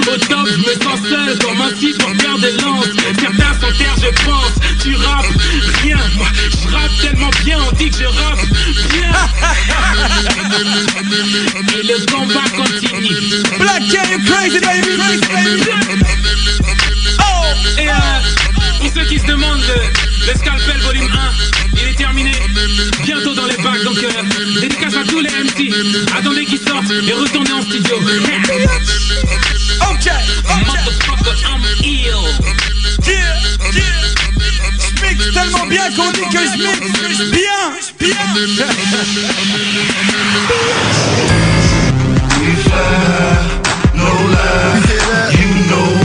au 0.00 0.16
top, 0.16 0.48
je 0.48 0.58
me 0.58 0.74
sens 0.82 1.00
seul, 1.08 1.38
comme 1.38 1.60
un 1.60 1.74
six 1.76 1.96
pour 1.98 2.10
faire 2.16 2.38
de 2.38 2.62
lance, 2.62 2.86
certains 3.20 3.54
sont 3.60 3.72
terre, 3.78 3.96
je 3.98 4.24
pense, 4.24 4.54
tu 4.82 4.94
rappes, 4.96 5.26
rien, 5.82 5.98
moi, 6.16 6.28
je 6.50 6.68
rappe 6.68 6.90
tellement 7.00 7.30
bien, 7.44 7.58
on 7.68 7.72
dit 7.76 7.90
que 7.90 7.96
je 7.96 8.04
rappe 8.04 8.46
bien, 8.92 9.12
et 11.78 11.82
le 11.86 12.06
combat 12.10 12.48
continue. 12.56 13.42
Black 13.58 13.82
you 13.92 14.18
crazy 14.26 14.60
baby, 14.60 14.96
crazy 14.98 15.26
baby. 15.28 16.21
Ceux 18.94 19.04
qui 19.04 19.18
se 19.18 19.26
demandent, 19.26 19.60
le, 19.60 20.26
le 20.26 20.38
Scalpel 20.38 20.80
volume 20.80 21.08
1, 21.10 21.78
il 21.80 21.88
est 21.88 21.94
terminé 21.96 22.32
bientôt 23.02 23.34
dans 23.34 23.46
les 23.46 23.56
bacs, 23.56 23.82
donc 23.84 23.98
euh, 23.98 24.60
dédicace 24.60 24.94
à 24.94 25.04
tous 25.04 25.20
les 25.20 25.30
MC. 25.30 25.72
Attendez 26.16 26.44
qu'ils 26.44 26.58
sortent 26.58 26.90
et 26.90 27.12
retournez 27.12 27.52
en 27.52 27.62
studio. 27.62 27.96
Ok, 29.90 30.06
Motherfucker, 30.66 31.36
I'm 31.44 31.64
ill. 31.82 32.22
Yeah, 33.04 33.34
yeah. 33.72 33.82
J'mixe 35.00 35.32
tellement 35.32 35.66
bien 35.66 35.90
qu'on 35.96 36.10
dit 36.12 36.28
que 36.30 36.38
j'mixe 36.38 37.30
bien, 37.30 37.72
bien. 37.98 38.16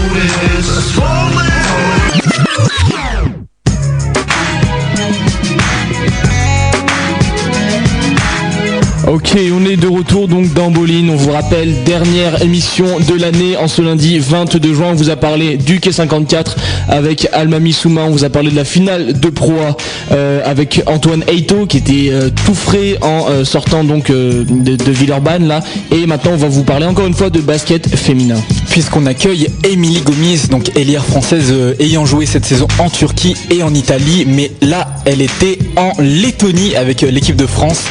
Ok, 9.29 9.41
on 9.51 9.65
est 9.65 9.75
de 9.75 9.87
retour 9.87 10.29
donc 10.29 10.53
dans 10.53 10.71
Boline. 10.71 11.09
On 11.09 11.17
vous 11.17 11.31
rappelle, 11.31 11.83
dernière 11.83 12.41
émission 12.41 12.85
de 12.99 13.19
l'année 13.19 13.57
en 13.57 13.67
ce 13.67 13.81
lundi 13.81 14.19
22 14.19 14.73
juin. 14.73 14.87
On 14.91 14.93
vous 14.93 15.09
a 15.09 15.17
parlé 15.17 15.57
du 15.57 15.81
Quai 15.81 15.91
54 15.91 16.55
avec 16.87 17.27
Almami 17.33 17.73
Souma. 17.73 18.03
On 18.03 18.11
vous 18.11 18.23
a 18.23 18.29
parlé 18.29 18.51
de 18.51 18.55
la 18.55 18.63
finale 18.63 19.19
de 19.19 19.29
proie 19.29 19.75
euh, 20.13 20.41
avec 20.45 20.81
Antoine 20.85 21.25
Eito 21.27 21.65
qui 21.65 21.77
était 21.77 22.07
euh, 22.09 22.29
tout 22.29 22.55
frais 22.55 22.97
en 23.01 23.25
euh, 23.29 23.43
sortant 23.43 23.83
donc 23.83 24.09
de, 24.09 24.45
de 24.45 24.91
Villeurbanne 24.91 25.45
là. 25.45 25.61
Et 25.91 26.05
maintenant, 26.05 26.31
on 26.31 26.37
va 26.37 26.47
vous 26.47 26.63
parler 26.63 26.85
encore 26.85 27.05
une 27.05 27.13
fois 27.13 27.29
de 27.29 27.41
basket 27.41 27.93
féminin. 27.97 28.39
Puisqu'on 28.69 29.05
accueille 29.07 29.47
Émilie 29.65 30.01
Gomis, 30.01 30.47
donc 30.49 30.77
ailière 30.77 31.03
française 31.03 31.53
ayant 31.79 32.05
joué 32.05 32.25
cette 32.27 32.45
saison 32.45 32.67
en 32.79 32.89
Turquie 32.89 33.35
et 33.49 33.61
en 33.61 33.73
Italie, 33.73 34.25
mais 34.25 34.51
là 34.61 34.87
elle 35.05 35.21
était 35.21 35.57
en 35.75 35.91
Lettonie 35.99 36.75
avec 36.75 37.01
l'équipe 37.01 37.35
de 37.35 37.47
France, 37.47 37.83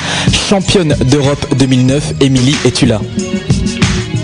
championne 0.49 0.94
d'Europe 1.26 1.46
2009. 1.58 2.14
Émilie, 2.20 2.54
es-tu 2.64 2.86
là? 2.86 3.00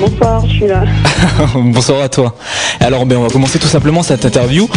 Bonsoir, 0.00 0.46
je 0.46 0.52
suis 0.52 0.66
là. 0.68 0.84
Bonsoir 1.54 2.00
à 2.02 2.08
toi. 2.08 2.36
Alors 2.78 3.06
ben, 3.06 3.16
on 3.16 3.22
va 3.22 3.28
commencer 3.28 3.58
tout 3.58 3.66
simplement 3.66 4.04
cette 4.04 4.24
interview. 4.24 4.68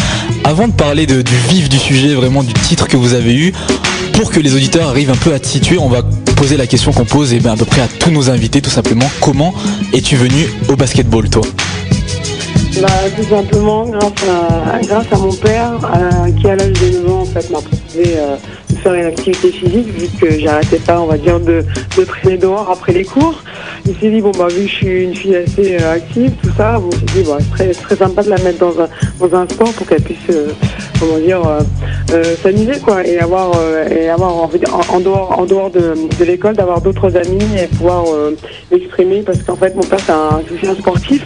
Avant 0.44 0.68
de 0.68 0.74
parler 0.74 1.06
de- 1.06 1.22
du 1.22 1.36
vif 1.50 1.70
du 1.70 1.78
sujet, 1.78 2.16
vraiment 2.16 2.42
du 2.42 2.54
titre 2.54 2.88
que 2.88 2.98
vous 2.98 3.14
avez 3.14 3.36
eu, 3.36 3.54
pour 4.14 4.32
que 4.32 4.40
les 4.40 4.56
auditeurs 4.56 4.90
arrivent 4.90 5.12
un 5.12 5.16
peu 5.16 5.34
à 5.36 5.40
te 5.40 5.46
situer, 5.46 5.78
on 5.78 5.88
va 5.88 6.02
poser 6.36 6.58
la 6.58 6.66
question 6.66 6.92
qu'on 6.94 7.06
pose 7.06 7.32
eh 7.34 7.40
ben, 7.40 7.52
à 7.52 7.58
peu 7.58 7.66
près 7.66 7.82
à 7.82 7.88
tous 7.88 8.10
nos 8.10 8.30
invités, 8.32 8.60
tout 8.62 8.72
simplement. 8.72 9.06
Comment 9.22 9.54
es-tu 9.94 10.16
venu 10.16 10.48
au 10.68 10.76
basketball, 10.76 11.30
toi? 11.30 11.44
Bah, 12.82 12.88
tout 13.16 13.30
simplement 13.30 13.86
grâce 13.86 14.12
à, 14.28 14.80
grâce 14.86 15.06
à 15.12 15.18
mon 15.18 15.34
père, 15.34 15.72
euh, 15.96 16.32
qui 16.42 16.48
à 16.50 16.56
l'âge 16.56 16.74
de 16.74 17.04
9 17.04 17.12
ans 17.14 17.22
en 17.22 17.26
fait, 17.26 17.50
m'a 17.52 17.60
proposé 17.62 18.16
euh, 18.18 18.36
une 18.94 19.06
activité 19.06 19.52
physique 19.52 19.88
vu 19.88 20.08
que 20.20 20.40
j'arrêtais 20.40 20.78
pas, 20.80 21.00
on 21.02 21.08
va 21.08 21.18
dire, 21.18 21.40
de, 21.40 21.64
de 21.98 22.04
traîner 22.04 22.38
dehors 22.38 22.70
après 22.70 22.94
les 22.94 23.04
cours. 23.06 23.42
Il 23.88 23.96
s'est 24.00 24.10
dit, 24.10 24.22
bon, 24.22 24.32
bah, 24.38 24.48
vu 24.50 24.64
que 24.64 24.70
je 24.70 24.76
suis 24.76 25.04
une 25.04 25.16
fille 25.16 25.36
assez 25.36 25.78
euh, 25.82 25.94
active, 25.94 26.32
tout 26.44 26.50
ça, 26.58 26.74
bon, 26.80 26.88
on 26.88 26.92
s'est 26.92 27.06
dit, 27.22 27.24
bah, 27.28 27.38
c'est 27.40 27.52
très, 27.52 27.72
très 27.74 27.96
sympa 27.96 28.24
de 28.24 28.30
la 28.30 28.38
mettre 28.40 28.60
dans 28.60 28.80
un, 28.82 28.88
dans 29.20 29.36
un 29.38 29.48
sport 29.48 29.72
pour 29.74 29.88
qu'elle 29.88 30.02
puisse, 30.02 30.18
euh, 30.30 30.50
comment 31.00 31.18
dire, 31.20 31.42
euh, 32.12 32.24
s'amuser, 32.44 32.80
quoi, 32.84 33.06
et 33.06 33.20
avoir, 33.20 33.54
et 33.92 34.10
avoir 34.10 34.36
en, 34.36 34.50
en- 34.90 35.00
dehors, 35.00 35.40
en 35.40 35.46
dehors 35.46 35.70
de, 35.70 35.94
de 36.20 36.24
l'école, 36.26 36.56
d'avoir 36.56 36.82
d'autres 36.82 37.16
amis 37.16 37.44
et 37.62 37.68
pouvoir 37.68 38.06
l'exprimer 38.72 39.22
parce 39.22 39.42
qu'en 39.44 39.56
fait, 39.56 39.76
mon 39.76 39.84
père, 39.84 40.00
c'est 40.06 40.12
un, 40.12 40.42
c'est 40.62 40.68
un 40.68 40.76
sportif. 40.76 41.24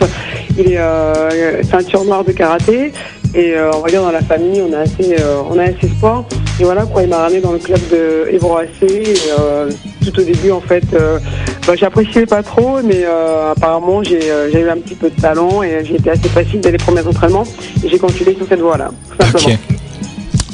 Il 0.57 0.73
est 0.73 1.63
ceinture 1.63 2.03
noire 2.05 2.23
de 2.23 2.31
karaté. 2.31 2.91
Et 3.35 3.53
on 3.73 3.79
va 3.81 3.89
dire 3.89 4.01
dans 4.01 4.11
la 4.11 4.21
famille, 4.21 4.61
on 4.61 4.73
a 4.73 4.79
assez, 4.79 5.15
euh, 5.19 5.41
on 5.49 5.57
a 5.59 5.63
assez 5.63 5.87
sport. 5.97 6.25
Et 6.59 6.63
voilà 6.65 6.85
quoi, 6.85 7.03
il 7.03 7.09
m'a 7.09 7.19
ramené 7.19 7.39
dans 7.39 7.53
le 7.53 7.59
club 7.59 7.79
de 7.89 8.27
Évroissé. 8.31 8.69
Et 8.83 9.15
euh, 9.39 9.69
tout 10.03 10.19
au 10.19 10.23
début, 10.23 10.51
en 10.51 10.59
fait, 10.59 10.83
euh, 10.93 11.17
bah, 11.65 11.75
j'appréciais 11.75 12.25
pas 12.25 12.43
trop, 12.43 12.81
mais 12.83 13.03
euh, 13.05 13.51
apparemment, 13.51 14.03
j'ai 14.03 14.19
j'ai 14.51 14.59
eu 14.59 14.69
un 14.69 14.77
petit 14.77 14.95
peu 14.95 15.09
de 15.09 15.21
talent 15.21 15.63
et 15.63 15.85
j'ai 15.85 15.95
été 15.95 16.09
assez 16.09 16.27
facile 16.27 16.59
dès 16.59 16.71
les 16.71 16.77
premiers 16.77 17.05
entraînements. 17.07 17.45
Et 17.83 17.87
j'ai 17.87 17.97
continué 17.97 18.35
sur 18.35 18.47
cette 18.47 18.59
voie-là, 18.59 18.91
tout 19.09 19.25
simplement. 19.25 19.57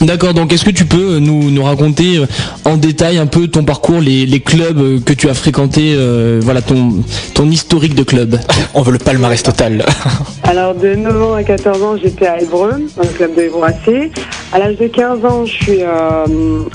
D'accord, 0.02 0.34
donc 0.34 0.52
est-ce 0.52 0.66
que 0.66 0.72
tu 0.72 0.86
peux 0.86 1.20
nous, 1.20 1.50
nous 1.52 1.64
raconter 1.64 2.18
euh, 2.18 2.26
en 2.66 2.78
détail 2.78 3.18
un 3.18 3.28
peu 3.28 3.48
ton 3.48 3.64
parcours, 3.64 4.00
les, 4.00 4.26
les 4.26 4.40
clubs 4.40 4.78
euh, 4.78 5.00
que 5.00 5.14
tu 5.14 5.30
as 5.30 5.34
fréquentés, 5.34 5.94
euh, 5.96 6.40
voilà 6.44 6.62
ton, 6.62 7.04
ton 7.34 7.50
historique 7.50 7.96
de 7.96 8.04
club? 8.04 8.38
On 8.74 8.82
veut 8.82 8.92
le 8.92 8.98
palmarès 8.98 9.42
total. 9.42 9.86
Alors 10.44 10.76
de 10.76 10.96
9 10.96 11.24
ans 11.24 11.34
à 11.36 11.44
14 11.44 11.84
ans, 11.84 11.96
j'étais 12.02 12.28
à 12.28 12.42
Évreux, 12.42 12.88
dans 12.98 13.04
le 13.04 13.10
club 13.10 13.36
de 13.36 13.42
Évroissé. 13.44 14.12
À 14.52 14.60
l'âge 14.60 14.78
de 14.78 14.88
15 14.88 15.26
ans, 15.26 15.46
je 15.46 15.54
suis, 15.54 15.82
euh, 15.82 16.26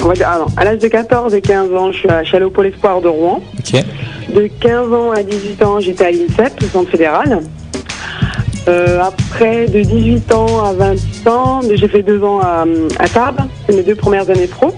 on 0.02 0.06
va 0.06 0.14
dire, 0.14 0.28
ah 0.28 0.38
non, 0.38 0.46
à 0.56 0.64
l'âge 0.64 0.78
de 0.78 0.88
14 0.88 1.34
et 1.34 1.40
15 1.40 1.72
ans, 1.74 1.92
je 1.92 1.98
suis 1.98 2.08
à 2.08 2.24
Chalot-Pôle 2.24 2.66
Espoir 2.66 3.00
de 3.00 3.08
Rouen. 3.08 3.42
De 4.34 4.48
15 4.60 4.92
ans 4.92 5.10
à 5.12 5.22
18 5.22 5.62
ans, 5.62 5.80
j'étais 5.80 6.04
à 6.04 6.10
l'INSEP, 6.10 6.60
le 6.60 6.68
centre 6.68 6.90
fédéral. 6.90 7.40
Euh, 8.68 9.00
après, 9.00 9.66
de 9.66 9.80
18 9.82 10.32
ans 10.32 10.64
à 10.64 10.72
20 10.72 11.26
ans, 11.28 11.60
j'ai 11.72 11.88
fait 11.88 12.02
deux 12.02 12.22
ans 12.22 12.40
à, 12.40 12.64
à 12.98 13.08
Tarbes, 13.08 13.40
c'est 13.66 13.74
mes 13.74 13.82
deux 13.82 13.94
premières 13.94 14.28
années 14.28 14.46
pro. 14.46 14.72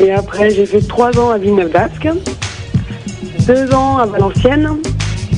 Et 0.00 0.12
après, 0.12 0.50
j'ai 0.50 0.66
fait 0.66 0.80
trois 0.80 1.16
ans 1.18 1.30
à 1.30 1.38
Villeneuve 1.38 1.70
d'Ascq, 1.70 2.08
deux 3.46 3.74
ans 3.74 3.98
à 3.98 4.06
Valenciennes, 4.06 4.78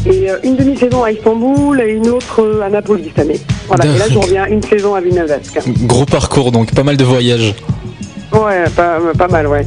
et 0.06 0.30
euh, 0.30 0.36
une 0.44 0.56
demi-saison 0.56 1.02
à 1.02 1.10
Istanbul 1.12 1.80
et 1.80 1.92
une 1.92 2.08
autre 2.08 2.42
euh, 2.42 2.62
à 2.62 2.68
Napoli 2.68 3.04
cette 3.08 3.26
année. 3.26 3.40
Voilà, 3.66 3.86
et 3.86 3.98
là, 3.98 4.04
je 4.08 4.18
reviens 4.18 4.46
une 4.46 4.62
saison 4.62 4.94
à 4.94 5.00
Villeneuve 5.00 5.28
d'Ascq. 5.28 5.60
Gros 5.86 6.04
parcours 6.04 6.52
donc, 6.52 6.72
pas 6.74 6.82
mal 6.84 6.96
de 6.96 7.04
voyages. 7.04 7.54
Ouais, 8.32 8.64
pas, 8.74 8.98
pas 9.18 9.28
mal, 9.28 9.46
ouais. 9.46 9.66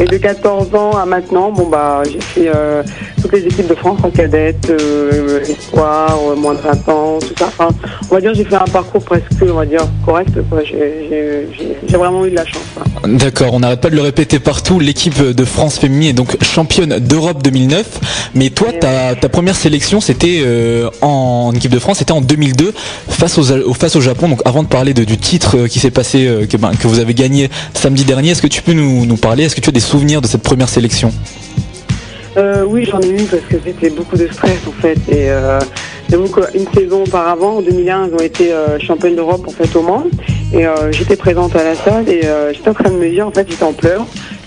Et 0.00 0.06
de 0.06 0.16
14 0.16 0.74
ans 0.74 0.92
à 0.96 1.04
maintenant, 1.04 1.52
bon 1.52 1.68
bah 1.68 2.02
j'ai 2.10 2.20
fait 2.20 2.50
euh, 2.54 2.82
toutes 3.20 3.32
les 3.32 3.44
équipes 3.46 3.68
de 3.68 3.74
France 3.74 3.98
en 4.02 4.08
cadette, 4.10 4.70
euh, 4.70 5.40
espoir, 5.42 6.18
euh, 6.30 6.36
moins 6.36 6.54
de 6.54 6.60
20 6.60 6.88
ans, 6.88 7.18
tout 7.20 7.34
ça. 7.38 7.46
Enfin, 7.48 7.68
on 8.10 8.14
va 8.14 8.20
dire 8.22 8.32
j'ai 8.32 8.44
fait 8.44 8.54
un 8.54 8.64
parcours 8.64 9.04
presque, 9.04 9.26
on 9.42 9.52
va 9.52 9.66
dire, 9.66 9.86
correct. 10.06 10.30
J'ai- 10.64 11.96
vraiment 11.98 12.24
eu 12.24 12.30
de 12.30 12.36
la 12.36 12.46
chance. 12.46 12.62
D'accord, 13.04 13.52
on 13.52 13.60
n'arrête 13.60 13.82
pas 13.82 13.90
de 13.90 13.94
le 13.96 14.00
répéter 14.00 14.38
partout. 14.38 14.80
L'équipe 14.80 15.20
de 15.22 15.44
France 15.44 15.78
féminine 15.78 16.08
est 16.10 16.12
donc 16.14 16.42
championne 16.42 16.98
d'Europe 16.98 17.42
2009. 17.42 18.30
Mais 18.34 18.48
toi, 18.48 18.68
ta, 18.72 19.14
ta 19.16 19.28
première 19.28 19.54
sélection, 19.54 20.00
c'était 20.00 20.40
euh, 20.42 20.88
en 21.02 21.52
équipe 21.54 21.72
de 21.72 21.78
France, 21.78 21.98
c'était 21.98 22.12
en 22.12 22.22
2002 22.22 22.72
face, 23.10 23.36
aux, 23.36 23.74
face 23.74 23.96
au 23.96 24.00
Japon. 24.00 24.30
Donc, 24.30 24.40
avant 24.46 24.62
de 24.62 24.68
parler 24.68 24.94
de- 24.94 25.04
du 25.04 25.18
titre 25.18 25.66
qui 25.66 25.78
s'est 25.78 25.90
passé, 25.90 26.46
que, 26.50 26.56
ben, 26.56 26.70
que 26.74 26.88
vous 26.88 27.00
avez 27.00 27.12
gagné 27.12 27.50
samedi 27.74 28.04
dernier, 28.04 28.30
est-ce 28.30 28.40
que 28.40 28.46
tu 28.46 28.62
peux 28.62 28.72
nous, 28.72 29.04
nous 29.04 29.16
parler? 29.18 29.44
Est-ce 29.44 29.54
que 29.56 29.60
tu 29.60 29.68
as 29.68 29.72
des 29.72 29.80
souvenirs 29.90 30.20
de 30.20 30.28
cette 30.28 30.42
première 30.42 30.68
sélection 30.68 31.12
Euh, 32.36 32.64
oui, 32.64 32.86
j'en 32.88 33.00
ai 33.00 33.08
eu 33.08 33.24
parce 33.24 33.42
que 33.42 33.56
c'était 33.64 33.90
beaucoup 33.90 34.16
de 34.16 34.28
stress 34.28 34.60
en 34.68 34.72
fait. 34.80 34.98
Et 35.08 35.28
euh, 35.30 35.58
j'avoue 36.08 36.28
qu'une 36.28 36.66
saison 36.72 37.02
auparavant, 37.02 37.56
en 37.56 37.60
2001, 37.60 38.06
ils 38.06 38.14
ont 38.14 38.20
été 38.20 38.52
euh, 38.52 38.78
championnes 38.78 39.16
d'Europe 39.16 39.42
en 39.48 39.50
fait 39.50 39.74
au 39.74 39.82
Mans. 39.82 40.04
Et 40.52 40.64
j'étais 40.90 41.16
présente 41.16 41.54
à 41.54 41.62
la 41.62 41.76
salle 41.76 42.08
et 42.08 42.22
j'étais 42.52 42.68
en 42.68 42.74
train 42.74 42.90
de 42.90 42.96
me 42.96 43.08
dire, 43.08 43.24
en 43.26 43.30
fait, 43.30 43.46
j'étais 43.48 43.62
en 43.62 43.72
pleurs. 43.72 44.04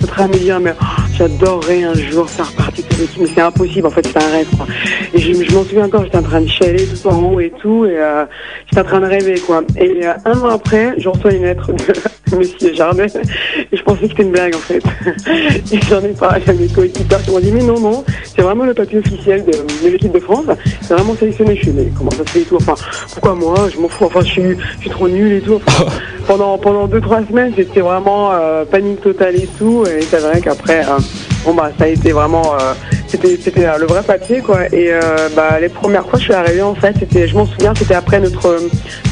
Train 0.07 0.27
de 0.27 0.33
me 0.33 0.37
dire, 0.37 0.59
mais 0.59 0.73
oh, 0.79 0.85
j'adorerais 1.17 1.83
un 1.83 1.93
jour 1.93 2.29
faire 2.29 2.51
partie 2.51 2.83
de 2.83 2.87
cette 2.91 3.01
équipe, 3.01 3.21
mais 3.21 3.27
c'est 3.33 3.41
impossible. 3.41 3.87
En 3.87 3.89
fait, 3.89 4.05
c'est 4.05 4.17
un 4.17 4.31
rêve. 4.31 4.47
Quoi. 4.55 4.67
Et 5.13 5.19
je, 5.19 5.53
m'en 5.53 5.63
souviens 5.63 5.85
encore, 5.85 6.03
j'étais 6.03 6.17
en 6.17 6.23
train 6.23 6.41
de 6.41 6.47
chialer 6.47 6.85
tout 6.87 7.07
en 7.07 7.21
haut 7.21 7.39
et 7.39 7.51
tout, 7.61 7.85
et 7.85 7.97
euh, 7.97 8.25
j'étais 8.65 8.81
en 8.81 8.83
train 8.83 8.99
de 8.99 9.05
rêver 9.05 9.39
quoi. 9.39 9.63
Et 9.77 10.05
euh, 10.05 10.13
un 10.25 10.39
an 10.39 10.49
après, 10.49 10.95
je 10.97 11.07
reçois 11.07 11.33
une 11.33 11.43
lettre 11.43 11.71
de 11.71 12.35
Monsieur 12.37 12.73
Jardin, 12.73 13.05
et 13.05 13.77
je 13.77 13.83
pensais 13.83 14.01
que 14.01 14.07
c'était 14.07 14.23
une 14.23 14.31
blague 14.31 14.55
en 14.55 14.59
fait. 14.59 14.83
Et 15.71 15.79
j'en 15.87 16.01
ai 16.01 16.13
parlé 16.13 16.41
à 16.47 16.53
mes 16.53 16.67
coéquipiers 16.67 17.17
qui 17.23 17.31
m'ont 17.31 17.39
dit 17.39 17.51
mais 17.51 17.61
non 17.61 17.79
non, 17.79 18.03
c'est 18.23 18.41
vraiment 18.41 18.65
le 18.65 18.73
papier 18.73 18.97
officiel 18.97 19.45
de, 19.45 19.51
de 19.51 19.91
l'équipe 19.91 20.11
de 20.11 20.19
France. 20.19 20.45
C'est 20.81 20.95
vraiment 20.95 21.15
sélectionné. 21.15 21.55
Je 21.55 21.61
suis 21.61 21.71
mais 21.71 21.91
comment 21.95 22.09
ça 22.09 22.25
se 22.25 22.29
fait 22.31 22.39
et 22.41 22.45
tout. 22.45 22.55
Enfin 22.55 22.73
pourquoi 23.11 23.35
moi 23.35 23.69
Je 23.71 23.79
m'en 23.79 23.87
fous. 23.87 24.05
Enfin 24.05 24.21
je 24.21 24.31
suis, 24.31 24.57
je 24.77 24.81
suis 24.81 24.89
trop 24.89 25.07
nul 25.07 25.31
et 25.31 25.41
tout. 25.41 25.61
Enfin, 25.67 25.85
pendant 26.27 26.57
pendant 26.57 26.87
deux 26.87 27.01
trois 27.01 27.25
semaines 27.25 27.53
c'était 27.55 27.81
vraiment 27.81 28.31
euh, 28.31 28.65
panique 28.65 29.01
totale 29.01 29.35
et 29.35 29.47
tout. 29.57 29.83
Et 29.85 30.01
c'est 30.01 30.19
vrai 30.19 30.41
qu'après 30.41 30.81
euh, 30.81 30.97
bon 31.45 31.53
bah 31.53 31.71
ça 31.77 31.85
a 31.85 31.87
été 31.87 32.11
vraiment 32.11 32.53
euh, 32.53 32.73
c'était 33.07 33.37
c'était 33.41 33.65
euh, 33.65 33.77
le 33.77 33.85
vrai 33.85 34.01
papier 34.03 34.41
quoi. 34.41 34.65
Et 34.71 34.91
euh, 34.91 35.01
bah 35.35 35.59
les 35.59 35.69
premières 35.69 36.05
fois 36.07 36.19
je 36.19 36.25
suis 36.25 36.33
arrivée 36.33 36.61
en 36.61 36.75
fait 36.75 36.95
c'était 36.99 37.27
je 37.27 37.35
m'en 37.35 37.45
souviens 37.45 37.73
c'était 37.75 37.95
après 37.95 38.19
notre 38.19 38.57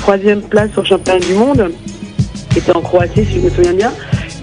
troisième 0.01 0.41
place 0.41 0.69
au 0.77 0.83
championnat 0.83 1.19
du 1.19 1.33
monde 1.33 1.71
qui 2.51 2.59
était 2.59 2.75
en 2.75 2.81
Croatie, 2.81 3.25
si 3.25 3.35
je 3.35 3.39
me 3.39 3.49
souviens 3.49 3.73
bien. 3.73 3.91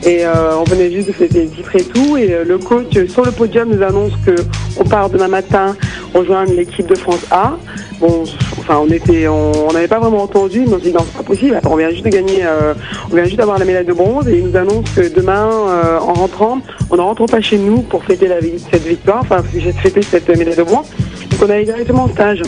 Et 0.04 0.24
euh, 0.24 0.56
on 0.58 0.64
venait 0.64 0.90
juste 0.90 1.08
de 1.08 1.12
fêter 1.12 1.42
le 1.42 1.50
titre 1.50 1.74
et 1.76 1.84
tout. 1.84 2.16
Et 2.16 2.32
euh, 2.32 2.44
le 2.44 2.58
coach 2.58 2.96
euh, 2.96 3.06
sur 3.08 3.24
le 3.24 3.32
podium 3.32 3.68
nous 3.68 3.82
annonce 3.82 4.12
que 4.24 4.34
on 4.78 4.84
part 4.84 5.10
demain 5.10 5.28
matin 5.28 5.76
rejoindre 6.14 6.52
l'équipe 6.52 6.86
de 6.86 6.96
France 6.96 7.24
A. 7.30 7.56
Bon, 8.00 8.22
enfin, 8.58 8.78
on 8.80 8.88
était, 8.92 9.26
on 9.26 9.72
n'avait 9.72 9.88
pas 9.88 9.98
vraiment 9.98 10.22
entendu, 10.22 10.60
mais 10.60 10.74
on 10.74 10.78
s'est 10.78 10.90
dit 10.90 10.92
non, 10.92 11.04
c'est 11.04 11.16
pas 11.16 11.24
possible. 11.24 11.60
On 11.64 11.74
vient 11.74 11.90
juste 11.90 12.04
de 12.04 12.10
gagner, 12.10 12.44
euh, 12.44 12.74
on 13.10 13.14
vient 13.14 13.24
juste 13.24 13.38
d'avoir 13.38 13.58
la 13.58 13.64
médaille 13.64 13.86
de 13.86 13.92
bronze 13.92 14.28
et 14.28 14.38
il 14.38 14.44
nous 14.46 14.56
annonce 14.56 14.88
que 14.90 15.12
demain, 15.12 15.50
euh, 15.50 15.98
en 15.98 16.12
rentrant, 16.14 16.58
on 16.90 16.96
ne 16.96 17.00
rentre 17.00 17.26
pas 17.26 17.40
chez 17.40 17.58
nous 17.58 17.82
pour 17.82 18.04
fêter 18.04 18.28
la, 18.28 18.36
cette 18.70 18.86
victoire, 18.86 19.20
enfin, 19.22 19.42
fêter 19.42 20.02
cette 20.02 20.28
médaille 20.28 20.56
de 20.56 20.62
bronze. 20.62 20.86
Donc 21.30 21.42
on 21.42 21.50
allait 21.50 21.64
directement 21.64 22.04
en 22.04 22.08
stage. 22.08 22.42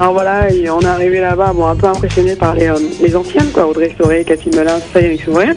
Alors 0.00 0.12
voilà, 0.12 0.50
et 0.52 0.68
on 0.70 0.80
est 0.80 0.86
arrivé 0.86 1.20
là-bas, 1.20 1.52
bon, 1.54 1.66
un 1.66 1.76
peu 1.76 1.86
impressionné 1.86 2.34
par 2.34 2.54
les, 2.54 2.68
euh, 2.68 2.78
les 3.00 3.14
anciennes, 3.14 3.50
quoi, 3.52 3.68
Audrey 3.68 3.94
Soré, 4.00 4.24
Cathy 4.24 4.50
Melin, 4.50 4.78
ça, 4.92 5.00
Yannick 5.00 5.22
Souvré. 5.22 5.50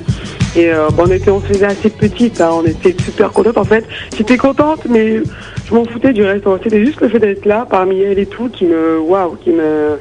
Et 0.56 0.72
euh, 0.72 0.88
on 0.97 1.08
était, 1.08 1.32
on 1.32 1.41
se 1.41 1.47
faisait 1.47 1.66
assez 1.66 1.89
petite, 1.89 2.39
hein, 2.39 2.51
on 2.54 2.64
était 2.66 2.95
super 3.04 3.32
contente 3.32 3.58
en 3.58 3.64
fait. 3.64 3.86
J'étais 4.16 4.38
contente, 4.38 4.82
mais 4.89 5.18
je 5.66 5.74
m'en 5.74 5.84
foutais 5.86 6.14
du 6.14 6.24
reste. 6.24 6.43
C'était 6.64 6.86
juste 6.86 7.01
le 7.01 7.10
fait 7.10 7.20
d'être 7.20 7.45
là 7.45 7.66
parmi 7.70 8.01
elles 8.01 8.20
et 8.20 8.26
tout 8.26 8.49
qui 8.49 8.66
me, 8.66 8.99
waouh, 8.99 9.36
qui 9.43 9.49
me, 9.49 9.97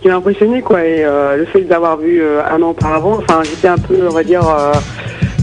qui 0.00 0.08
m'a 0.08 0.16
impressionné 0.16 0.62
quoi. 0.62 0.84
Et 0.84 1.04
euh, 1.04 1.36
le 1.36 1.44
fait 1.46 1.62
d'avoir 1.62 1.96
vu 1.98 2.22
euh, 2.22 2.40
un 2.48 2.62
an 2.62 2.70
auparavant, 2.70 3.18
enfin, 3.18 3.42
j'étais 3.44 3.68
un 3.68 3.78
peu, 3.78 4.06
on 4.08 4.12
va 4.12 4.22
dire. 4.22 4.48
euh, 4.48 4.72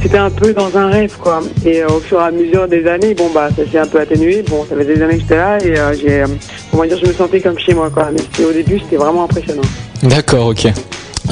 c'était 0.02 0.18
un 0.18 0.30
peu 0.30 0.52
dans 0.54 0.78
un 0.78 0.90
rêve 0.90 1.16
quoi. 1.18 1.40
Et 1.66 1.82
euh, 1.82 1.88
au 1.88 2.00
fur 2.02 2.20
et 2.20 2.24
à 2.24 2.32
mesure 2.32 2.68
des 2.68 2.86
années, 2.88 3.14
bon 3.14 3.30
bah 3.34 3.48
ça 3.56 3.64
s'est 3.70 3.80
un 3.80 3.88
peu 3.88 4.00
atténué. 4.02 4.44
Bon, 4.50 4.66
ça 4.70 4.76
fait 4.76 4.84
des 4.84 5.02
années 5.02 5.16
que 5.16 5.22
j'étais 5.22 5.38
là 5.38 5.58
et 5.64 5.80
euh, 5.80 5.94
j'ai, 5.94 6.22
euh, 6.24 6.28
comment 6.70 6.84
dire, 6.84 6.98
je 7.02 7.08
me 7.08 7.14
sentais 7.14 7.40
comme 7.40 7.58
chez 7.58 7.74
moi 7.74 7.90
quoi. 7.90 8.10
Mais 8.12 8.44
au 8.46 8.52
début, 8.52 8.80
c'était 8.80 8.98
vraiment 8.98 9.24
impressionnant. 9.24 9.62
D'accord, 10.04 10.48
ok. 10.48 10.68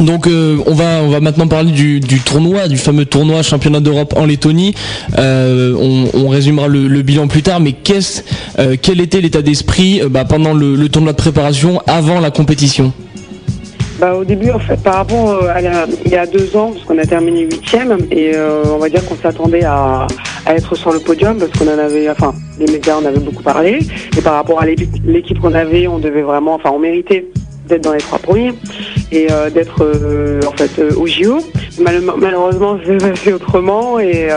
Donc 0.02 0.28
euh, 0.28 0.58
on 0.66 0.74
va 0.74 1.02
on 1.04 1.10
va 1.10 1.20
maintenant 1.20 1.48
parler 1.48 1.72
du, 1.72 2.00
tournoi, 2.20 2.68
du 2.68 2.78
fameux 2.78 3.06
tournoi 3.06 3.44
championnat 3.44 3.80
d'Europe 3.80 4.14
en 4.18 4.26
Lettonie. 4.26 4.74
Euh, 5.18 5.76
on, 6.14 6.28
résumera 6.30 6.68
le, 6.68 7.02
bilan 7.02 7.28
plus 7.28 7.44
tard, 7.44 7.60
mais 7.60 7.74
qu'est-ce 7.74 8.24
euh, 8.58 8.76
quel 8.82 9.02
était 9.02 9.22
l'état 9.22 9.42
d'esprit 9.42 10.02
bah, 10.10 10.26
pendant 10.26 10.54
le, 10.54 10.88
tournoi 10.88 11.12
de 11.12 11.18
préparation 11.18 11.82
avant 11.88 12.20
la 12.20 12.32
compétition? 12.32 12.94
Bah, 14.00 14.16
au 14.16 14.24
début, 14.24 14.50
en 14.50 14.60
fait, 14.60 14.82
par 14.82 14.96
rapport 14.96 15.44
à 15.44 15.62
il 15.62 16.12
y 16.12 16.16
a 16.16 16.26
deux 16.26 16.56
ans, 16.56 16.72
parce 16.72 16.86
qu'on 16.86 16.98
a 16.98 17.06
terminé 17.06 17.42
huitième, 17.42 17.98
et 18.10 18.32
on 18.66 18.78
va 18.78 18.90
dire 18.90 19.06
qu'on 19.06 19.18
s'attendait 19.18 19.66
à, 19.66 20.08
être 20.48 20.76
sur 20.76 20.92
le 20.92 21.00
podium, 21.00 21.38
parce 21.38 21.52
qu'on 21.52 21.68
en 21.68 21.78
avait, 21.78 22.10
enfin, 22.10 22.34
les 22.60 22.72
médias 22.72 22.96
en 22.96 23.06
avaient 23.06 23.20
beaucoup 23.20 23.44
parlé, 23.44 23.80
et 24.18 24.22
par 24.22 24.34
rapport 24.36 24.62
à 24.62 24.66
l'équipe 24.66 25.40
qu'on 25.40 25.54
avait, 25.54 25.88
on 25.88 26.00
devait 26.00 26.24
vraiment, 26.24 26.56
enfin, 26.56 26.72
on 26.74 26.80
méritait 26.80 27.28
d'être 27.72 27.84
dans 27.84 27.94
les 27.94 28.00
trois 28.00 28.20
premiers, 28.20 28.54
et 29.12 29.32
euh, 29.32 29.50
d'être, 29.50 29.84
euh, 29.84 30.42
en 30.48 30.52
fait, 30.52 30.72
euh, 30.80 30.92
au 30.96 31.08
JO. 31.08 31.40
Mal- 31.80 32.04
malheureusement, 32.18 32.78
c'est 32.86 32.98
passé 32.98 33.34
autrement, 33.34 34.00
et, 34.00 34.30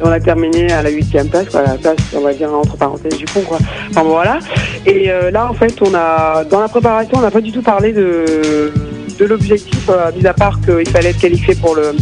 on 0.00 0.10
a 0.10 0.20
terminé 0.20 0.70
à 0.72 0.82
la 0.82 0.90
huitième 0.90 1.28
place, 1.28 1.52
la 1.52 1.76
place, 1.76 1.96
on 2.14 2.20
va 2.20 2.34
dire, 2.34 2.52
entre 2.52 2.76
parenthèses, 2.76 3.16
du 3.16 3.24
pont, 3.24 3.40
quoi. 3.40 3.58
Voilà. 3.92 4.38
Et 4.84 5.08
là, 5.32 5.48
en 5.50 5.54
fait, 5.54 5.74
on 5.80 5.94
a, 5.94 6.44
dans 6.44 6.60
la 6.60 6.68
préparation, 6.68 7.18
on 7.18 7.22
n'a 7.22 7.30
pas 7.30 7.40
du 7.40 7.52
tout 7.52 7.62
parlé 7.62 7.92
de, 7.92 8.72
de 9.18 9.24
l'objectif, 9.24 9.90
mis 10.16 10.26
à 10.26 10.34
part 10.34 10.60
qu'il 10.60 10.88
fallait 10.88 11.10
être 11.10 11.20
qualifié 11.20 11.54
pour 11.54 11.74
le, 11.74 11.92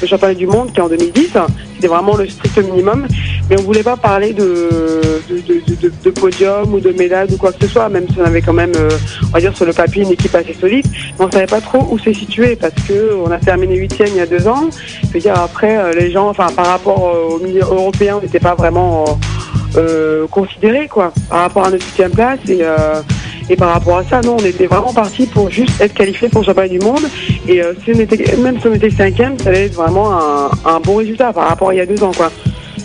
le 0.00 0.06
championnat 0.06 0.34
du 0.34 0.46
monde 0.46 0.72
qui 0.72 0.78
est 0.78 0.82
en 0.82 0.88
2010. 0.88 1.36
C'était 1.74 1.88
vraiment 1.88 2.16
le 2.16 2.28
strict 2.28 2.58
minimum. 2.58 3.06
Mais 3.52 3.60
on 3.60 3.64
voulait 3.64 3.82
pas 3.82 3.98
parler 3.98 4.32
de, 4.32 6.10
podium 6.18 6.72
ou 6.72 6.80
de 6.80 6.90
médaille 6.92 7.28
ou 7.34 7.36
quoi 7.36 7.52
que 7.52 7.66
ce 7.66 7.70
soit, 7.70 7.90
même 7.90 8.06
si 8.08 8.18
on 8.18 8.24
avait 8.24 8.40
quand 8.40 8.54
même, 8.54 8.72
euh, 8.76 8.88
on 9.24 9.26
va 9.26 9.40
dire 9.40 9.54
sur 9.54 9.66
le 9.66 9.74
papier, 9.74 10.04
une 10.04 10.12
équipe 10.12 10.34
assez 10.34 10.54
solide, 10.54 10.86
mais 11.18 11.26
on 11.26 11.30
savait 11.30 11.46
pas 11.46 11.60
trop 11.60 11.86
où 11.90 11.98
se 11.98 12.14
situer 12.14 12.56
parce 12.56 12.72
que 12.88 13.14
on 13.14 13.30
a 13.30 13.36
terminé 13.36 13.76
huitième 13.76 14.08
il 14.08 14.16
y 14.16 14.20
a 14.20 14.26
deux 14.26 14.48
ans. 14.48 14.70
Je 15.02 15.12
veux 15.12 15.20
dire 15.20 15.38
après, 15.38 15.76
euh, 15.76 15.92
les 15.92 16.10
gens, 16.10 16.30
enfin 16.30 16.46
par 16.56 16.66
rapport 16.66 17.14
au 17.30 17.38
milieu 17.40 17.60
européen, 17.60 18.16
on 18.18 18.22
n'était 18.22 18.40
pas 18.40 18.54
vraiment 18.54 19.04
euh, 19.76 20.26
considérés 20.28 20.88
quoi, 20.88 21.12
par 21.28 21.40
rapport 21.40 21.66
à 21.66 21.70
notre 21.70 21.84
huitième 21.84 22.12
place 22.12 22.38
et 22.48 22.60
euh, 22.62 23.02
par 23.58 23.74
rapport 23.74 23.98
à 23.98 24.04
ça, 24.04 24.22
non, 24.22 24.36
on 24.40 24.44
était 24.46 24.66
vraiment 24.66 24.94
parti 24.94 25.26
pour 25.26 25.50
juste 25.50 25.78
être 25.78 25.92
qualifié 25.92 26.30
pour 26.30 26.40
le 26.40 26.46
championnat 26.46 26.68
du 26.68 26.78
monde. 26.78 27.02
Et 27.46 27.60
si 27.84 27.92
on 27.94 27.98
était, 27.98 28.34
même 28.36 28.58
si 28.58 28.66
on 28.66 28.72
était 28.72 28.88
cinquième, 28.88 29.38
ça 29.38 29.50
allait 29.50 29.66
être 29.66 29.74
vraiment 29.74 30.10
un, 30.10 30.50
un 30.64 30.80
bon 30.80 30.96
résultat 30.96 31.34
par 31.34 31.48
rapport 31.48 31.68
à 31.68 31.74
il 31.74 31.76
y 31.76 31.80
a 31.80 31.84
deux 31.84 32.02
ans, 32.02 32.12
quoi. 32.16 32.32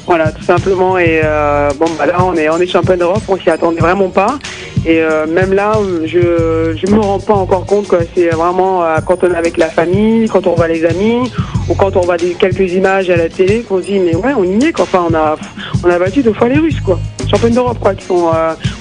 Voilà, 0.07 0.31
tout 0.31 0.43
simplement. 0.43 0.97
Et 0.97 1.19
euh, 1.21 1.69
bon, 1.77 1.85
bah 1.99 2.05
là, 2.05 2.23
on 2.23 2.33
est, 2.35 2.47
on 2.49 2.57
est 2.57 2.65
champion 2.65 2.95
d'Europe, 2.95 3.23
on 3.27 3.37
s'y 3.37 3.49
attendait 3.49 3.81
vraiment 3.81 4.07
pas. 4.07 4.39
Et 4.85 5.01
euh, 5.01 5.27
même 5.27 5.51
là, 5.51 5.73
je 6.05 6.77
je 6.77 6.91
me 6.91 6.99
rends 7.01 7.19
pas 7.19 7.33
encore 7.33 7.65
compte 7.65 7.89
que 7.89 7.97
c'est 8.15 8.29
vraiment 8.29 8.83
euh, 8.83 8.99
quand 9.05 9.21
on 9.25 9.31
est 9.33 9.35
avec 9.35 9.57
la 9.57 9.67
famille, 9.67 10.29
quand 10.29 10.47
on 10.47 10.55
voit 10.55 10.69
les 10.69 10.85
amis, 10.85 11.29
ou 11.67 11.73
quand 11.73 11.97
on 11.97 12.01
voit 12.01 12.15
quelques 12.17 12.71
images 12.71 13.09
à 13.09 13.17
la 13.17 13.27
télé, 13.27 13.63
qu'on 13.67 13.79
se 13.79 13.87
dit 13.87 13.99
mais 13.99 14.15
ouais, 14.15 14.31
on 14.37 14.45
y 14.45 14.63
est. 14.63 14.71
Quoi. 14.71 14.83
Enfin, 14.83 15.05
on 15.09 15.13
a 15.13 15.35
on 15.83 15.89
a 15.89 15.99
battu 15.99 16.23
deux 16.23 16.31
fois 16.31 16.47
les 16.47 16.57
Russes, 16.57 16.79
quoi. 16.79 16.97
Championnes 17.29 17.55
d'Europe, 17.55 17.79
quoi, 17.81 17.93
qui 17.93 18.05
sont 18.05 18.31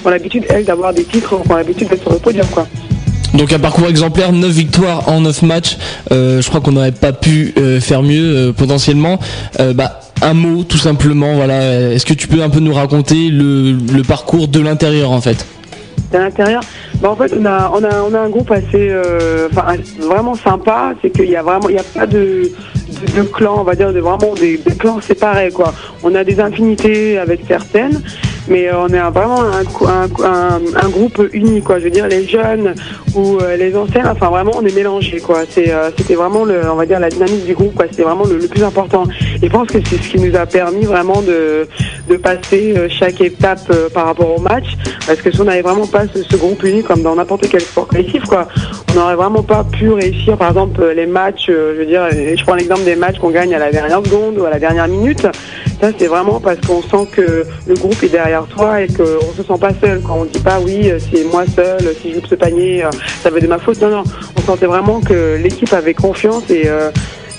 ont 0.05 0.09
l'habitude 0.09 0.45
elles 0.47 0.63
d'avoir 0.63 0.93
des 0.93 1.03
titres, 1.03 1.41
qui 1.41 1.51
ont 1.51 1.55
l'habitude 1.57 1.89
d'être 1.89 2.03
sur 2.03 2.13
le 2.13 2.19
podium, 2.19 2.47
quoi. 2.47 2.65
Donc 3.33 3.51
un 3.51 3.59
parcours 3.59 3.89
exemplaire, 3.89 4.31
9 4.31 4.49
victoires 4.49 5.09
en 5.09 5.19
9 5.19 5.41
matchs. 5.41 5.77
Je 6.09 6.47
crois 6.47 6.61
qu'on 6.61 6.71
n'aurait 6.71 6.93
pas 6.93 7.11
pu 7.11 7.53
faire 7.81 8.01
mieux 8.01 8.53
potentiellement. 8.55 9.19
Bah, 9.75 9.99
un 10.21 10.33
mot 10.33 10.63
tout 10.63 10.77
simplement, 10.77 11.35
voilà. 11.35 11.91
Est-ce 11.91 12.05
que 12.05 12.13
tu 12.13 12.27
peux 12.27 12.41
un 12.41 12.49
peu 12.49 12.59
nous 12.59 12.73
raconter 12.73 13.29
le, 13.29 14.01
parcours 14.07 14.47
de 14.47 14.59
l'intérieur 14.59 15.11
en 15.11 15.21
fait? 15.21 15.45
À 16.13 16.19
l'intérieur? 16.19 16.61
Bah, 17.01 17.11
en 17.11 17.15
fait, 17.15 17.33
on 17.37 17.45
a, 17.45 17.71
on 17.73 18.13
a, 18.13 18.19
un 18.19 18.29
groupe 18.29 18.49
assez, 18.51 18.89
euh, 18.89 19.49
vraiment 19.99 20.35
sympa. 20.35 20.93
C'est 21.01 21.09
qu'il 21.09 21.29
y 21.29 21.35
a 21.35 21.43
vraiment, 21.43 21.69
il 21.69 21.73
n'y 21.73 21.79
a 21.79 21.83
pas 21.83 22.07
de, 22.07 22.49
de, 22.89 23.21
de 23.21 23.23
clans, 23.23 23.57
on 23.59 23.63
va 23.63 23.75
dire, 23.75 23.91
de 23.91 23.99
vraiment 23.99 24.33
des, 24.33 24.57
des 24.57 24.75
clans 24.75 25.01
séparés, 25.01 25.51
quoi. 25.51 25.73
On 26.03 26.15
a 26.15 26.23
des 26.23 26.39
infinités 26.39 27.17
avec 27.17 27.41
certaines, 27.47 28.01
mais 28.49 28.67
euh, 28.67 28.79
on 28.79 28.87
est 28.87 28.99
vraiment 29.11 29.41
un, 29.43 29.61
un, 29.61 30.07
un, 30.23 30.59
un 30.85 30.89
groupe 30.89 31.21
uni, 31.33 31.61
quoi. 31.61 31.79
Je 31.79 31.85
veux 31.85 31.89
dire, 31.89 32.07
les 32.07 32.27
jeunes 32.27 32.73
ou 33.15 33.37
euh, 33.37 33.57
les 33.57 33.75
anciens, 33.75 34.11
enfin, 34.11 34.29
vraiment, 34.29 34.51
on 34.55 34.65
est 34.65 34.75
mélangés, 34.75 35.19
quoi. 35.19 35.43
Euh, 35.57 35.91
c'était 35.97 36.15
vraiment, 36.15 36.45
le, 36.45 36.61
on 36.69 36.75
va 36.75 36.85
dire, 36.85 36.99
la 36.99 37.09
dynamique 37.09 37.45
du 37.45 37.53
groupe, 37.53 37.75
quoi. 37.75 37.85
C'était 37.89 38.03
vraiment 38.03 38.25
le, 38.25 38.47
plus 38.47 38.63
important. 38.63 39.03
Et 39.41 39.47
je 39.47 39.51
pense 39.51 39.67
que 39.67 39.79
c'est 39.87 40.01
ce 40.01 40.09
qui 40.09 40.19
nous 40.19 40.35
a 40.35 40.45
permis 40.45 40.85
vraiment 40.85 41.21
de, 41.21 41.67
de 42.09 42.17
passer 42.17 42.75
chaque 42.89 43.21
étape 43.21 43.71
par 43.93 44.05
rapport 44.05 44.37
au 44.37 44.41
match. 44.41 44.65
Parce 45.05 45.21
que 45.21 45.31
si 45.31 45.41
on 45.41 45.45
n'avait 45.45 45.61
vraiment 45.61 45.87
pas 45.87 46.03
ce, 46.13 46.23
ce 46.23 46.35
groupe 46.35 46.63
uni 46.63 46.83
comme 46.83 47.01
dans 47.01 47.15
n'importe 47.15 47.47
quel 47.49 47.61
sport 47.61 47.87
collectif, 47.87 48.23
quoi, 48.23 48.47
on 48.91 48.99
n'aurait 48.99 49.15
vraiment 49.15 49.43
pas 49.43 49.63
pu 49.63 49.91
réussir, 49.91 50.37
par 50.37 50.49
exemple, 50.49 50.85
les 50.95 51.05
matchs, 51.05 51.45
je 51.47 51.79
veux 51.79 51.85
dire, 51.85 52.07
je 52.11 52.43
prends 52.43 52.55
l'exemple 52.55 52.83
des 52.83 52.95
matchs 52.95 53.19
qu'on 53.19 53.31
gagne 53.31 53.53
à 53.53 53.59
la 53.59 53.71
dernière 53.71 54.03
seconde 54.03 54.37
ou 54.37 54.45
à 54.45 54.49
la 54.49 54.59
dernière 54.59 54.87
minute. 54.87 55.27
Ça, 55.81 55.91
c'est 55.97 56.07
vraiment 56.07 56.39
parce 56.39 56.59
qu'on 56.61 56.81
sent 56.81 57.09
que 57.11 57.45
le 57.67 57.75
groupe 57.75 58.01
est 58.01 58.09
derrière 58.09 58.45
toi 58.47 58.81
et 58.81 58.87
qu'on 58.87 59.33
se 59.35 59.43
sent 59.43 59.59
pas 59.59 59.71
seul. 59.79 60.01
Quand 60.01 60.17
on 60.19 60.25
dit 60.25 60.39
pas, 60.39 60.59
oui, 60.59 60.89
euh, 60.89 60.99
c'est 60.99 61.23
moi 61.25 61.43
seul, 61.45 61.93
si 62.01 62.11
je 62.11 62.15
loupe 62.15 62.27
ce 62.27 62.35
panier, 62.35 62.83
euh, 62.83 62.89
ça 63.21 63.29
va 63.29 63.39
de 63.39 63.47
ma 63.47 63.59
faute. 63.59 63.79
Non, 63.81 63.89
non, 63.89 64.03
on 64.35 64.41
sentait 64.41 64.65
vraiment 64.65 65.01
que 65.01 65.37
l'équipe 65.41 65.71
avait 65.73 65.93
confiance 65.93 66.49
et 66.49 66.67
euh, 66.67 66.89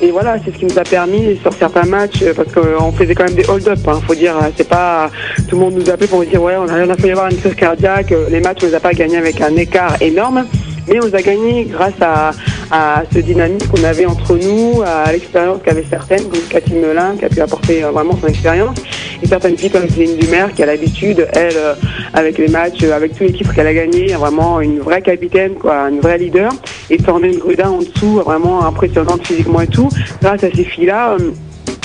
et 0.01 0.13
voilà, 0.13 0.37
c'est 0.45 0.53
ce 0.53 0.59
qui 0.59 0.65
nous 0.65 0.79
a 0.79 0.85
permis 0.85 1.37
sur 1.43 1.53
certains 1.53 1.83
matchs, 1.83 2.23
euh, 2.23 2.33
parce 2.33 2.53
qu'on 2.53 2.93
faisait 2.93 3.15
quand 3.17 3.25
même 3.25 3.35
des 3.35 3.49
hold-up, 3.49 3.81
hein, 3.89 4.01
faut 4.07 4.15
dire, 4.15 4.37
euh, 4.37 4.49
c'est 4.57 4.69
pas 4.69 5.11
tout 5.49 5.57
le 5.57 5.63
monde 5.63 5.75
nous 5.75 5.91
appelait 5.91 6.07
pour 6.07 6.21
nous 6.21 6.25
dire 6.25 6.41
ouais, 6.41 6.55
on 6.57 6.69
a, 6.69 6.87
on 6.87 6.91
a 6.91 6.95
failli 6.95 7.11
avoir 7.11 7.29
une 7.29 7.37
crise 7.37 7.57
cardiaque, 7.57 8.13
euh, 8.13 8.29
les 8.31 8.41
matchs 8.41 8.59
on 8.63 8.67
les 8.67 8.75
a 8.75 8.81
pas 8.81 8.93
gagnés 8.93 9.17
avec 9.17 9.41
un 9.41 9.57
écart 9.57 10.01
énorme, 10.01 10.47
mais 10.89 10.99
on 11.01 11.15
a 11.15 11.23
gagnés 11.23 11.65
grâce 11.65 12.01
à, 12.01 12.33
à 12.71 13.03
ce 13.13 13.19
dynamisme 13.19 13.69
qu'on 13.69 13.85
avait 13.85 14.07
entre 14.07 14.37
nous, 14.37 14.83
à 14.85 15.11
l'expérience 15.13 15.61
qu'avaient 15.65 15.87
certaines, 15.89 16.25
comme 16.25 16.41
Cathy 16.49 16.75
Melin, 16.75 17.17
qui 17.19 17.25
a 17.25 17.29
pu 17.29 17.41
apporter 17.41 17.85
euh, 17.85 17.91
vraiment 17.91 18.17
son 18.21 18.27
expérience, 18.27 18.77
et 19.23 19.27
certaines 19.27 19.57
filles 19.57 19.71
comme 19.71 19.89
Céline 19.89 20.17
Dumer, 20.17 20.47
qui 20.55 20.63
a 20.63 20.67
l'habitude, 20.67 21.27
elle, 21.33 21.57
euh, 21.57 21.75
avec 22.15 22.39
les 22.39 22.49
matchs, 22.49 22.83
euh, 22.83 22.97
avec 22.97 23.17
tous 23.17 23.25
les 23.25 23.33
titres 23.33 23.55
qu'elle 23.55 23.67
a 23.67 23.75
gagnés, 23.75 24.09
vraiment 24.15 24.61
une 24.61 24.81
vraie 24.81 25.03
capitaine, 25.03 25.55
quoi, 25.55 25.89
une 25.89 26.01
vraie 26.01 26.19
leader, 26.19 26.53
et 26.91 26.99
Sandrine 27.03 27.39
Grudin 27.39 27.71
en 27.71 27.79
dessous, 27.79 28.21
vraiment 28.25 28.65
impressionnante 28.65 29.27
physiquement 29.27 29.61
et 29.61 29.67
tout. 29.67 29.89
Grâce 30.23 30.45
à 30.45 30.51
ces 30.55 30.65
filles-là, 30.65 31.17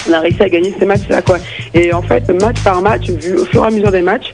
on 0.07 0.13
a 0.13 0.19
réussi 0.19 0.43
à 0.43 0.49
gagner 0.49 0.73
ces 0.77 0.85
matchs-là, 0.85 1.21
quoi. 1.21 1.37
Et 1.73 1.93
en 1.93 2.01
fait, 2.01 2.29
match 2.41 2.61
par 2.63 2.81
match, 2.81 3.09
vu 3.09 3.37
au 3.37 3.45
fur 3.45 3.63
et 3.63 3.67
à 3.67 3.71
mesure 3.71 3.91
des 3.91 4.01
matchs, 4.01 4.33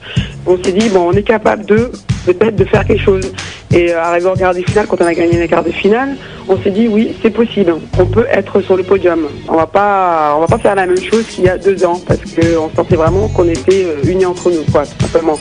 on 0.50 0.62
s'est 0.64 0.72
dit, 0.72 0.90
on 0.96 1.14
est 1.14 1.24
capable 1.24 1.64
de, 1.66 1.92
peut-être, 2.26 2.56
de 2.56 2.66
faire 2.66 2.84
quelque 2.84 3.04
chose. 3.04 3.32
Et 3.72 3.94
euh, 3.94 4.02
arrivé 4.02 4.28
au 4.28 4.34
quart 4.34 4.54
de 4.54 4.62
finale, 4.62 4.88
quand 4.88 5.00
on 5.00 5.06
a 5.06 5.14
gagné 5.14 5.38
les 5.38 5.48
quarts 5.48 5.64
de 5.64 5.72
finale, 5.72 6.18
on 6.48 6.58
s'est 6.58 6.72
dit, 6.72 6.88
oui, 6.88 7.16
c'est 7.22 7.30
possible. 7.30 7.76
On 8.00 8.06
peut 8.06 8.26
être 8.32 8.60
sur 8.62 8.76
le 8.76 8.84
podium. 8.84 9.28
On 9.48 9.56
va 9.56 9.68
pas, 9.68 10.34
on 10.36 10.40
va 10.42 10.48
pas 10.48 10.58
faire 10.58 10.74
la 10.74 10.88
même 10.88 11.00
chose 11.00 11.26
qu'il 11.28 11.44
y 11.44 11.50
a 11.50 11.58
deux 11.58 11.86
ans, 11.86 12.02
parce 12.06 12.20
qu'on 12.22 12.70
sentait 12.76 12.96
vraiment 12.96 13.28
qu'on 13.28 13.48
était 13.48 13.86
euh, 13.86 14.10
unis 14.10 14.26
entre 14.26 14.50
nous, 14.50 14.64
tout 14.64 15.06
simplement. 15.06 15.38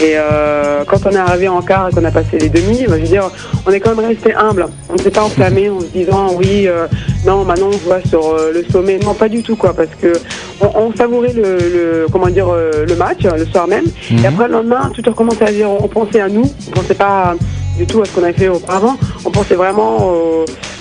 Et 0.00 0.12
euh, 0.14 0.84
quand 0.86 0.98
on 1.06 1.10
est 1.10 1.16
arrivé 1.16 1.48
en 1.48 1.60
quart 1.60 1.88
et 1.88 1.92
qu'on 1.92 2.04
a 2.04 2.10
passé 2.12 2.38
les 2.38 2.48
demi, 2.48 2.84
bah, 2.86 2.94
je 2.96 3.02
veux 3.02 3.08
dire, 3.08 3.30
on 3.66 3.70
est 3.72 3.80
quand 3.80 3.96
même 3.96 4.06
resté 4.06 4.32
humble. 4.32 4.66
On 4.88 4.92
ne 4.94 4.98
s'est 4.98 5.10
pas 5.10 5.22
enflammé 5.22 5.68
en 5.70 5.80
se 5.80 5.86
disant 5.86 6.34
oui, 6.36 6.68
euh, 6.68 6.86
non, 7.26 7.44
maintenant 7.44 7.66
on 7.68 7.72
se 7.72 7.78
voit 7.84 8.00
sur 8.08 8.24
euh, 8.26 8.52
le 8.52 8.64
sommet. 8.70 8.98
Non, 8.98 9.14
pas 9.14 9.28
du 9.28 9.42
tout 9.42 9.56
quoi, 9.56 9.74
parce 9.74 9.90
que 10.00 10.12
on, 10.60 10.70
on 10.74 10.92
savourait 10.94 11.32
le, 11.32 11.42
le- 11.58 12.06
comment 12.12 12.28
dire 12.28 12.48
euh, 12.48 12.86
le 12.86 12.94
match 12.94 13.24
le 13.24 13.44
soir 13.46 13.66
même. 13.66 13.86
Et 14.22 14.24
après 14.26 14.46
le 14.46 14.52
lendemain, 14.54 14.90
tout 14.94 15.02
a 15.10 15.12
commencé 15.12 15.42
à 15.42 15.50
dire, 15.50 15.68
on 15.68 15.88
pensait 15.88 16.20
à 16.20 16.28
nous, 16.28 16.44
on 16.68 16.70
pensait 16.70 16.94
pas 16.94 17.34
du 17.78 17.86
tout 17.86 18.02
à 18.02 18.04
ce 18.04 18.12
qu'on 18.12 18.24
avait 18.24 18.32
fait 18.32 18.48
auparavant. 18.48 18.96
On 19.24 19.30
pensait 19.30 19.54
vraiment 19.54 20.12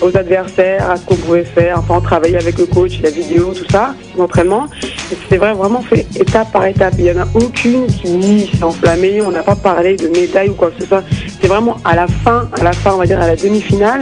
aux, 0.01 0.17
adversaires, 0.17 0.89
à 0.89 0.97
ce 0.97 1.05
qu'on 1.05 1.15
pouvait 1.15 1.43
faire. 1.43 1.79
Enfin, 1.79 1.95
on 1.97 2.01
travaillait 2.01 2.39
avec 2.39 2.57
le 2.57 2.65
coach, 2.65 2.99
la 3.01 3.11
vidéo, 3.11 3.53
tout 3.53 3.69
ça, 3.69 3.93
l'entraînement. 4.17 4.65
Et 5.11 5.15
c'était 5.15 5.37
vrai, 5.37 5.53
vraiment 5.53 5.81
fait 5.81 6.07
étape 6.19 6.51
par 6.51 6.65
étape. 6.65 6.95
Il 6.97 7.05
n'y 7.05 7.11
en 7.11 7.21
a 7.21 7.27
aucune 7.35 7.87
qui 7.87 8.49
s'est 8.51 8.63
enflammée. 8.63 9.21
On 9.21 9.31
n'a 9.31 9.43
pas 9.43 9.55
parlé 9.55 9.95
de 9.95 10.07
médaille 10.07 10.49
ou 10.49 10.55
quoi 10.55 10.71
que 10.71 10.81
ce 10.81 10.87
soit. 10.87 11.03
C'est 11.39 11.47
vraiment 11.47 11.77
à 11.85 11.95
la 11.95 12.07
fin, 12.07 12.49
à 12.59 12.63
la 12.63 12.73
fin, 12.73 12.93
on 12.93 12.97
va 12.97 13.05
dire 13.05 13.21
à 13.21 13.27
la 13.27 13.35
demi-finale, 13.35 14.01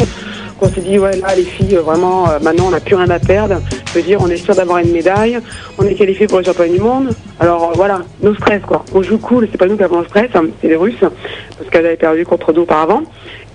qu'on 0.60 0.70
s'est 0.70 0.82
dit, 0.82 0.98
ouais, 0.98 1.18
là, 1.18 1.36
les 1.36 1.44
filles, 1.44 1.76
vraiment, 1.76 2.30
euh, 2.30 2.40
maintenant, 2.40 2.68
on 2.68 2.72
n'a 2.72 2.80
plus 2.80 2.96
rien 2.96 3.10
à 3.10 3.20
perdre. 3.20 3.62
Je 3.88 3.94
veux 3.94 4.02
dire, 4.02 4.20
on 4.22 4.28
est 4.28 4.38
sûr 4.38 4.56
d'avoir 4.56 4.80
une 4.80 4.92
médaille. 4.92 5.40
On 5.78 5.84
est 5.84 5.96
qualifié 5.96 6.28
pour 6.28 6.40
le 6.40 6.44
championnat 6.44 6.74
du 6.74 6.80
monde. 6.80 7.10
Alors, 7.40 7.70
euh, 7.70 7.74
voilà, 7.76 8.02
nos 8.22 8.34
stress, 8.36 8.62
quoi. 8.66 8.84
On 8.94 9.02
joue 9.02 9.18
cool. 9.18 9.48
C'est 9.52 9.58
pas 9.58 9.68
nous 9.68 9.78
qui 9.78 9.84
avons 9.84 10.00
le 10.00 10.06
stress, 10.06 10.30
hein, 10.36 10.46
c'est 10.62 10.68
les 10.68 10.76
Russes. 10.76 11.00
Parce 11.00 11.70
qu'elles 11.70 11.86
avaient 11.86 11.96
perdu 11.96 12.26
contre 12.26 12.54
nous 12.54 12.62
auparavant. 12.62 13.04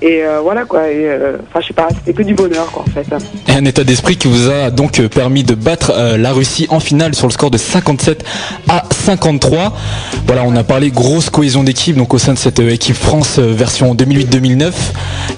Et 0.02 0.22
euh, 0.22 0.40
voilà, 0.40 0.64
quoi. 0.64 0.80
Euh, 0.80 1.36
Enfin, 1.48 1.60
je 1.60 1.68
sais 1.68 1.74
pas, 1.74 1.88
c'était 1.94 2.12
que 2.12 2.22
du 2.22 2.34
bonheur, 2.34 2.70
quoi, 2.70 2.84
en 2.86 2.90
fait. 2.90 3.06
Et 3.48 3.52
un 3.52 3.64
état 3.64 3.84
d'esprit 3.84 4.16
qui 4.16 4.28
vous 4.28 4.48
a 4.48 4.70
donc 4.70 4.98
euh, 5.00 5.08
permis 5.08 5.44
de 5.44 5.54
battre 5.54 5.92
la 6.16 6.32
Russie 6.32 6.66
en 6.70 6.80
finale 6.80 7.14
sur 7.14 7.26
le 7.26 7.32
score 7.32 7.50
de 7.50 7.58
57 7.58 8.24
à 8.68 8.84
53. 8.90 9.76
Voilà, 10.26 10.44
on 10.46 10.54
a 10.56 10.64
parlé 10.64 10.90
grosse 10.90 11.28
cohésion 11.30 11.62
d'équipe 11.62 11.96
donc 11.96 12.14
au 12.14 12.18
sein 12.18 12.32
de 12.32 12.38
cette 12.38 12.60
équipe 12.60 12.96
France 12.96 13.38
version 13.38 13.94
2008-2009. 13.94 14.72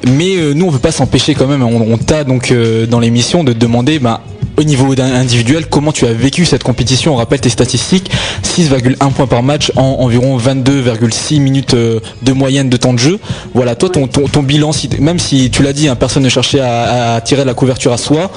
Mais 0.09 0.37
nous 0.55 0.67
on 0.67 0.71
veut 0.71 0.79
pas 0.79 0.93
s'empêcher 0.93 1.35
quand 1.35 1.47
même, 1.47 1.63
on, 1.63 1.97
t'a 1.97 2.25
donc 2.25 2.53
dans 2.89 3.01
l'émission 3.01 3.45
de 3.45 3.53
demander 3.53 3.99
bah, 3.99 4.21
au 4.57 4.65
niveau 4.65 4.95
individuel 5.01 5.67
comment 5.67 5.93
tu 5.93 6.07
as 6.07 6.13
vécu 6.13 6.45
cette 6.45 6.63
compétition? 6.63 7.15
On 7.15 7.17
rappelle 7.17 7.41
tes 7.41 7.49
statistiques 7.49 8.11
6,1 8.45 9.13
points 9.13 9.27
par 9.27 9.43
match 9.43 9.73
en 9.77 9.83
environ 10.01 10.39
22,6 10.39 11.41
minutes 11.41 11.75
euh, 11.75 12.01
de 12.23 12.33
moyenne 12.33 12.69
de 12.69 12.77
temps 12.77 12.93
de 12.93 12.99
jeu. 12.99 13.19
Voilà, 13.55 13.75
toi 13.75 13.89
ton, 13.89 14.07
ton, 14.07 14.29
ton 14.29 14.43
bilan, 14.43 14.71
même 14.99 15.19
si 15.19 15.51
tu 15.51 15.63
l'as 15.63 15.73
dit, 15.73 15.89
hein, 15.89 15.97
personne 15.97 16.23
ne 16.23 16.29
cherchait 16.29 16.61
à, 16.61 17.15
à 17.15 17.21
tirer 17.21 17.45
la 17.45 17.55
couverture 17.55 17.93
à 17.93 17.99
soi, 17.99 18.31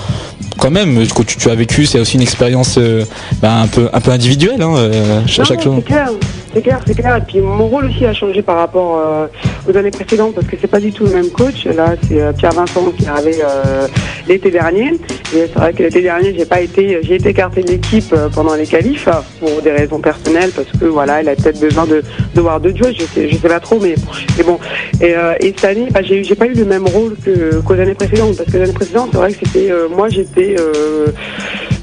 quand 0.57 0.72
même, 0.72 1.05
ce 1.05 1.13
que 1.13 1.24
tu, 1.24 1.38
tu 1.38 1.49
as 1.49 1.55
vécu, 1.55 1.86
c'est 1.86 1.99
aussi 1.99 2.16
une 2.16 2.22
expérience 2.22 2.76
euh, 2.78 3.03
bah, 3.41 3.55
un, 3.55 3.68
peu, 3.68 3.89
un 3.91 4.01
peu 4.01 4.11
individuelle, 4.11 4.61
hein, 4.61 4.76
euh, 4.76 5.22
chaque 5.28 5.61
chose. 5.61 5.84
C'est 6.55 6.61
clair, 6.61 6.79
c'est 6.87 6.95
clair. 6.95 7.17
Et 7.17 7.21
puis 7.21 7.41
mon 7.41 7.67
rôle 7.67 7.87
aussi 7.87 8.05
a 8.05 8.13
changé 8.13 8.41
par 8.41 8.55
rapport 8.55 8.97
euh, 8.97 9.27
aux 9.67 9.75
années 9.75 9.91
précédentes 9.91 10.35
parce 10.35 10.47
que 10.47 10.55
c'est 10.59 10.69
pas 10.69 10.79
du 10.79 10.93
tout 10.93 11.03
le 11.03 11.11
même 11.11 11.29
coach. 11.29 11.65
Là, 11.65 11.95
c'est 12.07 12.21
euh, 12.21 12.31
Pierre 12.31 12.53
Vincent 12.53 12.93
qui 12.97 13.03
est 13.03 13.09
arrivé 13.09 13.39
euh, 13.43 13.87
l'été 14.25 14.51
dernier. 14.51 14.93
Et 15.35 15.47
c'est 15.47 15.55
vrai 15.55 15.73
que 15.73 15.83
l'été 15.83 16.01
dernier, 16.01 16.33
j'ai 16.33 16.45
pas 16.45 16.61
été, 16.61 16.99
j'ai 17.03 17.15
été 17.15 17.29
écarté 17.29 17.61
de 17.61 17.71
l'équipe 17.71 18.05
euh, 18.13 18.29
pendant 18.29 18.55
les 18.55 18.65
qualifs 18.65 19.09
pour 19.41 19.61
des 19.61 19.71
raisons 19.71 19.99
personnelles 19.99 20.51
parce 20.55 20.71
que 20.79 20.85
voilà, 20.85 21.21
il 21.21 21.27
a 21.27 21.35
peut-être 21.35 21.59
besoin 21.59 21.85
de, 21.87 22.01
de 22.33 22.41
voir 22.41 22.61
d'autres 22.61 22.77
joueurs. 22.77 22.93
Je 22.97 23.03
sais, 23.03 23.27
je 23.29 23.35
sais 23.35 23.49
pas 23.49 23.59
trop, 23.59 23.77
mais, 23.81 23.95
bon. 24.45 24.57
Et, 25.01 25.13
et 25.41 25.53
cette 25.57 25.65
année, 25.65 25.87
bah, 25.91 25.99
j'ai, 26.03 26.23
pas 26.35 26.45
eu 26.45 26.53
le 26.53 26.63
même 26.63 26.87
rôle 26.87 27.17
que, 27.17 27.59
qu'aux 27.59 27.73
années 27.73 27.95
précédentes 27.95 28.37
parce 28.37 28.49
que 28.49 28.55
les 28.55 28.63
années 28.63 28.73
précédentes, 28.73 29.09
c'est 29.11 29.17
vrai 29.17 29.33
que 29.33 29.39
c'était, 29.45 29.71
moi, 29.93 30.07
j'étais 30.07 30.55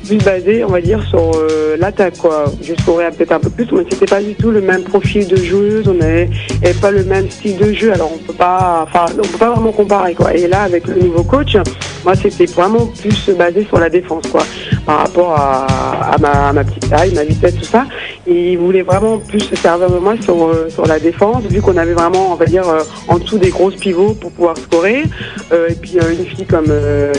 plus 0.05 0.19
basé, 0.19 0.65
on 0.65 0.69
va 0.69 0.81
dire, 0.81 1.03
sur 1.09 1.33
euh, 1.35 1.77
l'attaque, 1.79 2.19
quoi. 2.19 2.45
Je 2.63 2.75
scorais 2.75 3.11
peut-être 3.11 3.33
un 3.33 3.41
peu 3.41 3.51
plus, 3.51 3.67
mais 3.73 3.85
c'était 3.91 4.07
pas 4.07 4.21
du 4.21 4.35
tout 4.35 4.51
le 4.51 4.61
même 4.61 4.83
profil 4.83 5.27
de 5.27 5.37
joueuse, 5.37 5.89
on 5.89 6.01
avait, 6.01 6.29
avait 6.63 6.75
pas 6.75 6.91
le 6.91 7.05
même 7.05 7.31
style 7.31 7.57
de 7.59 7.73
jeu, 7.73 7.93
alors 7.93 8.11
on 8.15 8.19
peut 8.19 8.33
pas, 8.33 8.87
enfin, 8.87 9.07
on 9.19 9.23
peut 9.23 9.39
pas 9.39 9.51
vraiment 9.51 9.73
comparer, 9.73 10.15
quoi. 10.15 10.35
Et 10.35 10.47
là, 10.47 10.63
avec 10.63 10.87
le 10.87 10.97
nouveau 10.97 11.23
coach, 11.23 11.57
Moi, 12.05 12.17
c'était 12.17 12.47
vraiment 12.47 12.87
plus 12.87 13.31
basé 13.31 13.65
sur 13.65 13.79
la 13.79 13.89
défense, 13.89 14.25
quoi, 14.31 14.43
par 14.85 14.99
rapport 14.99 15.35
à, 15.37 16.17
ma, 16.19 16.65
petite 16.65 16.89
taille, 16.89 17.15
ma 17.15 17.25
vitesse, 17.25 17.55
tout 17.57 17.65
ça. 17.65 17.87
Et 18.27 18.53
il 18.53 18.59
voulait 18.59 18.83
vraiment 18.83 19.19
plus 19.19 19.41
se 19.41 19.57
servir 19.57 19.91
de 19.91 19.99
moi 19.99 20.15
sur, 20.21 20.47
euh, 20.47 20.69
sur 20.69 20.87
la 20.87 20.99
défense, 20.99 21.45
vu 21.45 21.61
qu'on 21.61 21.77
avait 21.77 21.95
vraiment, 21.95 22.33
on 22.33 22.35
va 22.35 22.47
dire, 22.47 22.69
euh, 22.69 22.83
en 23.09 23.19
dessous 23.19 23.39
des 23.39 23.51
grosses 23.51 23.77
pivots 23.77 24.15
pour 24.15 24.31
pouvoir 24.33 24.57
scorer. 24.57 25.05
Euh, 25.53 25.69
et 25.69 25.75
puis 25.75 25.97
une 25.97 26.25
fille 26.25 26.47
comme 26.47 26.67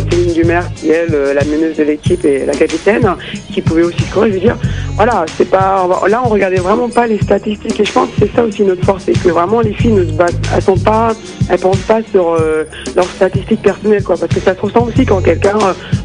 Céline 0.09 0.34
Dumer, 0.34 0.61
qui 0.76 0.89
est 0.89 1.07
la 1.09 1.43
meneuse 1.45 1.78
de 1.78 1.84
l'équipe 1.84 2.24
et 2.26 2.45
la 2.45 2.53
capitaine, 2.53 3.16
qui 3.51 3.61
pouvait 3.61 3.84
aussi 3.84 4.03
scorer. 4.03 4.30
Je 4.30 4.36
veux 4.36 4.39
dire, 4.41 4.57
voilà, 4.95 5.26
c'est 5.38 5.49
pas. 5.49 5.88
Là, 6.07 6.22
on 6.26 6.30
regardait 6.30 6.57
vraiment 6.57 6.89
pas 6.89 7.07
les 7.07 7.20
statistiques. 7.20 7.80
Et 7.80 7.86
je 7.86 7.91
pense 7.91 8.09
que 8.09 8.16
c'est 8.20 8.36
ça 8.36 8.43
aussi 8.43 8.64
notre 8.64 8.86
force, 8.86 9.03
c'est 9.05 9.14
que 9.14 9.30
vraiment 9.30 9.61
les 9.61 9.74
filles 9.74 9.93
ne 9.93 10.05
se 10.05 10.14
battent, 10.14 10.36
elles 10.55 10.61
sont 10.61 10.78
pas, 10.78 11.14
elles 11.49 11.59
pensent 11.59 11.78
pas 11.78 11.99
sur 12.11 12.38
leurs 12.95 13.05
statistiques 13.05 13.61
personnelles, 13.61 14.03
quoi. 14.03 14.16
Parce 14.18 14.34
que 14.34 14.39
ça 14.39 14.55
se 14.55 14.61
ressent 14.61 14.86
aussi 14.86 15.05
quand 15.05 15.22
quelqu'un 15.22 15.57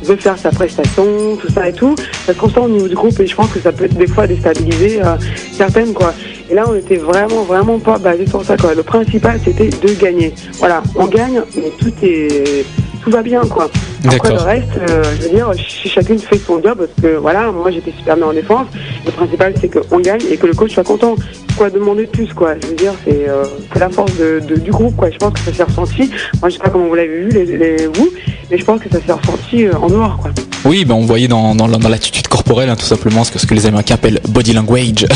veut 0.08 0.16
faire 0.16 0.38
sa 0.38 0.50
prestation, 0.50 1.36
tout 1.36 1.52
ça 1.52 1.68
et 1.68 1.72
tout. 1.72 1.94
Ça 2.26 2.34
se 2.34 2.40
ressent 2.40 2.64
au 2.64 2.68
niveau 2.68 2.88
du 2.88 2.94
groupe 2.94 3.18
et 3.20 3.26
je 3.26 3.34
pense 3.34 3.50
que 3.50 3.60
ça 3.60 3.72
peut 3.72 3.88
des 3.88 4.06
fois 4.06 4.26
déstabiliser 4.26 5.02
euh, 5.02 5.16
certaines, 5.52 5.92
quoi. 5.92 6.14
Et 6.50 6.54
là, 6.54 6.64
on 6.66 6.74
était 6.74 6.96
vraiment, 6.96 7.42
vraiment 7.42 7.78
pas 7.78 7.98
basé 7.98 8.26
sur 8.26 8.42
ça, 8.44 8.56
quoi. 8.56 8.74
Le 8.74 8.82
principal, 8.82 9.38
c'était 9.44 9.68
de 9.68 10.00
gagner. 10.00 10.34
Voilà, 10.54 10.82
on 10.96 11.06
gagne, 11.06 11.42
mais 11.56 11.70
tout 11.78 11.92
est, 12.02 12.64
tout 13.02 13.10
va 13.10 13.22
bien, 13.22 13.42
quoi. 13.42 13.70
Après, 14.06 14.30
le 14.30 14.36
reste, 14.38 14.68
euh, 14.90 15.02
je 15.20 15.22
veux 15.28 15.34
dire, 15.34 15.50
ch- 15.54 15.88
chacune 15.92 16.18
fait 16.18 16.38
son 16.38 16.62
job 16.62 16.78
parce 16.78 16.90
que, 17.02 17.16
voilà, 17.16 17.50
moi, 17.52 17.70
j'étais 17.70 17.92
super 17.98 18.16
bien 18.16 18.26
en 18.26 18.32
défense. 18.32 18.66
Le 19.04 19.10
principal, 19.10 19.54
c'est 19.60 19.68
qu'on 19.68 19.98
gagne 20.00 20.20
et 20.30 20.36
que 20.36 20.46
le 20.46 20.54
coach 20.54 20.72
soit 20.74 20.84
content. 20.84 21.16
Quoi 21.56 21.70
demander 21.70 22.04
de 22.06 22.10
plus, 22.10 22.32
quoi. 22.32 22.54
Je 22.62 22.68
veux 22.68 22.76
dire, 22.76 22.92
c'est 23.04 23.28
euh, 23.28 23.44
la 23.78 23.88
force 23.90 24.12
de, 24.16 24.40
de- 24.46 24.60
du 24.60 24.70
groupe, 24.70 24.94
quoi. 24.96 25.10
Je 25.10 25.16
pense 25.16 25.32
que 25.32 25.40
ça 25.40 25.52
s'est 25.52 25.62
ressenti. 25.64 26.08
Moi, 26.40 26.48
je 26.50 26.54
sais 26.54 26.60
pas 26.60 26.70
comment 26.70 26.86
vous 26.86 26.94
l'avez 26.94 27.24
vu, 27.24 27.30
les, 27.30 27.44
les- 27.56 27.86
vous, 27.88 28.08
mais 28.50 28.58
je 28.58 28.64
pense 28.64 28.80
que 28.80 28.88
ça 28.88 28.98
s'est 29.04 29.12
ressenti 29.12 29.64
euh, 29.66 29.72
en 29.80 29.88
noir, 29.90 30.18
quoi. 30.22 30.30
Oui, 30.64 30.84
ben 30.84 30.94
on 30.96 31.02
voyait 31.06 31.28
dans, 31.28 31.54
dans, 31.54 31.68
dans 31.68 31.88
l'attitude 31.88 32.26
corporelle, 32.26 32.68
hein, 32.68 32.74
tout 32.76 32.84
simplement, 32.84 33.22
ce 33.22 33.30
que, 33.30 33.38
ce 33.38 33.46
que 33.46 33.54
les 33.54 33.66
Américains 33.66 33.94
appellent 33.94 34.20
body 34.28 34.52
language. 34.54 35.06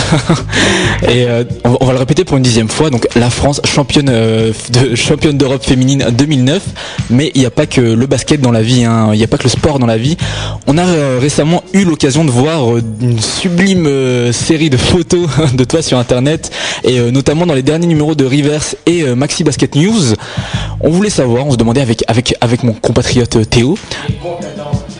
Et 1.08 1.26
on, 1.64 1.70
va- 1.70 1.76
on 1.80 1.84
va 1.86 1.92
le 1.92 1.98
répéter 1.98 2.24
pour 2.24 2.36
une 2.36 2.42
dixième 2.44 2.68
fois. 2.68 2.90
Donc 2.90 3.08
la 3.16 3.28
France 3.30 3.60
championne 3.64 4.06
de 4.06 4.94
championne 4.94 5.36
d'Europe 5.36 5.64
féminine 5.64 6.06
2009. 6.12 6.62
Mais 7.10 7.30
il 7.34 7.40
n'y 7.40 7.46
a 7.46 7.50
pas 7.50 7.66
que 7.66 7.80
le 7.80 8.06
basket 8.06 8.40
dans 8.40 8.52
la 8.52 8.62
vie. 8.62 8.71
Hein. 8.84 9.10
Il 9.12 9.18
n'y 9.18 9.24
a 9.24 9.28
pas 9.28 9.38
que 9.38 9.44
le 9.44 9.48
sport 9.50 9.78
dans 9.78 9.86
la 9.86 9.96
vie. 9.96 10.16
On 10.66 10.78
a 10.78 10.84
euh, 10.84 11.18
récemment 11.20 11.62
eu 11.72 11.84
l'occasion 11.84 12.24
de 12.24 12.30
voir 12.30 12.70
euh, 12.76 12.82
une 13.00 13.20
sublime 13.20 13.86
euh, 13.86 14.32
série 14.32 14.70
de 14.70 14.76
photos 14.76 15.28
de 15.54 15.64
toi 15.64 15.82
sur 15.82 15.98
Internet 15.98 16.50
et 16.84 16.98
notamment 17.10 17.46
dans 17.46 17.54
les 17.54 17.62
derniers 17.62 17.86
numéros 17.86 18.14
de 18.14 18.24
Reverse 18.24 18.76
et 18.86 19.04
Maxi 19.14 19.44
Basket 19.44 19.74
News. 19.74 20.14
On 20.80 20.90
voulait 20.90 21.10
savoir, 21.10 21.46
on 21.46 21.52
se 21.52 21.56
demandait 21.56 21.80
avec 21.80 22.02
avec 22.08 22.34
avec 22.40 22.62
mon 22.64 22.72
compatriote 22.72 23.48
Théo. 23.48 23.76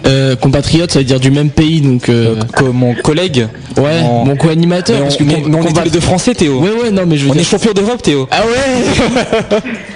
Euh, 0.04 0.34
compatriote, 0.34 0.90
ça 0.90 0.98
veut 0.98 1.04
dire 1.04 1.20
du 1.20 1.30
même 1.30 1.50
pays, 1.50 1.80
donc. 1.80 2.08
Euh, 2.08 2.34
mon 2.72 2.92
collègue. 2.94 3.46
Ouais, 3.76 4.02
Mon- 4.02 4.24
mon 4.26 4.36
co-animateur. 4.36 4.96
Mais 4.96 5.00
on- 5.02 5.04
parce 5.04 5.16
que 5.16 5.22
mais- 5.24 5.34
com- 5.34 5.42
mais 5.46 5.56
on 5.56 5.60
est 5.62 5.66
combat- 5.68 5.80
tous 5.80 5.84
les 5.86 5.90
deux 5.92 6.00
français, 6.00 6.34
Théo. 6.34 6.58
Ouais, 6.60 6.70
ouais, 6.70 6.90
non, 6.90 7.02
mais 7.06 7.16
je 7.16 7.24
veux 7.24 7.30
On 7.30 7.32
dire- 7.34 7.42
est 7.42 7.44
champion 7.44 7.72
d'Europe, 7.72 8.02
Théo. 8.02 8.28
Ah 8.30 8.42
ouais 8.44 9.60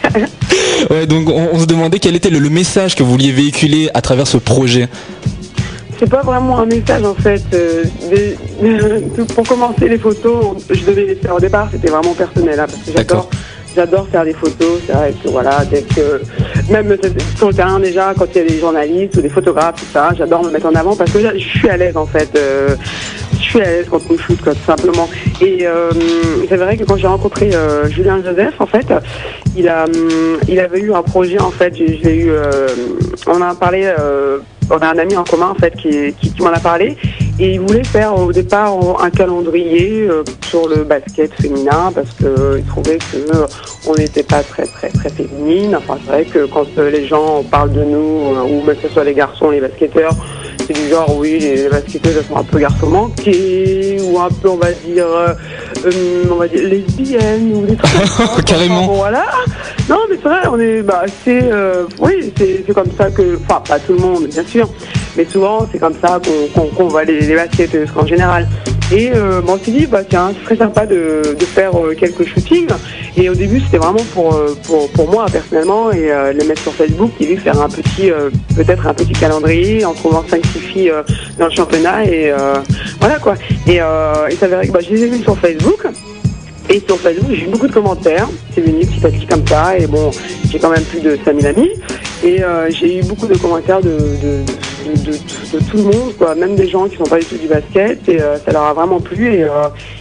Ouais, 0.91 1.07
donc 1.07 1.28
on, 1.28 1.49
on 1.53 1.59
se 1.59 1.66
demandait 1.66 1.99
quel 1.99 2.14
était 2.16 2.30
le, 2.30 2.39
le 2.39 2.51
message 2.51 2.95
que 2.95 3.03
vous 3.03 3.11
vouliez 3.11 3.32
véhiculer 3.32 3.91
à 3.95 4.01
travers 4.01 4.26
ce 4.26 4.37
projet. 4.37 4.89
C'est 5.99 6.09
pas 6.11 6.20
vraiment 6.22 6.59
un 6.61 6.66
message 6.66 7.03
en 7.05 7.14
fait. 7.14 7.43
euh, 7.55 7.84
des- 8.11 8.37
tout- 9.16 9.24
pour 9.34 9.47
commencer 9.49 9.89
les 9.89 9.99
photos, 9.99 10.57
je 10.70 10.84
devais 10.84 11.07
les 11.07 11.14
faire 11.16 11.34
au 11.34 11.41
départ, 11.41 11.68
c'était 11.72 11.89
vraiment 11.89 12.12
personnel 12.14 12.61
hein, 12.61 12.66
parce 12.70 12.82
que 12.82 12.93
j'adore. 12.97 13.30
J'adore 13.74 14.09
faire 14.09 14.24
des 14.24 14.32
photos, 14.32 14.80
c'est 14.87 14.93
vrai 14.95 15.12
que 15.22 15.28
voilà, 15.28 15.62
dès 15.70 15.82
que 15.82 16.22
même 16.70 16.97
sur 17.37 17.49
le 17.49 17.55
terrain 17.55 17.78
déjà, 17.78 18.14
quand 18.18 18.24
il 18.34 18.39
y 18.39 18.41
a 18.41 18.49
des 18.49 18.59
journalistes 18.59 19.16
ou 19.16 19.20
des 19.20 19.28
photographes, 19.28 19.74
tout 19.80 19.87
ça, 19.93 20.11
j'adore 20.16 20.45
me 20.45 20.51
mettre 20.51 20.64
en 20.66 20.74
avant 20.74 20.97
parce 20.97 21.11
que 21.11 21.20
je 21.20 21.28
je 21.39 21.59
suis 21.59 21.68
à 21.68 21.76
l'aise 21.76 21.97
en 21.97 22.07
fait. 22.07 22.30
euh, 22.37 22.74
je 23.47 23.51
suis 23.51 23.61
à 23.61 23.65
l'aise 23.65 23.87
quand 23.89 24.01
on 24.11 24.19
shoot, 24.19 24.41
quoi, 24.43 24.55
tout 24.55 24.65
simplement. 24.67 25.09
Et 25.41 25.67
euh, 25.67 25.91
c'est 26.49 26.57
vrai 26.57 26.77
que 26.77 26.85
quand 26.85 26.97
j'ai 26.97 27.07
rencontré 27.07 27.55
euh, 27.55 27.89
Julien 27.89 28.23
Joseph, 28.23 28.55
en 28.61 28.67
fait, 28.67 28.87
il 29.57 29.69
a, 29.69 29.85
hum, 29.85 30.39
il 30.49 30.59
avait 30.59 30.81
eu 30.81 30.93
un 30.93 31.03
projet, 31.03 31.41
en 31.41 31.51
fait, 31.51 31.75
j'ai 31.77 32.17
eu, 32.17 32.31
euh, 32.31 32.67
on 33.27 33.41
a 33.41 33.55
parlé, 33.55 33.85
euh, 33.99 34.39
on 34.71 34.79
a 34.79 34.89
un 34.89 34.99
ami 34.99 35.17
en 35.17 35.25
commun, 35.25 35.51
en 35.51 35.55
fait, 35.55 35.75
qui, 35.77 36.13
qui, 36.21 36.33
qui 36.33 36.43
m'en 36.43 36.53
a 36.53 36.59
parlé. 36.59 36.97
Et 37.39 37.53
il 37.53 37.61
voulait 37.61 37.85
faire 37.85 38.19
au 38.19 38.33
départ 38.33 38.73
un 39.01 39.11
calendrier 39.11 40.09
euh, 40.09 40.25
sur 40.47 40.69
le 40.69 40.85
basket 40.85 41.35
féminin 41.35 41.93
parce 41.95 42.11
qu'il 42.13 42.65
trouvait 42.67 42.97
que 42.97 43.37
euh, 43.37 43.47
on 43.87 43.95
n'était 43.95 44.23
pas 44.23 44.43
très 44.43 44.65
très 44.65 44.89
très 44.89 45.11
féminine. 45.11 45.77
Enfin 45.77 45.99
c'est 46.03 46.11
vrai 46.11 46.25
que 46.25 46.47
quand 46.47 46.67
les 46.79 47.07
gens 47.07 47.43
parlent 47.43 47.75
de 47.75 47.85
nous, 47.85 48.33
ou 48.51 48.63
que 48.67 48.75
ce 48.81 48.89
soit 48.89 49.05
les 49.05 49.13
garçons, 49.13 49.51
les 49.51 49.61
basketteurs, 49.61 50.15
c'est 50.67 50.73
du 50.73 50.89
genre 50.89 51.17
oui 51.17 51.39
les, 51.39 51.69
basketteuses 51.69 52.27
sont 52.27 52.37
un 52.37 52.43
peu 52.43 52.59
garçons 52.59 52.89
manqués 52.89 53.99
ou 54.03 54.19
un 54.19 54.29
peu 54.29 54.49
on 54.49 54.57
va 54.57 54.73
dire 54.73 55.07
euh, 55.07 55.35
euh, 55.85 56.25
on 56.31 56.37
va 56.37 56.49
dire 56.49 56.69
lesbiennes 56.69 57.53
ou 57.55 57.67
des 57.67 57.77
trucs 57.77 58.07
ça. 58.07 58.43
Carrément. 58.47 58.81
Enfin, 58.81 58.87
bon, 58.87 58.97
voilà. 58.97 59.25
Non 59.89 59.99
mais 60.11 60.17
c'est 60.23 60.29
vrai 60.29 60.47
on 60.51 60.59
est 60.59 60.83
bah 60.83 61.05
c'est 61.25 61.43
euh, 61.45 61.85
oui 62.01 62.33
c'est 62.37 62.73
comme 62.75 62.91
ça 62.97 63.11
que 63.11 63.39
enfin 63.49 63.62
pas 63.67 63.79
tout 63.79 63.93
le 63.93 64.01
monde 64.01 64.27
bien 64.27 64.45
sûr 64.45 64.69
mais 65.17 65.25
souvent 65.25 65.67
c'est 65.71 65.79
comme 65.79 65.95
ça 66.01 66.21
qu'on 66.55 66.89
voit 66.89 67.05
les, 67.05 67.21
les 67.21 67.35
basketteuses 67.35 67.91
en 67.97 68.07
général. 68.07 68.49
Et 68.93 69.11
euh, 69.12 69.41
bon, 69.41 69.55
on 69.55 69.70
dit, 69.70 69.87
bah 69.87 70.03
tiens, 70.09 70.32
ce 70.39 70.45
serait 70.45 70.57
sympa 70.57 70.87
de, 70.87 71.37
de 71.39 71.45
faire 71.45 71.74
euh, 71.74 71.95
quelques 71.99 72.24
shootings. 72.24 72.68
Et 73.16 73.28
au 73.28 73.34
début, 73.34 73.61
c'était 73.61 73.78
vraiment 73.78 74.05
pour, 74.14 74.34
euh, 74.34 74.55
pour, 74.64 74.89
pour 74.91 75.11
moi 75.11 75.26
personnellement 75.30 75.91
et 75.91 76.12
euh, 76.12 76.32
les 76.32 76.45
mettre 76.45 76.62
sur 76.62 76.72
Facebook. 76.72 77.11
Et 77.18 77.26
lui 77.26 77.37
faire 77.37 77.61
un 77.61 77.68
petit, 77.68 78.12
euh, 78.12 78.30
peut-être 78.55 78.87
un 78.87 78.95
petit 78.95 79.12
calendrier 79.12 79.84
en 79.84 79.93
trouvant 79.93 80.22
5-6 80.22 80.43
filles 80.59 80.91
euh, 80.91 81.03
dans 81.37 81.47
le 81.47 81.51
championnat. 81.51 82.05
Et 82.05 82.32
voilà 83.01 83.18
quoi. 83.18 83.34
Et 83.66 83.80
il 84.30 84.37
s'avérait 84.37 84.68
que 84.68 84.72
bah, 84.72 84.80
je 84.80 84.91
les 84.91 85.03
ai 85.03 85.09
vus 85.09 85.22
sur 85.22 85.37
Facebook. 85.37 85.87
Et 86.68 86.82
sur 86.87 86.99
Facebook, 86.99 87.30
j'ai 87.30 87.45
eu 87.45 87.49
beaucoup 87.49 87.68
de 87.68 87.72
commentaires. 87.72 88.28
C'est 88.55 88.61
venu 88.61 88.87
petit 88.87 89.05
à 89.05 89.11
petit 89.11 89.26
comme 89.26 89.47
ça. 89.47 89.76
Et 89.76 89.87
bon, 89.87 90.11
j'ai 90.49 90.59
quand 90.59 90.70
même 90.70 90.84
plus 90.84 91.01
de 91.01 91.18
5000 91.24 91.47
amis. 91.47 91.70
Et 92.24 92.43
j'ai 92.70 92.99
eu 92.99 93.03
beaucoup 93.03 93.26
de 93.26 93.37
commentaires 93.37 93.80
de, 93.80 93.91
de, 93.91 94.45
de, 94.47 94.76
de- 94.95 95.59
tout 95.70 95.76
le 95.76 95.82
monde, 95.84 96.12
quoi. 96.18 96.34
même 96.34 96.55
des 96.55 96.68
gens 96.68 96.87
qui 96.89 96.97
sont 96.97 97.05
pas 97.05 97.18
du 97.18 97.24
tout 97.24 97.37
du 97.37 97.47
basket. 97.49 98.09
Et 98.09 98.20
euh, 98.20 98.37
ça 98.45 98.53
leur 98.53 98.62
a 98.64 98.74
vraiment 98.74 99.01
plu. 99.01 99.32
Et 99.34 99.43
euh, 99.45 99.49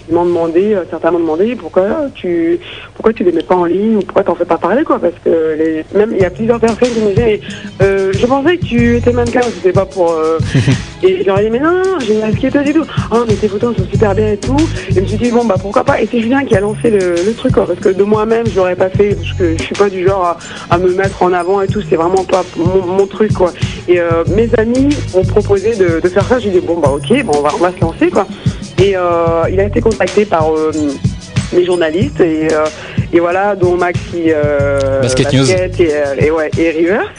ils 0.10 0.14
m'ont 0.16 0.26
demandé, 0.26 0.74
euh, 0.74 0.84
certains 0.90 1.12
m'ont 1.12 1.20
demandé 1.20 1.56
pourquoi 1.56 1.84
tu 2.14 2.60
pourquoi 2.96 3.14
tu 3.14 3.24
les 3.24 3.32
mets 3.32 3.42
pas 3.44 3.56
en 3.56 3.66
ligne 3.66 3.98
ou 3.98 4.00
pourquoi 4.02 4.24
t'en 4.24 4.36
fais 4.36 4.46
pas 4.46 4.58
parler, 4.58 4.84
quoi. 4.84 5.00
Parce 5.00 5.14
que 5.24 5.84
même 5.98 6.12
il 6.14 6.22
y 6.22 6.26
a 6.26 6.30
plusieurs 6.30 6.60
personnes 6.60 6.90
qui 6.90 7.00
me 7.02 7.10
disaient 7.10 7.42
Je 7.80 8.26
pensais 8.26 8.58
que 8.58 8.66
tu 8.66 8.98
étais 8.98 9.12
mannequin, 9.12 9.42
c'était 9.42 9.72
pas 9.74 9.86
pour. 9.86 10.14
et 11.04 11.22
je 11.22 11.26
leur 11.26 11.40
ai 11.40 11.46
dit 11.46 11.50
Mais 11.52 11.60
non, 11.60 11.82
j'ai 12.06 12.14
une 12.14 12.22
basketteuse 12.22 12.68
et 12.70 12.74
tout. 12.74 12.86
Ah, 13.12 13.24
mais 13.28 13.36
tes 13.36 13.48
photos 13.48 13.76
sont 13.78 13.86
super 13.92 14.14
bien 14.16 14.34
et 14.34 14.38
tout. 14.38 14.58
Et 14.90 14.96
je 14.96 15.02
me 15.02 15.06
suis 15.06 15.18
dit 15.18 15.32
Bon, 15.32 15.46
bah 15.46 15.56
pourquoi 15.62 15.84
pas. 15.84 16.02
Et 16.02 16.08
c'est 16.10 16.20
Julien 16.20 16.44
qui 16.46 16.56
a 16.56 16.60
lancé 16.60 16.90
le, 16.90 17.34
truc, 17.36 17.54
quoi. 17.54 17.66
Parce 17.66 17.80
que 17.80 17.90
de 17.90 18.04
moi-même, 18.04 18.46
je 18.48 18.56
l'aurais 18.56 18.76
pas 18.76 18.90
fait. 18.90 19.16
Parce 19.16 19.34
que 19.34 19.58
je 19.58 19.64
suis 19.64 19.76
pas 19.76 19.90
du 19.90 20.08
genre 20.08 20.24
à, 20.26 20.38
à 20.70 20.78
me 20.78 20.94
mettre 20.94 21.22
en 21.24 21.34
avant 21.34 21.62
et 21.62 21.68
tout. 21.68 21.82
C'est 21.90 21.96
vraiment 21.96 22.24
pas 22.24 22.44
mon, 22.58 22.86
mon 22.86 23.08
truc, 23.08 23.34
quoi. 23.34 23.52
Et 23.88 24.00
euh, 24.00 24.24
mes 24.36 24.50
amis 24.58 24.90
ont 25.14 25.24
proposé 25.24 25.76
de, 25.76 26.00
de 26.00 26.10
faire 26.10 26.26
ça. 26.26 26.40
J'ai 26.40 26.50
dit 26.50 26.60
Bon, 26.60 26.80
bah 26.80 26.90
ok, 26.90 27.24
bon, 27.24 27.34
on, 27.38 27.42
va, 27.42 27.50
on 27.54 27.58
va 27.60 27.72
se 27.72 27.82
lancer, 27.82 28.10
quoi. 28.10 28.26
Et 28.82 28.96
euh, 28.96 29.44
il 29.52 29.60
a 29.60 29.64
été 29.66 29.80
contacté 29.80 30.26
par 30.26 30.52
euh, 30.54 30.72
les 31.54 31.66
journalistes 31.66 32.20
et, 32.20 32.48
euh, 32.52 32.66
et 33.14 33.20
voilà, 33.20 33.56
dont 33.56 33.78
Maxi 33.78 34.26
euh, 34.28 35.02
Basket 35.02 35.32
News. 35.34 35.50
et, 35.50 36.26
et, 36.26 36.32
ouais, 36.32 36.52
et 36.58 36.70
Rivers. 36.72 37.14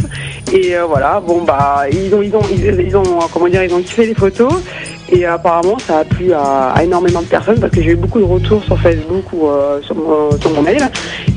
Et 0.52 0.76
euh, 0.76 0.84
voilà, 0.84 1.20
bon 1.26 1.42
bah 1.42 1.84
ils 1.90 2.14
ont 2.14 2.22
ils 2.22 2.34
ont 2.36 2.42
ils, 2.52 2.80
ils 2.86 2.96
ont 2.96 3.02
comment 3.32 3.48
dire 3.48 3.64
ils 3.64 3.74
ont 3.74 3.80
kiffé 3.82 4.06
les 4.06 4.14
photos 4.14 4.52
et 5.10 5.24
apparemment 5.26 5.76
ça 5.80 5.98
a 5.98 6.04
plu 6.04 6.32
à, 6.32 6.70
à 6.70 6.84
énormément 6.84 7.20
de 7.20 7.26
personnes 7.26 7.58
parce 7.58 7.72
que 7.72 7.82
j'ai 7.82 7.90
eu 7.90 7.96
beaucoup 7.96 8.20
de 8.20 8.24
retours 8.24 8.62
sur 8.62 8.78
Facebook 8.78 9.24
ou 9.32 9.48
euh, 9.48 9.82
sur, 9.82 9.96
mon, 9.96 10.30
sur 10.40 10.50
mon 10.52 10.62
mail. 10.62 10.88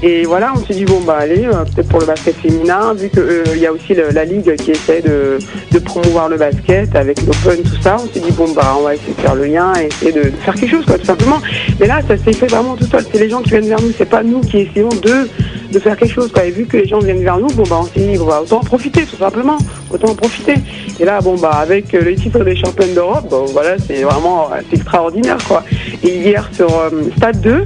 Et 0.02 0.24
voilà, 0.24 0.54
on 0.56 0.66
s'est 0.66 0.74
dit 0.74 0.86
bon 0.86 1.02
bah 1.02 1.18
allez 1.20 1.46
euh, 1.46 1.66
peut-être 1.66 1.90
pour 1.90 2.00
le 2.00 2.06
basket 2.06 2.36
féminin 2.36 2.94
vu 2.94 3.10
que 3.10 3.20
euh, 3.20 3.58
y 3.58 3.66
a 3.66 3.74
aussi 3.74 3.94
la 3.94 4.24
ligue 4.24 4.56
qui 4.56 4.72
essaie 4.72 5.02
de, 5.02 5.40
de 5.72 5.80
promouvoir 5.80 6.30
le 6.30 6.38
basket 6.38 6.96
avec 6.96 7.20
l'open 7.22 7.62
tout 7.64 7.82
ça. 7.82 7.98
On 8.00 8.08
s'est 8.14 8.22
dit 8.22 8.32
bon 8.32 8.50
bah 8.54 8.76
on 8.80 8.84
va 8.84 8.96
essayer 8.96 9.14
de 9.14 9.20
faire 9.20 9.36
le 9.36 9.46
lien 9.46 9.74
et 9.76 9.88
essayer 9.88 10.14
de, 10.14 10.32
faire 10.42 10.56
quelque 10.56 10.72
chose 10.72 10.86
quoi 10.86 10.98
tout 10.98 11.06
simplement. 11.06 11.40
Mais 11.82 11.88
là 11.88 12.00
ça 12.08 12.18
s'est 12.18 12.32
fait 12.32 12.48
vraiment 12.48 12.78
tout 12.78 12.86
seul. 12.86 13.04
C'est 13.12 13.20
les 13.20 13.30
gens 13.30 13.42
qui 13.42 13.50
viennent 13.50 13.68
vers 13.68 13.82
nous, 13.82 13.92
c'est 13.98 14.10
pas 14.10 14.24
nous 14.24 14.40
qui 14.40 14.60
essayons 14.60 14.90
de 14.90 15.28
de 15.70 15.80
faire 15.80 15.98
quelque 15.98 16.14
chose 16.14 16.32
quoi. 16.32 16.46
Et 16.46 16.52
vu 16.52 16.66
que 16.66 16.78
les 16.78 16.88
gens 16.88 17.00
viennent 17.00 17.24
vers 17.24 17.38
nous, 17.38 17.48
bon 17.48 17.64
bah 17.64 17.80
on 17.82 17.86
s'est 17.86 18.00
dit 18.00 18.18
bon, 18.18 18.26
bah, 18.26 18.42
autant 18.42 18.60
en 18.60 18.64
profiter 18.64 19.04
tout 19.04 19.18
simplement, 19.18 19.58
autant 19.92 20.12
en 20.12 20.16
profiter. 20.16 20.56
Et 20.98 21.04
là 21.04 21.20
bon 21.20 21.36
bah 21.36 21.52
avec 21.62 21.94
euh, 21.94 22.02
le 22.02 22.16
titre 22.16 22.42
des 22.46 22.56
championnes 22.56 22.94
d'Europe, 22.94 23.28
bon 23.30 23.44
voilà 23.48 23.78
c'est 23.78 24.04
vraiment 24.04 24.50
euh, 24.54 24.62
extraordinaire 24.72 25.38
quoi. 25.46 25.66
Et 26.04 26.20
hier 26.20 26.50
sur 26.54 26.74
euh, 26.74 26.90
Stade 27.18 27.42
2, 27.42 27.50
euh, 27.50 27.66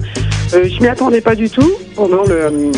je 0.53 0.79
m'y 0.81 0.87
attendais 0.87 1.21
pas 1.21 1.35
du 1.35 1.49
tout 1.49 1.71
pendant 1.95 2.23
euh, 2.29 2.71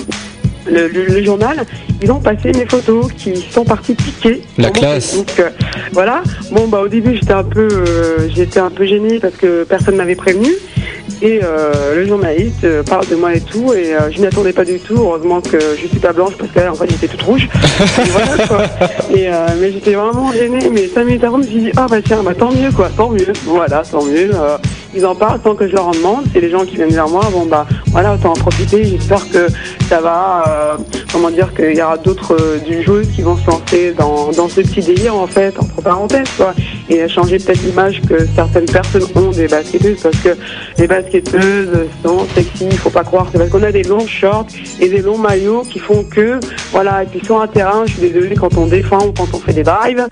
le- 0.67 0.87
le 0.87 1.23
journal, 1.23 1.65
ils 2.01 2.11
ont 2.11 2.19
passé 2.19 2.51
mes 2.53 2.65
photos 2.65 3.11
qui 3.13 3.35
sont 3.51 3.63
parties 3.65 3.95
piquer. 3.95 4.41
La 4.57 4.69
classe. 4.69 5.11
Facebook. 5.11 5.31
Euh, 5.39 5.49
voilà. 5.91 6.21
Bon 6.51 6.67
bah 6.67 6.81
au 6.83 6.87
début 6.87 7.15
j'étais 7.15 7.33
un 7.33 7.43
peu 7.43 7.67
euh, 7.71 8.27
j'étais 8.33 8.59
un 8.59 8.69
peu 8.69 8.85
gênée 8.85 9.19
parce 9.19 9.35
que 9.35 9.63
personne 9.63 9.95
m'avait 9.95 10.15
prévenu. 10.15 10.49
Et 11.21 11.39
euh, 11.43 11.95
le 11.95 12.05
journaliste 12.07 12.63
euh, 12.65 12.83
parle 12.83 13.07
de 13.07 13.15
moi 13.15 13.33
et 13.33 13.39
tout, 13.39 13.71
et 13.73 13.95
euh, 13.95 14.11
je 14.11 14.19
m'y 14.19 14.27
attendais 14.27 14.51
pas 14.51 14.65
du 14.65 14.79
tout. 14.79 14.95
Heureusement 14.97 15.39
que 15.39 15.57
je 15.79 15.87
suis 15.87 15.99
pas 15.99 16.11
blanche 16.11 16.33
parce 16.37 16.51
que 16.51 16.59
là, 16.59 16.71
en 16.71 16.75
fait, 16.75 16.89
j'étais 16.89 17.07
toute 17.07 17.21
rouge. 17.21 17.47
Et 18.05 18.09
voilà, 18.09 18.47
quoi. 18.47 18.63
Et, 19.15 19.29
euh, 19.29 19.47
mais 19.59 19.71
j'étais 19.71 19.93
vraiment 19.93 20.33
gênée. 20.33 20.69
Mais 20.71 20.87
5 20.87 21.03
minutes 21.05 21.23
avant, 21.23 21.37
je 21.37 21.43
me 21.45 21.47
suis 21.49 21.59
dit, 21.61 21.71
ah 21.77 21.85
bah 21.89 21.97
tiens, 22.03 22.21
bah 22.21 22.33
tant 22.37 22.51
mieux, 22.51 22.69
quoi, 22.71 22.89
tant 22.97 23.09
mieux. 23.09 23.31
Voilà, 23.45 23.83
tant 23.89 24.03
mieux. 24.03 24.31
Euh, 24.33 24.57
ils 24.93 25.05
en 25.05 25.15
parlent 25.15 25.39
sans 25.43 25.55
que 25.55 25.67
je 25.67 25.73
leur 25.73 25.87
en 25.87 25.91
demande. 25.91 26.25
C'est 26.33 26.41
les 26.41 26.49
gens 26.49 26.65
qui 26.65 26.75
viennent 26.75 26.89
vers 26.89 27.07
moi. 27.07 27.21
Bon 27.31 27.45
bah 27.45 27.65
voilà, 27.87 28.15
autant 28.15 28.31
en 28.31 28.33
profiter. 28.35 28.83
J'espère 28.83 29.29
que 29.29 29.47
ça 29.87 30.01
va. 30.01 30.43
euh, 30.47 30.75
comment 31.11 31.29
dire 31.29 31.53
qu'il 31.53 31.75
y 31.75 31.81
d'autres 32.03 32.35
euh, 32.39 32.59
du 32.59 32.81
joueuses 32.83 33.09
qui 33.15 33.21
vont 33.21 33.37
se 33.37 33.45
lancer 33.47 33.93
dans, 33.93 34.31
dans 34.31 34.49
ce 34.49 34.61
petit 34.61 34.81
délire 34.81 35.15
en 35.15 35.27
fait, 35.27 35.57
entre 35.59 35.81
parenthèses 35.81 36.29
quoi, 36.37 36.53
et 36.89 37.07
changer 37.07 37.37
peut-être 37.37 37.63
l'image 37.63 38.01
que 38.01 38.25
certaines 38.35 38.65
personnes 38.65 39.05
ont 39.15 39.29
des 39.29 39.47
basketteuses 39.47 40.01
parce 40.01 40.17
que 40.17 40.29
les 40.77 40.87
basketteuses 40.87 41.87
sont 42.03 42.25
sexy. 42.35 42.67
Il 42.71 42.77
faut 42.77 42.89
pas 42.89 43.03
croire. 43.03 43.27
C'est 43.31 43.37
parce 43.37 43.49
qu'on 43.49 43.63
a 43.63 43.71
des 43.71 43.83
longs 43.83 44.07
shorts 44.07 44.47
et 44.79 44.89
des 44.89 45.01
longs 45.01 45.17
maillots 45.17 45.63
qui 45.63 45.79
font 45.79 46.03
que 46.03 46.39
voilà. 46.71 47.03
Et 47.03 47.05
puis 47.05 47.21
sur 47.23 47.41
un 47.41 47.47
terrain, 47.47 47.83
je 47.85 47.93
suis 47.93 48.01
désolée 48.01 48.35
quand 48.35 48.57
on 48.57 48.65
défend 48.65 49.07
ou 49.07 49.11
quand 49.11 49.33
on 49.33 49.39
fait 49.39 49.53
des 49.53 49.63
drives 49.63 50.07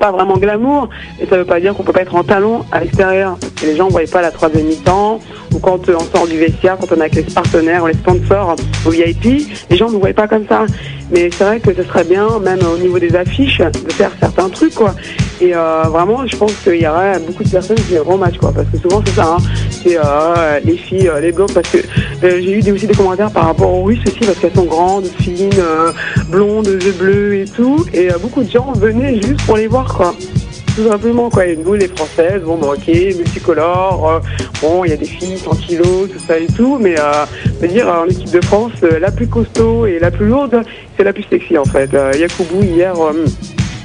pas 0.00 0.10
vraiment 0.10 0.38
glamour 0.38 0.88
et 1.20 1.26
ça 1.26 1.36
veut 1.36 1.44
pas 1.44 1.60
dire 1.60 1.74
qu'on 1.74 1.84
peut 1.84 1.92
pas 1.92 2.00
être 2.00 2.16
en 2.16 2.24
talon 2.24 2.64
à 2.72 2.80
l'extérieur. 2.80 3.36
Les 3.62 3.76
gens 3.76 3.86
ne 3.86 3.90
voient 3.92 4.00
pas 4.10 4.22
la 4.22 4.30
troisième 4.30 4.66
mi-temps 4.66 5.20
ou 5.54 5.58
quand 5.58 5.88
on 5.88 6.16
sort 6.16 6.26
du 6.26 6.38
vestiaire 6.38 6.78
quand 6.78 6.90
on 6.90 6.96
est 6.96 7.02
avec 7.02 7.14
les 7.14 7.22
partenaires 7.22 7.84
ou 7.84 7.86
les 7.86 7.94
sponsors 7.94 8.56
au 8.86 8.90
VIP 8.90 9.46
les 9.68 9.76
gens 9.76 9.90
ne 9.90 9.98
voient 9.98 10.12
pas 10.14 10.26
comme 10.26 10.46
ça. 10.48 10.64
Mais 11.12 11.30
c'est 11.30 11.44
vrai 11.44 11.60
que 11.60 11.74
ce 11.74 11.82
serait 11.82 12.04
bien 12.04 12.26
même 12.40 12.60
au 12.74 12.78
niveau 12.78 12.98
des 12.98 13.14
affiches 13.14 13.58
de 13.58 13.92
faire 13.92 14.10
certains 14.18 14.48
trucs 14.48 14.74
quoi 14.74 14.94
et 15.40 15.54
euh, 15.54 15.84
vraiment 15.84 16.26
je 16.26 16.36
pense 16.36 16.52
qu'il 16.62 16.76
y 16.76 16.86
aurait 16.86 17.18
beaucoup 17.20 17.42
de 17.42 17.48
personnes 17.48 17.76
qui 17.76 17.92
viendront 17.92 18.14
au 18.14 18.18
match 18.18 18.36
quoi. 18.38 18.52
Parce 18.52 18.68
que 18.68 18.78
souvent 18.78 19.02
c'est 19.06 19.14
ça 19.14 19.36
hein. 19.38 19.42
c'est 19.70 19.96
euh, 19.96 20.60
les 20.64 20.76
filles 20.76 21.08
euh, 21.08 21.20
les 21.20 21.32
blondes. 21.32 21.52
Parce 21.52 21.68
que 21.68 21.78
j'ai 22.22 22.52
eu 22.52 22.72
aussi 22.72 22.86
des 22.86 22.94
commentaires 22.94 23.30
par 23.30 23.46
rapport 23.46 23.72
aux 23.72 23.84
Russes 23.84 24.00
aussi 24.06 24.20
parce 24.20 24.38
qu'elles 24.38 24.54
sont 24.54 24.64
grandes 24.64 25.06
fines 25.06 25.50
blondes 26.28 26.66
yeux 26.66 26.92
bleus 26.92 27.34
et 27.36 27.44
tout. 27.46 27.86
Et 27.94 28.08
beaucoup 28.20 28.42
de 28.42 28.50
gens 28.50 28.72
venaient 28.72 29.14
juste 29.22 29.42
pour 29.46 29.56
les 29.56 29.66
voir 29.66 29.94
quoi. 29.94 30.14
Tout 30.76 30.88
simplement 30.88 31.30
quoi. 31.30 31.46
Et 31.46 31.56
nous 31.56 31.74
les 31.74 31.88
françaises 31.88 32.42
bon 32.42 32.56
bah, 32.58 32.68
ok 32.74 32.86
multicolores 32.86 34.20
bon 34.60 34.84
il 34.84 34.90
y 34.90 34.92
a 34.92 34.96
des 34.96 35.06
filles 35.06 35.38
100 35.38 35.50
kilos 35.56 36.10
tout 36.12 36.18
ça 36.26 36.38
et 36.38 36.48
tout. 36.48 36.76
Mais 36.78 36.96
je 36.96 37.66
veux 37.66 37.68
dire 37.68 37.88
en 37.88 38.04
équipe 38.04 38.30
de 38.30 38.44
France 38.44 38.72
la 38.82 39.10
plus 39.10 39.26
costaud 39.26 39.86
et 39.86 39.98
la 39.98 40.10
plus 40.10 40.26
lourde 40.26 40.62
c'est 40.98 41.04
la 41.04 41.14
plus 41.14 41.24
sexy 41.30 41.56
en 41.56 41.64
fait. 41.64 41.90
Yakoubou 41.92 42.62
hier 42.62 42.94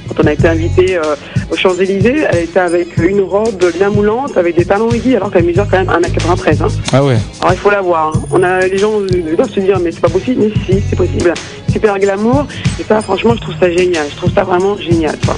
quand 0.08 0.22
on 0.22 0.26
a 0.26 0.32
été 0.32 0.48
invité 0.48 0.96
euh, 0.96 1.14
aux 1.50 1.56
Champs-Élysées, 1.56 2.24
elle 2.30 2.44
était 2.44 2.60
avec 2.60 2.96
une 2.98 3.20
robe 3.20 3.64
bien 3.76 3.90
moulante, 3.90 4.36
avec 4.36 4.56
des 4.56 4.64
talons 4.64 4.90
aiguilles, 4.90 5.16
alors 5.16 5.30
qu'elle 5.30 5.44
mesure 5.44 5.66
quand 5.70 5.78
même 5.78 5.88
1m93. 5.88 6.62
Hein. 6.62 6.68
Ah 6.92 7.04
ouais. 7.04 7.16
Alors 7.40 7.52
il 7.54 7.58
faut 7.58 7.70
la 7.70 7.80
voir. 7.80 8.12
hein. 8.14 8.20
On 8.30 8.42
a 8.42 8.60
les 8.66 8.78
gens 8.78 9.00
euh, 9.00 9.36
doivent 9.36 9.50
se 9.50 9.60
dire 9.60 9.78
mais 9.80 9.90
c'est 9.92 10.00
pas 10.00 10.08
possible, 10.08 10.42
mais 10.44 10.50
si 10.74 10.82
c'est 10.88 10.96
possible. 10.96 11.32
Super 11.70 11.98
glamour. 11.98 12.46
Et 12.80 12.84
ça 12.84 13.00
franchement 13.00 13.34
je 13.36 13.40
trouve 13.42 13.54
ça 13.60 13.70
génial. 13.70 14.06
Je 14.10 14.16
trouve 14.16 14.32
ça 14.32 14.44
vraiment 14.44 14.76
génial. 14.78 15.16
Quoi. 15.24 15.36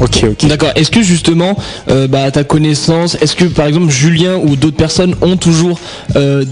Ok. 0.00 0.46
D'accord. 0.48 0.70
Est-ce 0.74 0.90
que 0.90 1.02
justement, 1.02 1.56
euh, 1.90 2.08
bah, 2.08 2.24
à 2.24 2.30
ta 2.30 2.44
connaissance, 2.44 3.16
est-ce 3.20 3.36
que 3.36 3.44
par 3.44 3.66
exemple 3.66 3.90
Julien 3.90 4.36
ou 4.36 4.56
d'autres 4.56 4.76
personnes 4.76 5.14
ont 5.22 5.36
toujours 5.36 5.78
euh, 6.16 6.44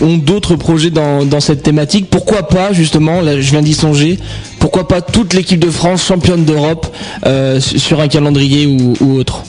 d'autres 0.00 0.56
projets 0.56 0.90
dans, 0.90 1.40
cette 1.40 1.62
thématique? 1.62 2.08
Pourquoi 2.10 2.48
pas 2.48 2.72
justement 2.72 3.20
Là, 3.20 3.40
je 3.40 3.50
viens 3.50 3.62
d'y 3.62 3.74
songer. 3.74 4.18
Pourquoi 4.58 4.88
pas 4.88 5.00
toute 5.00 5.34
l'équipe 5.34 5.60
de 5.60 5.70
France 5.70 6.04
championne 6.04 6.44
d'Europe 6.44 6.86
euh, 7.26 7.60
sur 7.60 8.00
un 8.00 8.08
calendrier 8.08 8.66
ou 8.66 9.16
autre? 9.16 9.44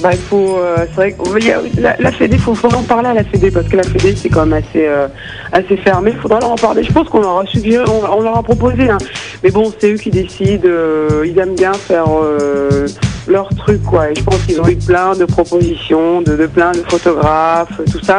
Bah 0.00 0.10
il 0.12 0.18
faut, 0.18 0.58
euh, 0.58 0.76
c'est 0.90 0.94
vrai 0.94 1.12
que 1.12 1.72
il 1.74 1.82
la, 1.82 1.96
la 1.98 2.12
Fédé, 2.12 2.38
faut, 2.38 2.54
faut 2.54 2.72
en 2.72 2.84
parler 2.84 3.08
à 3.08 3.14
la 3.14 3.24
Fédé 3.24 3.50
parce 3.50 3.66
que 3.66 3.76
la 3.76 3.82
Fédé 3.82 4.14
c'est 4.14 4.28
quand 4.28 4.46
même 4.46 4.62
assez, 4.62 4.86
euh, 4.86 5.08
assez 5.52 5.76
fermé. 5.76 6.12
Il 6.14 6.20
faudra 6.20 6.38
leur 6.38 6.52
en 6.52 6.56
parler. 6.56 6.84
Je 6.84 6.92
pense 6.92 7.08
qu'on 7.08 7.20
leur 7.20 7.38
a 7.40 7.46
suggéré, 7.46 7.84
on, 7.88 8.04
on 8.18 8.20
leur 8.22 8.38
a 8.38 8.42
proposé. 8.44 8.88
hein. 8.88 8.98
Mais 9.42 9.50
bon, 9.50 9.72
c'est 9.78 9.92
eux 9.92 9.96
qui 9.96 10.10
décident. 10.10 10.68
euh, 10.68 11.24
ils 11.26 11.36
aiment 11.38 11.56
bien 11.56 11.72
faire 11.72 12.04
euh, 12.22 12.86
leur 13.28 13.48
truc 13.54 13.82
quoi. 13.84 14.10
Et 14.10 14.14
je 14.14 14.22
pense 14.22 14.38
qu'ils 14.46 14.60
ont 14.60 14.68
eu 14.68 14.76
plein 14.76 15.14
de 15.14 15.24
propositions, 15.24 16.22
de, 16.22 16.46
plein 16.46 16.72
de 16.72 16.82
photographes, 16.88 17.80
tout 17.92 18.02
ça. 18.02 18.18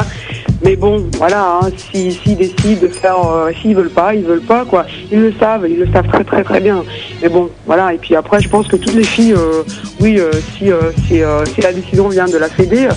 Mais 0.64 0.76
bon, 0.76 1.06
voilà, 1.18 1.60
hein, 1.64 1.70
si- 1.92 2.12
s'ils 2.12 2.36
décident 2.36 2.82
de 2.82 2.88
faire, 2.90 3.16
euh, 3.26 3.52
s'ils 3.62 3.76
veulent 3.76 3.90
pas, 3.90 4.14
ils 4.14 4.24
veulent 4.26 4.42
pas 4.42 4.66
quoi. 4.66 4.86
Ils 5.12 5.22
le 5.22 5.34
savent, 5.40 5.66
ils 5.70 5.80
le 5.80 5.88
savent 5.92 6.08
très 6.10 6.24
très 6.24 6.44
très 6.44 6.60
bien. 6.60 6.84
Mais 7.22 7.30
bon, 7.30 7.50
voilà. 7.66 7.94
Et 7.94 7.98
puis 7.98 8.16
après, 8.16 8.42
je 8.42 8.50
pense 8.50 8.68
que 8.68 8.76
toutes 8.76 8.94
les 8.94 9.04
filles, 9.06 9.34
euh, 9.34 9.64
oui, 10.02 10.20
euh, 10.20 10.32
si, 10.58 10.72
euh, 10.72 10.92
si, 11.08 11.22
si 11.54 11.62
la 11.62 11.72
décision 11.74 12.10
vient 12.10 12.26
de 12.28 12.38
la 12.38 12.50
Fédé, 12.50 12.88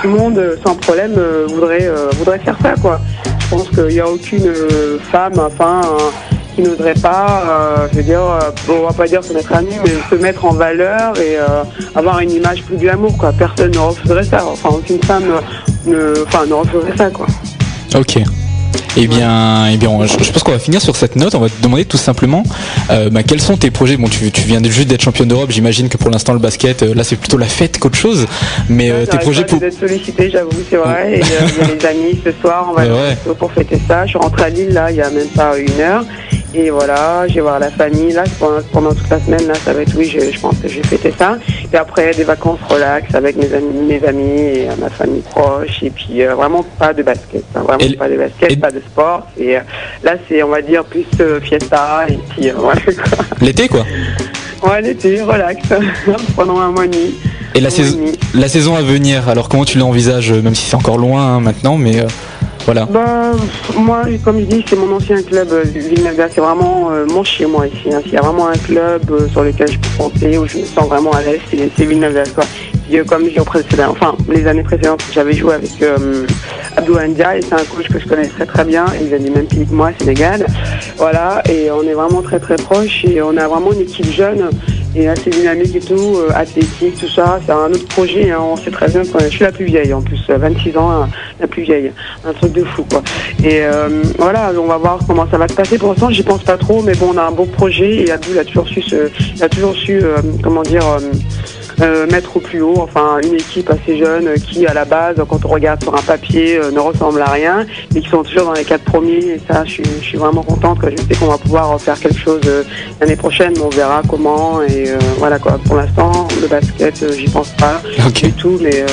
tout 0.00 0.08
le 0.08 0.14
monde 0.14 0.58
sans 0.66 0.74
problème 0.74 1.14
voudrait 1.48 1.88
voudrait 2.18 2.38
faire 2.40 2.56
ça 2.62 2.74
quoi. 2.80 3.00
Je 3.40 3.48
pense 3.50 3.68
qu'il 3.68 3.84
n'y 3.86 4.00
a 4.00 4.08
aucune 4.08 4.50
femme, 5.12 5.34
enfin. 5.38 5.82
Qui 6.54 6.62
n'oserait 6.62 6.94
pas, 6.94 7.44
euh, 7.46 7.88
je 7.90 7.96
veux 7.98 8.02
dire, 8.02 8.20
euh, 8.20 8.50
bon, 8.66 8.74
on 8.82 8.86
va 8.86 8.92
pas 8.92 9.06
dire 9.06 9.24
se 9.24 9.32
mettre 9.32 9.52
à 9.52 9.62
nu, 9.62 9.72
mais 9.84 9.92
se 10.10 10.20
mettre 10.20 10.44
en 10.44 10.52
valeur 10.52 11.18
et 11.18 11.36
euh, 11.36 11.64
avoir 11.94 12.20
une 12.20 12.30
image 12.30 12.62
plus 12.62 12.76
glamour, 12.76 13.16
quoi. 13.16 13.32
Personne 13.32 13.70
ne 13.72 13.78
refuserait 13.78 14.24
ça, 14.24 14.44
enfin, 14.46 14.70
aucune 14.70 15.02
femme 15.02 15.24
ne, 15.86 16.14
enfin, 16.26 16.46
ne 16.46 16.54
refuserait 16.54 16.96
ça, 16.96 17.10
quoi. 17.10 17.26
Ok. 17.94 18.22
Eh 18.96 19.06
bien, 19.06 19.68
eh 19.72 19.76
bien, 19.78 19.90
je, 20.04 20.16
pense 20.16 20.42
qu'on 20.42 20.52
va 20.52 20.58
finir 20.58 20.82
sur 20.82 20.96
cette 20.96 21.16
note. 21.16 21.34
On 21.34 21.40
va 21.40 21.48
te 21.48 21.62
demander 21.62 21.86
tout 21.86 21.96
simplement, 21.96 22.42
euh, 22.90 23.08
bah, 23.08 23.22
quels 23.22 23.40
sont 23.40 23.56
tes 23.56 23.70
projets? 23.70 23.96
Bon, 23.96 24.08
tu, 24.08 24.30
tu 24.30 24.42
viens 24.42 24.62
juste 24.62 24.88
d'être 24.88 25.02
championne 25.02 25.28
d'Europe. 25.28 25.50
J'imagine 25.50 25.88
que 25.88 25.96
pour 25.96 26.10
l'instant 26.10 26.34
le 26.34 26.38
basket, 26.38 26.82
euh, 26.82 26.94
là, 26.94 27.02
c'est 27.02 27.16
plutôt 27.16 27.38
la 27.38 27.46
fête 27.46 27.78
qu'autre 27.78 27.96
chose. 27.96 28.26
Mais 28.68 28.90
euh, 28.90 29.06
tes 29.06 29.16
projets 29.18 29.44
pour 29.44 29.60
d'être 29.60 29.78
sollicité, 29.78 30.30
j'avoue, 30.30 30.50
c'est 30.68 30.76
vrai. 30.76 31.14
Et 31.14 31.20
il 31.20 31.26
y 31.26 31.70
a 31.70 31.74
les 31.74 31.86
amis 31.86 32.20
ce 32.22 32.32
soir, 32.40 32.66
on 32.70 32.74
va 32.74 32.82
aller 32.82 32.90
ouais. 33.26 33.34
pour 33.38 33.50
fêter 33.52 33.80
ça. 33.88 34.04
Je 34.04 34.10
suis 34.10 34.18
rentrée 34.18 34.44
à 34.44 34.48
Lille 34.50 34.72
là, 34.72 34.90
il 34.90 34.96
y 34.98 35.02
a 35.02 35.08
même 35.08 35.28
pas 35.28 35.56
une 35.56 35.80
heure. 35.80 36.04
Et 36.54 36.70
voilà, 36.70 37.26
je 37.28 37.34
vais 37.34 37.40
voir 37.40 37.58
la 37.58 37.70
famille 37.70 38.12
là 38.12 38.24
pendant, 38.38 38.60
pendant 38.72 38.94
toute 38.94 39.08
la 39.08 39.20
semaine 39.20 39.46
là, 39.46 39.54
ça 39.54 39.72
va 39.72 39.80
être 39.82 39.94
oui, 39.96 40.04
je, 40.04 40.30
je 40.32 40.38
pense 40.38 40.56
que 40.58 40.68
je 40.68 40.76
vais 40.76 40.82
fêter 40.86 41.12
ça. 41.18 41.38
Et 41.72 41.76
après 41.76 42.12
des 42.12 42.24
vacances 42.24 42.58
relax 42.68 43.14
avec 43.14 43.36
mes 43.36 43.52
amis, 43.54 43.72
mes 43.88 44.04
amis 44.06 44.40
et 44.40 44.68
ma 44.78 44.90
famille 44.90 45.22
proche. 45.22 45.82
Et 45.82 45.90
puis 45.90 46.22
euh, 46.22 46.34
vraiment 46.34 46.62
pas 46.78 46.92
de 46.92 47.02
basket, 47.02 47.42
hein, 47.54 47.60
vraiment 47.66 47.80
Et- 47.80 47.96
pas 47.96 48.08
de 48.08 48.16
basket, 48.16 48.60
pas 48.60 48.70
de 48.70 48.80
sport. 48.80 49.26
Et 49.38 49.56
euh, 49.56 49.60
là 50.02 50.16
c'est 50.28 50.42
on 50.42 50.48
va 50.48 50.60
dire 50.60 50.84
plus 50.84 51.06
euh, 51.20 51.40
fiesta 51.40 52.04
et 52.08 52.18
puis 52.30 52.50
voilà 52.56 52.80
quoi. 52.82 53.24
l'été, 53.40 53.68
quoi. 53.68 53.84
Ouais 54.62 54.80
l'été, 54.82 55.22
relax 55.22 55.60
pendant 56.36 56.60
un 56.60 56.70
mois 56.70 56.84
et 56.84 56.88
demi. 56.88 57.14
Et 57.54 57.60
la 57.60 57.68
saison, 57.70 57.98
la 58.34 58.48
saison 58.48 58.76
à 58.76 58.80
venir. 58.82 59.28
Alors, 59.28 59.48
comment 59.50 59.64
tu 59.66 59.76
l'envisages, 59.76 60.32
même 60.32 60.54
si 60.54 60.64
c'est 60.70 60.76
encore 60.76 60.96
loin 60.96 61.22
hein, 61.22 61.40
maintenant, 61.40 61.76
mais 61.76 62.00
voilà. 62.64 62.86
Bah, 62.86 63.32
moi, 63.76 64.02
comme 64.24 64.38
je 64.40 64.44
dis, 64.44 64.64
c'est 64.68 64.76
mon 64.76 64.94
ancien 64.94 65.22
club 65.22 65.48
euh, 65.52 65.62
Villeneuve. 65.64 66.28
C'est 66.34 66.40
vraiment 66.40 66.90
euh, 66.90 67.06
mon 67.06 67.24
chez 67.24 67.46
moi 67.46 67.66
ici. 67.66 67.92
hein. 67.92 68.00
S'il 68.02 68.14
y 68.14 68.16
a 68.16 68.22
vraiment 68.22 68.48
un 68.48 68.56
club 68.56 69.02
euh, 69.10 69.28
sur 69.28 69.42
lequel 69.42 69.70
je 69.70 69.78
peux 69.78 69.88
compter, 69.98 70.38
où 70.38 70.46
je 70.46 70.58
me 70.58 70.64
sens 70.64 70.86
vraiment 70.88 71.12
à 71.12 71.22
l'aise, 71.22 71.40
c'est 71.50 71.84
Villeneuve. 71.84 72.32
Quoi. 72.34 72.44
Euh, 72.92 73.04
comme 73.04 73.24
au 73.38 73.44
précédent, 73.44 73.88
enfin, 73.90 74.14
les 74.28 74.46
années 74.46 74.62
précédentes, 74.62 75.02
j'avais 75.12 75.32
joué 75.32 75.54
avec 75.54 75.80
euh, 75.82 76.26
Abdou 76.76 76.96
Andia, 76.98 77.38
et 77.38 77.42
c'est 77.42 77.54
un 77.54 77.64
coach 77.64 77.88
que 77.88 77.98
je 77.98 78.06
connais 78.06 78.26
très 78.26 78.44
très 78.44 78.64
bien. 78.64 78.84
Il 79.00 79.08
vient 79.08 79.18
du 79.18 79.30
même 79.30 79.46
pays 79.46 79.66
que 79.66 79.72
moi, 79.74 79.90
Sénégal. 79.98 80.46
Voilà, 80.98 81.42
et 81.48 81.70
on 81.70 81.82
est 81.82 81.94
vraiment 81.94 82.22
très 82.22 82.38
très 82.38 82.56
proches, 82.56 83.04
et 83.04 83.22
on 83.22 83.36
a 83.36 83.48
vraiment 83.48 83.72
une 83.72 83.80
équipe 83.80 84.10
jeune 84.12 84.50
et 84.94 85.08
assez 85.08 85.30
dynamique 85.30 85.74
et 85.74 85.80
tout, 85.80 86.16
euh, 86.16 86.30
athlétique, 86.34 86.98
tout 86.98 87.08
ça. 87.08 87.40
C'est 87.44 87.52
un 87.52 87.70
autre 87.70 87.86
projet, 87.88 88.30
hein. 88.30 88.40
on 88.40 88.56
sait 88.56 88.70
très 88.70 88.88
bien 88.88 89.02
que 89.02 89.24
je 89.24 89.28
suis 89.28 89.44
la 89.44 89.52
plus 89.52 89.64
vieille 89.64 89.92
en 89.92 90.02
plus, 90.02 90.20
euh, 90.30 90.36
26 90.36 90.76
ans, 90.76 90.90
hein, 90.90 91.08
la 91.40 91.46
plus 91.46 91.62
vieille. 91.62 91.92
Un 92.24 92.32
truc 92.32 92.52
de 92.52 92.64
fou 92.64 92.84
quoi. 92.90 93.02
Et 93.42 93.62
euh, 93.62 94.02
voilà, 94.18 94.52
on 94.56 94.66
va 94.66 94.76
voir 94.76 94.98
comment 95.06 95.26
ça 95.30 95.38
va 95.38 95.48
se 95.48 95.54
passer. 95.54 95.78
Pour 95.78 95.90
l'instant, 95.90 96.10
j'y 96.10 96.22
pense 96.22 96.42
pas 96.42 96.56
trop, 96.56 96.82
mais 96.82 96.94
bon, 96.94 97.10
on 97.14 97.16
a 97.16 97.22
un 97.22 97.32
beau 97.32 97.44
projet 97.44 98.04
et 98.04 98.10
Abdul 98.10 98.38
a 98.38 98.44
toujours 98.44 98.68
su, 98.68 98.82
se, 98.82 99.10
a 99.42 99.48
toujours 99.48 99.74
su, 99.74 100.00
euh, 100.02 100.18
comment 100.42 100.62
dire. 100.62 100.84
Euh, 101.80 102.06
mettre 102.10 102.36
au 102.36 102.40
plus 102.40 102.60
haut, 102.60 102.78
enfin 102.78 103.18
une 103.24 103.34
équipe 103.34 103.70
assez 103.70 103.98
jeune 103.98 104.28
euh, 104.28 104.36
qui 104.36 104.66
à 104.66 104.74
la 104.74 104.84
base, 104.84 105.16
quand 105.28 105.44
on 105.44 105.48
regarde 105.48 105.82
sur 105.82 105.94
un 105.94 106.02
papier, 106.02 106.56
euh, 106.56 106.70
ne 106.70 106.78
ressemble 106.78 107.22
à 107.22 107.30
rien, 107.30 107.66
mais 107.94 108.00
qui 108.00 108.08
sont 108.08 108.22
toujours 108.22 108.44
dans 108.44 108.52
les 108.52 108.64
quatre 108.64 108.84
premiers. 108.84 109.18
Et 109.18 109.40
ça, 109.48 109.64
je 109.64 109.70
suis, 109.70 109.84
je 110.00 110.04
suis 110.04 110.18
vraiment 110.18 110.42
contente. 110.42 110.78
Quoi. 110.80 110.90
Je 110.90 110.96
sais 110.96 111.18
qu'on 111.18 111.26
va 111.26 111.38
pouvoir 111.38 111.80
faire 111.80 111.98
quelque 111.98 112.18
chose 112.18 112.40
l'année 113.00 113.16
prochaine, 113.16 113.52
mais 113.54 113.62
on 113.62 113.70
verra 113.70 114.02
comment. 114.08 114.62
Et 114.62 114.84
voilà 115.18 115.38
quoi. 115.38 115.58
Pour 115.64 115.76
l'instant, 115.76 116.28
le 116.40 116.48
basket, 116.48 117.04
j'y 117.16 117.26
pense 117.26 117.50
pas 117.50 117.80
du 118.14 118.32
tout, 118.32 118.58
mais 118.60 118.84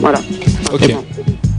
voilà. 0.00 0.20
Ok. 0.72 0.94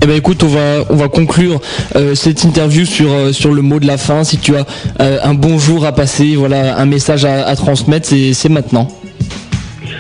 Eh 0.06 0.08
ben 0.08 0.18
écoute, 0.18 0.44
on 0.44 0.48
va 0.50 0.86
on 0.92 0.96
va 0.98 1.08
conclure 1.08 1.60
euh, 1.96 2.14
cette 2.14 2.44
interview 2.44 2.86
sur 2.86 3.12
euh, 3.12 3.34
sur 3.34 3.52
le 3.52 3.64
mot 3.64 3.80
de 3.80 3.88
la 3.88 3.98
fin. 3.98 4.24
Si 4.24 4.38
tu 4.38 4.56
as 4.56 4.64
euh, 5.02 5.18
un 5.24 5.34
bonjour 5.34 5.84
à 5.84 5.94
passer, 5.94 6.36
voilà, 6.36 6.78
un 6.78 6.86
message 6.86 7.26
à, 7.26 7.44
à 7.48 7.56
transmettre, 7.56 8.08
c'est 8.08 8.50
maintenant. 8.50 8.88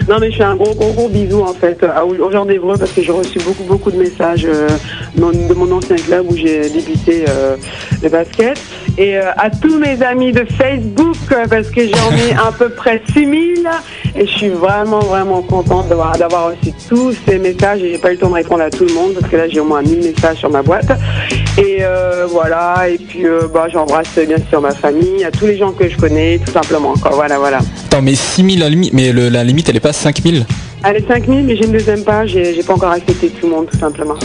Non 0.07 0.19
mais 0.19 0.29
je 0.31 0.37
fais 0.37 0.43
un 0.43 0.55
gros 0.55 0.73
gros 0.75 0.91
gros 0.93 1.07
bisou 1.09 1.41
en 1.41 1.53
fait 1.53 1.83
à- 1.83 2.05
aux 2.05 2.31
gens 2.31 2.45
d'Evreux 2.45 2.75
parce 2.77 2.91
que 2.91 3.01
j'ai 3.01 3.11
reçu 3.11 3.39
beaucoup 3.39 3.63
beaucoup 3.63 3.89
de 3.89 3.97
messages 3.97 4.45
euh, 4.45 4.67
de 5.15 5.53
mon 5.55 5.71
ancien 5.71 5.95
club 5.95 6.27
où 6.29 6.35
j'ai 6.37 6.69
débuté 6.69 7.25
euh, 7.27 7.55
le 8.03 8.09
basket. 8.09 8.59
Et 8.97 9.17
euh, 9.17 9.31
à 9.35 9.49
tous 9.49 9.79
mes 9.79 10.01
amis 10.03 10.31
de 10.31 10.45
Facebook 10.57 11.15
parce 11.49 11.69
que 11.69 11.81
j'en 11.87 12.11
ai 12.15 12.33
à 12.47 12.51
peu 12.57 12.69
près 12.69 13.01
6000 13.13 13.67
et 14.15 14.27
je 14.27 14.31
suis 14.31 14.49
vraiment 14.49 14.99
vraiment 14.99 15.41
contente 15.41 15.89
d'avoir 15.89 16.15
d'avoir 16.17 16.47
reçu 16.51 16.71
tous 16.87 17.13
ces 17.27 17.39
messages 17.39 17.81
et 17.83 17.91
j'ai 17.93 17.97
pas 17.97 18.09
eu 18.09 18.13
le 18.13 18.19
temps 18.19 18.29
de 18.29 18.35
répondre 18.35 18.61
à 18.61 18.69
tout 18.69 18.85
le 18.85 18.93
monde 18.93 19.13
parce 19.19 19.31
que 19.31 19.37
là 19.37 19.47
j'ai 19.49 19.59
au 19.59 19.65
moins 19.65 19.81
1000 19.81 19.97
messages 19.99 20.37
sur 20.37 20.49
ma 20.51 20.61
boîte 20.61 20.87
et 21.57 21.77
euh, 21.81 22.25
voilà 22.29 22.89
et 22.89 22.97
puis 22.97 23.25
euh, 23.25 23.47
bah, 23.53 23.67
j'embrasse 23.71 24.17
bien 24.27 24.37
sûr 24.49 24.61
ma 24.61 24.71
famille, 24.71 25.23
à 25.23 25.31
tous 25.31 25.45
les 25.45 25.57
gens 25.57 25.71
que 25.71 25.87
je 25.89 25.97
connais 25.97 26.39
tout 26.45 26.51
simplement 26.51 26.93
quoi. 26.93 27.11
Voilà 27.13 27.39
voilà. 27.39 27.59
Attends, 27.85 28.01
mais 28.01 28.15
6000 28.15 28.59
la 28.59 28.69
limite, 28.69 28.93
mais 28.93 29.13
la 29.13 29.43
limite 29.43 29.69
elle 29.69 29.77
est 29.77 29.81
pas 29.81 29.93
5000 29.93 30.45
Allez 30.83 31.03
5000 31.07 31.43
mais 31.45 31.55
j'ai 31.55 31.65
ne 31.65 31.71
deuxième 31.71 32.03
pas, 32.03 32.25
j'ai 32.25 32.61
pas 32.63 32.73
encore 32.73 32.91
accepté 32.91 33.29
tout 33.29 33.47
le 33.47 33.53
monde 33.53 33.67
tout 33.71 33.79
simplement. 33.79 34.15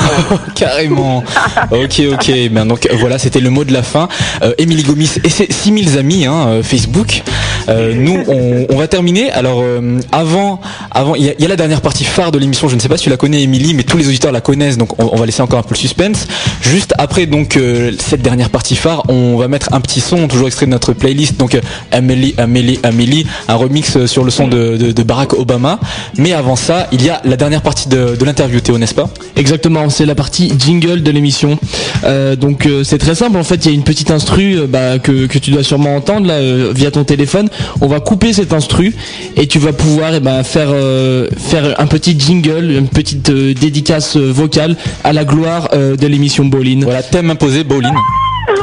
Carrément. 0.54 1.22
ok, 1.70 2.02
ok. 2.12 2.32
Ben 2.50 2.64
donc 2.64 2.88
voilà, 3.00 3.18
c'était 3.18 3.40
le 3.40 3.50
mot 3.50 3.64
de 3.64 3.72
la 3.72 3.82
fin. 3.82 4.08
Euh, 4.42 4.54
Émilie 4.56 4.82
Gomis 4.82 5.10
et 5.24 5.28
ses 5.28 5.46
6000 5.50 5.98
amis 5.98 6.24
hein, 6.24 6.46
euh, 6.48 6.62
Facebook. 6.62 7.22
Euh, 7.68 7.94
nous, 7.94 8.22
on, 8.70 8.76
va 8.76 8.86
terminer. 8.86 9.30
Alors 9.32 9.60
euh, 9.60 9.98
avant, 10.12 10.60
avant, 10.90 11.14
il 11.14 11.24
y, 11.24 11.44
a- 11.44 11.48
la 11.48 11.56
dernière 11.56 11.80
partie 11.80 12.04
phare 12.04 12.32
de 12.32 12.38
l'émission. 12.38 12.68
Je 12.68 12.76
ne 12.76 12.80
sais 12.80 12.88
pas 12.88 12.96
si 12.96 13.04
tu 13.04 13.10
la 13.10 13.16
connais, 13.16 13.42
Émilie, 13.42 13.74
mais 13.74 13.82
tous 13.82 13.96
les 13.96 14.08
auditeurs 14.08 14.32
la 14.32 14.40
connaissent. 14.40 14.78
Donc 14.78 15.00
on, 15.02 15.16
va 15.16 15.26
laisser 15.26 15.42
encore 15.42 15.58
un 15.58 15.62
peu 15.62 15.74
le 15.74 15.78
suspense. 15.78 16.26
Juste 16.62 16.94
après 16.98 17.26
donc 17.26 17.56
euh, 17.56 17.92
cette 17.98 18.22
dernière 18.22 18.50
partie 18.50 18.76
phare, 18.76 19.02
on 19.08 19.36
va 19.36 19.48
mettre 19.48 19.72
un 19.72 19.80
petit 19.80 20.00
son, 20.00 20.28
toujours 20.28 20.46
extrait 20.46 20.66
de 20.66 20.70
notre 20.70 20.92
playlist. 20.92 21.36
Donc 21.36 21.54
euh, 21.54 21.60
Amélie, 21.92 22.34
Amélie, 22.38 22.78
Amélie, 22.82 23.26
un 23.48 23.54
remix 23.54 23.96
euh, 23.96 24.06
sur 24.06 24.24
le 24.24 24.30
son 24.30 24.48
de 24.48 25.02
Barack 25.02 25.34
Obama. 25.34 25.78
Mais 26.18 26.32
avant 26.32 26.56
ça, 26.56 26.86
il 26.92 27.04
y 27.04 27.10
a 27.10 27.20
la 27.24 27.36
dernière 27.36 27.62
partie 27.62 27.88
de, 27.88 28.16
de 28.16 28.24
l'interview, 28.24 28.60
Théo, 28.60 28.78
n'est-ce 28.78 28.94
pas? 28.94 29.08
Exactement, 29.36 29.88
c'est 29.90 30.06
la 30.06 30.14
partie 30.14 30.52
jingle 30.58 31.02
de 31.02 31.10
l'émission. 31.10 31.58
Euh, 32.04 32.36
donc 32.36 32.66
euh, 32.66 32.84
c'est 32.84 32.98
très 32.98 33.14
simple, 33.14 33.36
en 33.36 33.44
fait 33.44 33.64
il 33.64 33.68
y 33.68 33.70
a 33.70 33.74
une 33.74 33.82
petite 33.84 34.10
instru 34.10 34.56
euh, 34.58 34.66
bah, 34.68 34.98
que, 34.98 35.26
que 35.26 35.38
tu 35.38 35.50
dois 35.50 35.62
sûrement 35.62 35.96
entendre 35.96 36.26
là, 36.26 36.34
euh, 36.34 36.72
via 36.74 36.90
ton 36.90 37.04
téléphone. 37.04 37.48
On 37.80 37.86
va 37.86 38.00
couper 38.00 38.32
cette 38.32 38.52
instru 38.52 38.94
et 39.36 39.46
tu 39.46 39.58
vas 39.58 39.72
pouvoir 39.72 40.14
eh 40.14 40.20
ben, 40.20 40.42
faire, 40.42 40.68
euh, 40.70 41.28
faire 41.36 41.74
un 41.80 41.86
petit 41.86 42.18
jingle, 42.18 42.70
une 42.70 42.88
petite 42.88 43.30
euh, 43.30 43.54
dédicace 43.54 44.16
euh, 44.16 44.30
vocale 44.32 44.76
à 45.04 45.12
la 45.12 45.24
gloire 45.24 45.68
euh, 45.74 45.96
de 45.96 46.06
l'émission 46.06 46.44
Bolin. 46.44 46.80
Voilà, 46.82 47.02
thème 47.02 47.30
imposé, 47.30 47.64
Bolin. 47.64 47.92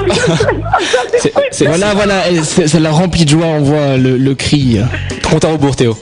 voilà, 1.65 1.93
voilà, 1.93 2.29
et 2.31 2.41
c'est- 2.43 2.67
ça 2.67 2.79
la 2.79 2.91
remplit 2.91 3.25
de 3.25 3.29
joie, 3.31 3.45
on 3.47 3.61
voit 3.61 3.97
le, 3.97 4.17
le 4.17 4.35
cri. 4.35 4.77
Compte 5.29 5.45
à 5.45 5.49
rebours, 5.49 5.75
Théo. 5.75 5.97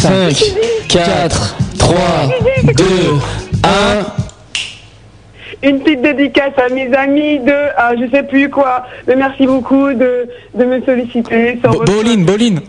5, 0.00 0.34
4, 0.88 1.56
3, 1.78 1.96
2, 2.74 2.84
1. 5.62 5.68
Une 5.68 5.80
petite 5.80 6.02
dédicace 6.02 6.52
à 6.56 6.68
mes 6.72 6.92
amis 6.96 7.38
de, 7.38 7.52
ah, 7.76 7.92
je 7.96 8.10
sais 8.10 8.22
plus 8.24 8.48
quoi, 8.50 8.84
mais 9.06 9.14
merci 9.16 9.46
beaucoup 9.46 9.92
de, 9.92 10.28
de 10.54 10.64
me 10.64 10.82
solliciter. 10.82 11.58
Boline, 11.86 12.24
Boline. 12.24 12.60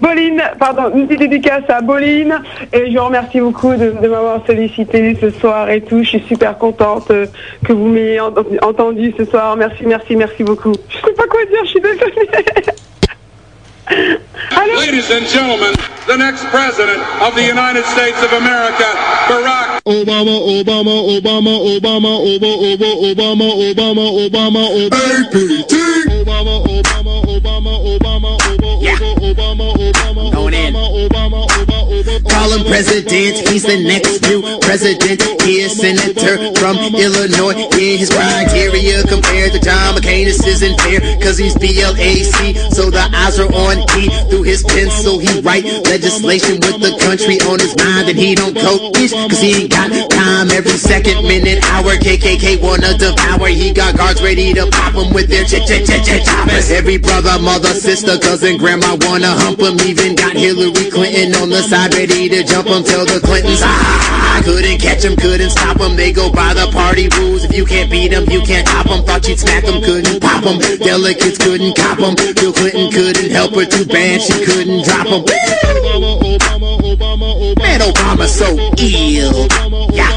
Boline, 0.00 0.42
pardon, 0.58 0.90
une 0.96 1.06
petite 1.06 1.20
dédicace 1.30 1.62
à 1.68 1.80
Boline 1.82 2.40
et 2.72 2.90
je 2.90 2.96
vous 2.98 3.04
remercie 3.04 3.38
beaucoup 3.40 3.74
de, 3.74 3.94
de 4.02 4.08
m'avoir 4.08 4.40
sollicité 4.46 5.16
ce 5.20 5.30
soir 5.30 5.68
et 5.68 5.82
tout. 5.82 6.02
Je 6.02 6.08
suis 6.08 6.24
super 6.26 6.56
contente 6.56 7.10
euh, 7.10 7.26
que 7.64 7.72
vous 7.74 7.86
m'ayez 7.86 8.18
en- 8.20 8.32
entendu 8.62 9.12
ce 9.18 9.26
soir. 9.26 9.56
Merci, 9.56 9.84
merci, 9.86 10.16
merci 10.16 10.42
beaucoup. 10.42 10.72
Je 10.88 10.96
sais 10.96 11.12
pas 11.14 11.26
quoi 11.26 11.44
dire, 11.44 11.60
je 11.64 11.68
suis 11.70 11.80
désolée. 11.80 12.28
Ladies 13.90 15.10
and 15.10 15.26
gentlemen, 15.26 15.74
the 16.06 16.16
next 16.16 16.44
president 16.46 17.02
of 17.22 17.34
the 17.34 17.42
United 17.44 17.84
States 17.86 18.22
of 18.22 18.32
America, 18.32 18.86
Barack 19.26 19.82
Obama, 19.82 20.38
Obama, 20.62 20.94
Obama, 21.18 21.58
Obama, 21.58 22.12
Obama, 22.22 22.70
Obama, 22.70 23.50
Obama, 23.50 23.50
Obama, 23.74 24.04
Obama, 24.30 24.62
APT. 24.86 25.74
Obama, 26.22 26.62
Obama, 26.70 27.14
Obama, 27.26 27.74
Obama, 27.82 28.36
Obama, 28.38 28.38
Obama, 28.38 29.14
Obama, 29.26 29.66
Obama, 29.74 30.30
Obama, 30.30 30.82
Obama, 30.94 31.09
Call 32.28 32.50
him 32.52 32.64
president, 32.66 33.48
he's 33.48 33.62
the 33.62 33.78
next 33.82 34.22
new 34.26 34.42
president. 34.60 35.22
He 35.42 35.62
is 35.62 35.76
senator 35.78 36.36
from 36.58 36.76
Illinois. 36.94 37.56
Yeah, 37.76 37.96
his 38.00 38.10
criteria 38.10 39.02
compared 39.04 39.52
to 39.52 39.60
John 39.60 39.94
McCain 39.94 40.26
this 40.26 40.46
isn't 40.46 40.80
fair, 40.80 41.00
cause 41.20 41.38
he's 41.38 41.54
BLAC, 41.54 42.72
so 42.74 42.90
the 42.90 43.06
eyes 43.14 43.38
are 43.38 43.50
on 43.52 43.86
key. 43.94 44.10
Through 44.30 44.42
his 44.42 44.62
pencil, 44.64 45.18
he 45.18 45.40
write 45.40 45.64
legislation 45.86 46.58
with 46.60 46.80
the 46.80 46.96
country 47.00 47.38
on 47.46 47.58
his 47.58 47.76
mind, 47.76 48.08
and 48.08 48.18
he 48.18 48.34
don't 48.34 48.56
cope 48.56 48.94
cause 48.94 49.40
he 49.40 49.64
ain't 49.64 49.70
got 49.70 49.90
time 50.10 50.50
every 50.50 50.78
second, 50.78 51.22
minute, 51.22 51.62
hour. 51.70 51.94
KKK 51.96 52.60
wanna 52.62 52.96
devour, 52.98 53.48
he 53.48 53.72
got 53.72 53.96
guards 53.96 54.22
ready 54.22 54.52
to 54.54 54.66
pop 54.70 54.94
him 54.94 55.12
with 55.12 55.28
their 55.28 55.44
chick, 55.44 55.66
chick, 55.66 55.86
chick, 55.86 56.02
chick, 56.02 56.24
choppers. 56.24 56.70
Every 56.70 56.98
brother, 56.98 57.38
mother, 57.38 57.74
sister, 57.74 58.18
cousin, 58.18 58.56
grandma 58.58 58.96
wanna 59.06 59.30
hump 59.30 59.60
him, 59.60 59.78
even 59.86 60.14
got 60.14 60.36
Hillary 60.36 60.90
Clinton 60.90 61.34
on 61.42 61.50
the 61.50 61.62
side 61.62 61.94
ready 62.00 62.28
to 62.28 62.42
jump 62.44 62.68
him. 62.68 62.82
Tell 62.82 63.04
the 63.04 63.20
Clintons, 63.20 63.60
ah, 63.62 64.40
couldn't 64.44 64.80
catch 64.80 65.04
him, 65.04 65.16
couldn't 65.16 65.50
stop 65.50 65.78
him. 65.78 65.96
They 65.96 66.12
go 66.12 66.32
by 66.32 66.54
the 66.54 66.66
party 66.72 67.08
rules. 67.18 67.44
If 67.44 67.54
you 67.54 67.66
can't 67.66 67.90
beat 67.90 68.12
him, 68.12 68.24
you 68.30 68.40
can't 68.40 68.66
top 68.66 68.86
him. 68.86 69.04
Thought 69.04 69.28
you'd 69.28 69.38
smack 69.38 69.64
him, 69.64 69.82
couldn't 69.82 70.20
pop 70.20 70.44
him. 70.44 70.58
Delegates 70.78 71.36
couldn't 71.38 71.76
cop 71.76 71.98
him. 71.98 72.14
Bill 72.16 72.52
Clinton 72.52 72.90
couldn't 72.90 73.30
help 73.30 73.54
her 73.54 73.66
too 73.66 73.84
bad, 73.84 74.20
she 74.22 74.32
couldn't 74.44 74.84
drop 74.84 75.06
him. 75.08 75.24
Man, 77.60 77.80
Obama's 77.80 78.32
so 78.32 78.48
ill. 78.56 79.48
Yeah. 79.92 80.08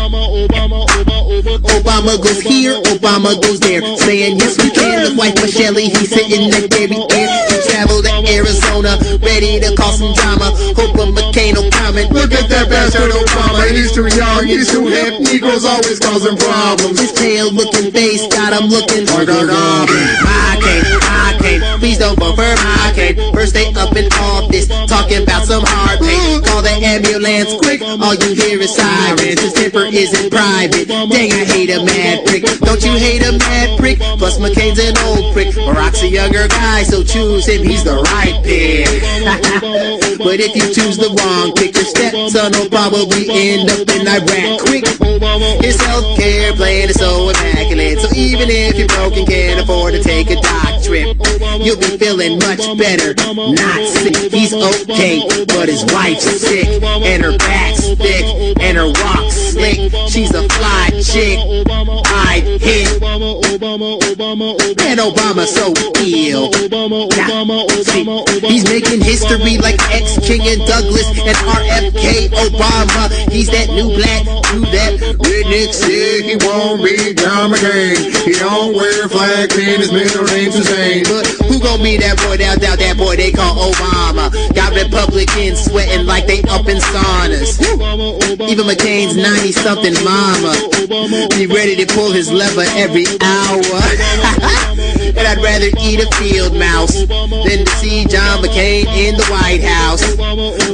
Obama 1.84 2.16
goes 2.22 2.42
here, 2.42 2.76
Obama 2.96 3.36
goes 3.42 3.60
there. 3.60 3.82
Saying 3.98 4.40
yes 4.40 4.58
we 4.62 4.72
can 4.72 5.04
with 5.04 5.18
wife 5.18 5.36
Michelle, 5.36 5.76
he's 5.76 6.10
sitting 6.10 6.48
at 6.54 6.70
Derry 6.70 7.04
Air. 7.12 7.62
He 7.74 7.80
traveled 7.80 8.05
to 8.05 8.13
Arizona, 8.30 8.99
ready 9.26 9.59
to 9.59 9.76
cause 9.76 9.97
some 9.97 10.13
drama. 10.13 10.53
Hope 10.78 10.93
a 10.93 11.09
McCain 11.09 11.57
comment. 11.74 12.11
Look 12.11 12.32
at 12.32 12.47
that 12.49 12.69
bastard 12.69 13.09
Obama, 13.09 13.65
he's 13.67 13.91
too 13.91 14.05
young, 14.13 14.45
he's 14.45 14.69
too 14.69 14.86
hip. 14.86 15.19
Negroes 15.21 15.65
always 15.65 15.97
causing 15.97 16.38
problems. 16.38 16.99
His 16.99 17.11
pale 17.13 17.51
looking 17.51 17.91
face 17.91 18.28
got 18.28 18.53
him 18.53 18.69
looking 18.69 19.07
like 19.07 19.28
a 19.28 19.41
goblin. 19.49 20.13
Please 21.80 21.97
don't 21.97 22.17
vote 22.19 22.36
for 22.36 22.55
my. 22.61 22.84
First 23.34 23.53
they 23.53 23.67
up 23.74 23.91
in 23.97 24.07
office, 24.13 24.69
talking 24.88 25.24
about 25.24 25.43
some 25.43 25.63
hard 25.65 25.99
pay. 25.99 26.39
Call 26.45 26.61
the 26.61 26.71
ambulance 26.71 27.51
quick, 27.59 27.82
all 27.82 28.15
you 28.15 28.32
hear 28.38 28.61
is 28.61 28.71
sirens. 28.74 29.41
His 29.41 29.51
temper 29.51 29.89
isn't 29.91 30.32
private. 30.32 30.88
Dang, 30.88 31.34
I 31.34 31.43
hate 31.43 31.69
a 31.74 31.84
mad 31.84 32.24
prick. 32.26 32.45
Don't 32.63 32.80
you 32.86 32.93
hate 32.95 33.26
a 33.26 33.34
mad 33.36 33.80
prick? 33.80 33.99
Plus 33.99 34.39
McCain's 34.39 34.80
an 34.80 34.95
old 35.03 35.34
prick. 35.34 35.49
Barack's 35.67 36.03
a 36.03 36.07
younger 36.07 36.47
guy, 36.47 36.84
so 36.84 37.03
choose 37.03 37.45
him, 37.45 37.67
he's 37.74 37.84
the 37.84 37.97
right 38.13 38.38
pick. 38.45 38.86
but 40.21 40.38
if 40.38 40.53
you 40.53 40.69
choose 40.69 40.97
the 40.97 41.09
wrong 41.09 41.49
pick, 41.57 41.74
your 41.74 41.89
stepson 41.89 42.53
will 42.53 42.69
probably 42.69 43.26
end 43.34 43.65
up 43.74 43.89
in 43.89 44.05
Iraq 44.05 44.61
quick. 44.61 44.86
His 45.65 45.82
health 45.82 46.05
care 46.15 46.53
plan 46.53 46.89
is 46.89 46.99
so 47.01 47.30
immaculate, 47.30 47.97
so 47.99 48.13
even 48.13 48.49
if 48.49 48.78
you're 48.78 48.88
broke 48.93 49.17
and 49.17 49.28
can't 49.28 49.59
afford 49.59 49.93
to 49.97 50.03
take 50.03 50.30
a 50.30 50.38
dock 50.38 50.84
trip, 50.86 51.17
you'll 51.57 51.82
be 51.82 51.97
feeling 51.97 52.38
much 52.38 52.61
better. 52.78 53.17
Not 53.34 53.82
sick, 53.89 54.30
he's 54.30 54.53
okay, 54.53 55.26
but 55.49 55.65
his 55.65 55.82
wife's 55.89 56.30
sick, 56.30 56.69
and 56.84 57.24
her 57.24 57.38
back's 57.38 57.89
thick, 57.97 58.26
and 58.61 58.78
her 58.78 58.93
walk's 59.01 59.57
slick. 59.57 59.89
She's 60.09 60.30
a 60.32 60.45
fly 60.49 60.93
chick. 61.01 61.39
I 62.05 62.41
hit. 62.61 63.01
Man, 64.78 64.97
Obama's 64.97 65.53
so 65.53 65.74
ill. 66.03 66.51
He's 67.54 68.66
making 68.66 69.01
history 69.01 69.58
like 69.58 69.78
X 69.93 70.18
King 70.26 70.41
and 70.41 70.66
Douglas 70.66 71.06
and 71.22 71.38
RFK 71.45 72.34
Obama. 72.34 73.12
He's 73.32 73.47
that 73.49 73.70
new 73.70 73.93
black, 73.93 74.26
new 74.54 74.66
that 74.74 74.97
redneck 75.22 75.74
sick. 75.74 76.26
He 76.26 76.36
won't 76.41 76.82
be 76.82 77.14
John 77.14 77.51
McCain. 77.51 77.97
He 78.26 78.34
don't 78.34 78.74
wear 78.74 79.08
flag 79.08 79.49
pin. 79.51 79.80
His 79.82 79.91
middle 79.91 80.26
name's 80.26 80.56
Hussein. 80.56 81.04
But 81.06 81.28
who 81.45 81.60
gon' 81.60 81.82
be 81.84 81.97
that 81.97 82.18
boy 82.26 82.38
down, 82.38 82.58
down, 82.58 82.78
that 82.78 82.97
boy 82.97 83.16
they 83.18 83.32
call 83.32 83.72
Obama? 83.72 84.34
Got 84.56 84.74
Republicans 84.74 85.64
sweating 85.64 86.06
like 86.06 86.26
they 86.26 86.41
up 86.49 86.68
in 86.68 86.78
saunas. 86.78 87.62
Even 88.49 88.66
McCain's 88.66 89.16
90 89.16 89.51
something 89.51 89.93
mama. 90.04 90.58
Be 91.38 91.45
ready 91.45 91.76
to 91.78 91.86
pull 91.93 92.12
his 92.12 92.32
lever 92.32 92.66
every 92.74 93.06
hour. 93.22 94.83
And 95.12 95.28
I'd 95.28 95.43
rather 95.43 95.68
eat 95.84 95.99
a 95.99 96.08
field 96.16 96.56
mouse 96.56 96.95
than 97.06 97.66
to 97.66 97.72
see 97.78 98.06
John 98.06 98.39
McCain 98.39 98.88
in 98.88 99.16
the 99.20 99.26
White 99.28 99.64
House. 99.64 100.01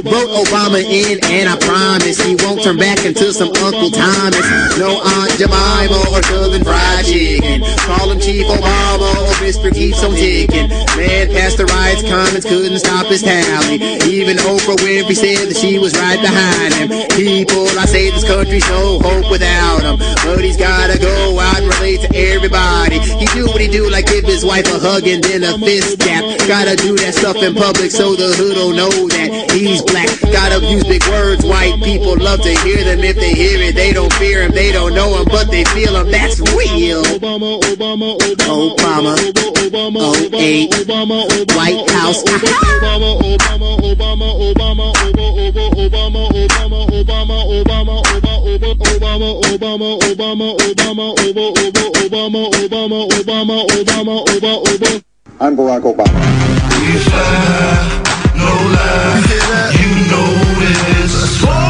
Vote 0.06 0.30
Obama 0.46 0.78
in, 0.78 1.18
and 1.26 1.48
I 1.48 1.58
promise 1.58 2.20
he 2.22 2.36
won't 2.46 2.62
turn 2.62 2.78
back 2.78 3.04
into 3.04 3.32
some 3.32 3.50
Uncle 3.60 3.90
Thomas. 3.90 4.46
No 4.78 5.02
Aunt 5.02 5.32
Jemima 5.34 5.98
or 6.14 6.22
Southern 6.22 6.62
Fried 6.62 7.04
Chicken. 7.04 7.62
Call 7.90 8.10
him 8.10 8.20
Chief 8.20 8.46
Obama 8.46 9.10
or 9.26 9.34
Mr. 9.42 9.74
Keeps 9.74 10.02
on 10.04 10.14
ticking. 10.14 10.68
Man, 10.94 11.28
past 11.34 11.58
the 11.58 11.66
riots, 11.66 12.02
comments 12.02 12.46
couldn't 12.46 12.78
stop 12.78 13.06
his 13.06 13.22
tally. 13.22 13.82
Even 14.06 14.36
Oprah 14.38 14.78
Winfrey 14.78 15.16
said 15.16 15.48
that 15.48 15.56
she 15.56 15.78
was 15.78 15.92
right 15.98 16.20
behind 16.20 16.74
him. 16.74 16.88
People, 17.16 17.66
I 17.78 17.86
say 17.86 18.10
this 18.10 18.24
country's 18.24 18.68
no 18.68 18.98
hope 19.00 19.30
without 19.30 19.82
him. 19.82 19.98
But 20.24 20.44
he's 20.44 20.56
gotta 20.56 20.98
go 20.98 21.38
out 21.40 21.58
and 21.58 21.66
relate 21.74 22.00
to 22.02 22.10
everybody. 22.14 22.98
He 23.00 23.26
do 23.34 23.46
what 23.46 23.60
he 23.60 23.68
do 23.68 23.90
like 23.90 24.06
this 24.06 24.19
give 24.20 24.28
his 24.28 24.44
wife 24.44 24.66
a 24.66 24.78
hug 24.78 25.06
and 25.06 25.22
then 25.24 25.42
a 25.44 25.58
fist 25.58 26.00
tap. 26.00 26.24
Gotta 26.46 26.76
do 26.76 26.96
that 26.96 27.14
stuff 27.14 27.36
in 27.36 27.54
public 27.54 27.90
so 27.90 28.14
the 28.14 28.32
hood 28.36 28.54
don't 28.56 28.76
know 28.76 28.90
that 29.08 29.50
he's 29.52 29.82
black. 29.82 30.08
Gotta 30.32 30.64
use 30.66 30.84
big 30.84 31.02
words, 31.08 31.44
white 31.44 31.80
people 31.82 32.16
love 32.16 32.40
to 32.42 32.52
hear 32.60 32.84
them. 32.84 33.00
If 33.00 33.16
they 33.16 33.32
hear 33.32 33.58
it, 33.60 33.74
they 33.74 33.92
don't 33.92 34.12
fear 34.14 34.42
him, 34.42 34.52
they 34.52 34.72
don't 34.72 34.94
know 34.94 35.16
him, 35.16 35.26
but 35.26 35.50
they 35.50 35.64
feel 35.72 35.96
him. 35.96 36.10
That's 36.10 36.40
real. 36.52 37.02
Obama, 37.04 37.60
Obama, 37.72 38.18
Obama, 38.18 39.16
Obama, 39.56 40.12
08, 40.32 41.56
White 41.56 41.90
House. 41.90 42.22
Obama, 42.24 43.16
Obama, 43.20 43.70
Obama, 43.80 44.28
Obama, 44.36 44.92
Obama, 44.92 45.72
Obama, 45.80 46.22
Obama, 46.28 46.80
Obama, 46.90 47.38
Obama, 47.48 48.02
Obama, 48.04 48.29
Obama, 48.68 49.40
Obama, 49.40 49.98
Obama, 50.10 50.54
Obama, 50.56 51.14
Obama, 51.14 51.60
Obama, 52.04 52.40
Obama, 52.60 52.98
Obama, 53.08 53.64
Obama, 53.66 54.14
Obama. 54.24 55.02
I'm 55.40 55.56
Barack 55.56 55.82
Obama. 55.82 56.20
No 58.36 58.52
lie, 58.74 59.72
you 59.80 59.90
know 60.10 60.30
this. 60.60 61.69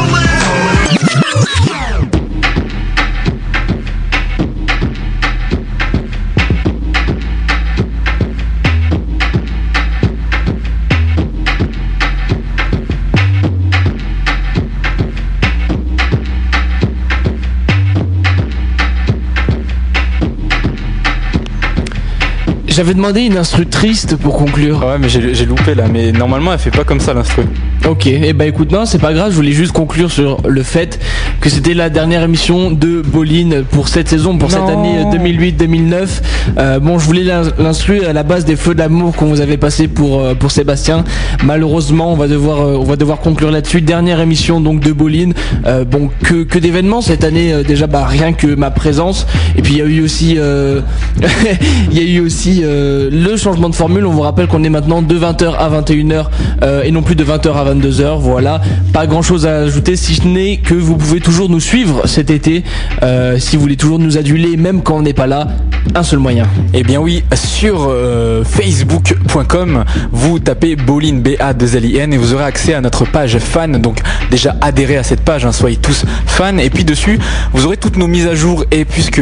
J'avais 22.81 22.95
demandé 22.95 23.21
une 23.21 23.37
instru 23.37 23.67
triste 23.67 24.15
pour 24.15 24.35
conclure. 24.35 24.83
Ouais, 24.83 24.97
mais 24.97 25.07
j'ai 25.07 25.45
loupé 25.45 25.75
là. 25.75 25.83
Mais 25.87 26.11
normalement, 26.11 26.51
elle 26.51 26.57
fait 26.57 26.71
pas 26.71 26.83
comme 26.83 26.99
ça 26.99 27.13
l'instru. 27.13 27.43
Ok, 27.89 28.05
et 28.05 28.33
bah 28.33 28.45
écoute, 28.45 28.71
non, 28.71 28.85
c'est 28.85 28.99
pas 28.99 29.11
grave, 29.11 29.31
je 29.31 29.35
voulais 29.35 29.51
juste 29.53 29.71
conclure 29.71 30.11
sur 30.11 30.37
le 30.47 30.61
fait 30.61 30.99
que 31.41 31.49
c'était 31.49 31.73
la 31.73 31.89
dernière 31.89 32.21
émission 32.21 32.69
de 32.69 33.01
Bolin 33.01 33.63
pour 33.71 33.87
cette 33.87 34.07
saison, 34.07 34.37
pour 34.37 34.51
cette 34.51 34.61
année 34.69 35.03
2008-2009. 35.11 36.21
Euh, 36.59 36.79
bon, 36.79 36.99
je 36.99 37.05
voulais 37.05 37.23
l'in- 37.23 37.41
l'instruire 37.57 38.07
à 38.09 38.13
la 38.13 38.21
base 38.21 38.45
des 38.45 38.55
feux 38.55 38.75
d'amour 38.75 39.15
qu'on 39.15 39.25
vous 39.25 39.41
avait 39.41 39.57
passé 39.57 39.87
pour, 39.87 40.19
euh, 40.21 40.35
pour 40.35 40.51
Sébastien. 40.51 41.03
Malheureusement, 41.43 42.13
on 42.13 42.15
va 42.15 42.27
devoir, 42.27 42.61
euh, 42.61 42.77
on 42.79 42.83
va 42.83 42.95
devoir 42.97 43.17
conclure 43.19 43.49
là-dessus. 43.49 43.81
Dernière 43.81 44.19
émission 44.21 44.61
donc 44.61 44.79
de 44.81 44.91
Bolin. 44.93 45.31
Euh, 45.65 45.83
bon, 45.83 46.09
que, 46.23 46.43
que 46.43 46.59
d'événements 46.59 47.01
cette 47.01 47.23
année, 47.23 47.51
euh, 47.51 47.63
déjà, 47.63 47.87
bah 47.87 48.05
rien 48.05 48.31
que 48.33 48.47
ma 48.53 48.69
présence. 48.69 49.25
Et 49.57 49.63
puis 49.63 49.73
il 49.73 49.79
y 49.79 49.81
a 49.81 49.85
eu 49.85 50.01
aussi, 50.03 50.35
euh, 50.37 50.81
il 51.91 51.97
y 51.97 52.01
a 52.01 52.03
eu 52.07 52.19
aussi 52.19 52.61
euh, 52.63 53.09
le 53.11 53.35
changement 53.37 53.69
de 53.69 53.75
formule. 53.75 54.05
On 54.05 54.11
vous 54.11 54.21
rappelle 54.21 54.45
qu'on 54.47 54.63
est 54.63 54.69
maintenant 54.69 55.01
de 55.01 55.15
20h 55.19 55.55
à 55.57 55.67
21h 55.81 56.25
euh, 56.63 56.83
et 56.83 56.91
non 56.91 57.01
plus 57.01 57.15
de 57.15 57.23
20h 57.23 57.53
à 57.55 57.70
22h. 57.73 58.19
Voilà, 58.19 58.61
pas 58.93 59.07
grand 59.07 59.21
chose 59.21 59.45
à 59.45 59.57
ajouter 59.57 59.95
si 59.95 60.15
ce 60.15 60.27
n'est 60.27 60.57
que 60.57 60.73
vous 60.73 60.97
pouvez 60.97 61.19
toujours 61.19 61.49
nous 61.49 61.59
suivre 61.59 62.07
cet 62.07 62.29
été. 62.29 62.63
Euh, 63.03 63.37
si 63.39 63.55
vous 63.55 63.61
voulez 63.63 63.77
toujours 63.77 63.99
nous 63.99 64.17
aduler, 64.17 64.57
même 64.57 64.81
quand 64.81 64.95
on 64.97 65.01
n'est 65.01 65.13
pas 65.13 65.27
là, 65.27 65.47
un 65.95 66.03
seul 66.03 66.19
moyen. 66.19 66.45
Eh 66.73 66.83
bien 66.83 66.99
oui, 66.99 67.23
sur 67.33 67.87
euh, 67.89 68.43
facebook.com, 68.43 69.83
vous 70.11 70.39
tapez 70.39 70.75
Bolin 70.75 71.15
B 71.15 71.29
A 71.39 71.53
2 71.53 71.75
L 71.77 71.95
N 71.95 72.13
et 72.13 72.17
vous 72.17 72.33
aurez 72.33 72.43
accès 72.43 72.73
à 72.73 72.81
notre 72.81 73.05
page 73.05 73.37
fan. 73.39 73.81
Donc 73.81 73.99
déjà 74.29 74.55
adhérez 74.61 74.97
à 74.97 75.03
cette 75.03 75.21
page, 75.21 75.45
hein, 75.45 75.51
soyez 75.51 75.77
tous 75.77 76.05
fans. 76.25 76.57
Et 76.57 76.69
puis 76.69 76.83
dessus, 76.83 77.19
vous 77.53 77.65
aurez 77.65 77.77
toutes 77.77 77.97
nos 77.97 78.07
mises 78.07 78.27
à 78.27 78.35
jour. 78.35 78.65
Et 78.71 78.85
puisque 78.85 79.21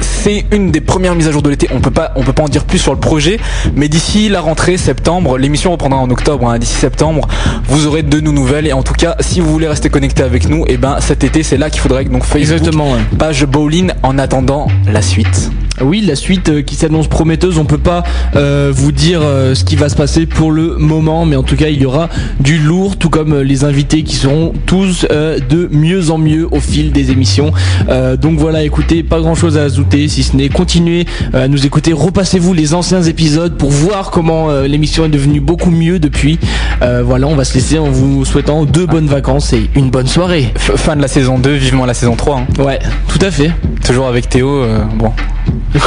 c'est 0.00 0.44
une 0.52 0.70
des 0.70 0.80
premières 0.80 1.14
mises 1.14 1.28
à 1.28 1.32
jour 1.32 1.42
de 1.42 1.50
l'été, 1.50 1.68
on 1.72 1.80
peut 1.80 1.90
pas, 1.90 2.12
on 2.16 2.22
peut 2.22 2.32
pas 2.32 2.42
en 2.42 2.48
dire 2.48 2.64
plus 2.64 2.78
sur 2.78 2.92
le 2.92 3.00
projet. 3.00 3.38
Mais 3.76 3.88
d'ici 3.88 4.28
la 4.28 4.40
rentrée 4.40 4.76
septembre, 4.76 5.38
l'émission 5.38 5.70
reprendra 5.72 5.98
en 5.98 6.10
octobre. 6.10 6.48
hein, 6.48 6.58
d'ici 6.58 6.74
septembre, 6.74 7.28
vous 7.68 7.73
aurez 7.86 8.02
de 8.02 8.20
nos 8.20 8.32
nouvelles. 8.32 8.66
Et 8.66 8.72
en 8.72 8.82
tout 8.82 8.94
cas, 8.94 9.16
si 9.20 9.40
vous 9.40 9.50
voulez 9.50 9.68
rester 9.68 9.90
connecté 9.90 10.22
avec 10.22 10.48
nous, 10.48 10.64
et 10.68 10.76
ben 10.76 10.96
cet 11.00 11.24
été, 11.24 11.42
c'est 11.42 11.56
là 11.56 11.70
qu'il 11.70 11.80
faudrait 11.80 12.04
que 12.04 12.10
donc 12.10 12.24
Facebook, 12.24 12.58
Exactement, 12.58 12.92
ouais. 12.92 13.00
page 13.18 13.44
Bolin 13.46 13.88
en 14.02 14.18
attendant 14.18 14.68
la 14.90 15.02
suite. 15.02 15.50
Oui, 15.80 16.02
la 16.02 16.14
suite 16.14 16.50
euh, 16.50 16.62
qui 16.62 16.76
s'annonce 16.76 17.08
prometteuse. 17.08 17.58
On 17.58 17.64
peut 17.64 17.78
pas 17.78 18.04
euh, 18.36 18.70
vous 18.72 18.92
dire 18.92 19.20
euh, 19.22 19.56
ce 19.56 19.64
qui 19.64 19.74
va 19.74 19.88
se 19.88 19.96
passer 19.96 20.24
pour 20.24 20.52
le 20.52 20.76
moment, 20.76 21.26
mais 21.26 21.34
en 21.34 21.42
tout 21.42 21.56
cas, 21.56 21.66
il 21.68 21.82
y 21.82 21.84
aura 21.84 22.08
du 22.38 22.58
lourd, 22.58 22.96
tout 22.96 23.10
comme 23.10 23.32
euh, 23.32 23.42
les 23.42 23.64
invités 23.64 24.04
qui 24.04 24.14
seront 24.14 24.52
tous 24.66 25.04
euh, 25.10 25.40
de 25.40 25.68
mieux 25.72 26.12
en 26.12 26.18
mieux 26.18 26.46
au 26.52 26.60
fil 26.60 26.92
des 26.92 27.10
émissions. 27.10 27.52
Euh, 27.88 28.16
donc 28.16 28.38
voilà, 28.38 28.62
écoutez, 28.62 29.02
pas 29.02 29.18
grand 29.18 29.34
chose 29.34 29.58
à 29.58 29.62
ajouter, 29.64 30.06
si 30.06 30.22
ce 30.22 30.36
n'est 30.36 30.48
continuer 30.48 31.06
à 31.32 31.48
nous 31.48 31.66
écouter. 31.66 31.92
Repassez-vous 31.92 32.52
les 32.54 32.72
anciens 32.74 33.02
épisodes 33.02 33.56
pour 33.58 33.70
voir 33.70 34.12
comment 34.12 34.52
l'émission 34.62 35.04
est 35.04 35.08
devenue 35.08 35.40
beaucoup 35.40 35.70
mieux 35.72 35.98
depuis. 35.98 36.38
Euh, 36.82 37.02
voilà, 37.04 37.26
on 37.26 37.34
va 37.34 37.44
se 37.44 37.54
laisser 37.54 37.63
en 37.78 37.90
vous 37.90 38.24
souhaitant 38.24 38.64
deux 38.64 38.86
bonnes 38.86 39.06
vacances 39.06 39.52
et 39.52 39.70
une 39.74 39.90
bonne 39.90 40.06
soirée. 40.06 40.52
F- 40.56 40.76
fin 40.76 40.96
de 40.96 41.02
la 41.02 41.08
saison 41.08 41.38
2, 41.38 41.52
vivement 41.54 41.86
la 41.86 41.94
saison 41.94 42.14
3. 42.14 42.36
hein. 42.40 42.62
Ouais, 42.62 42.78
tout 43.08 43.18
à 43.24 43.30
fait. 43.30 43.50
Toujours 43.84 44.06
avec 44.06 44.28
Théo, 44.28 44.48
euh, 44.62 44.78
bon. 44.96 45.10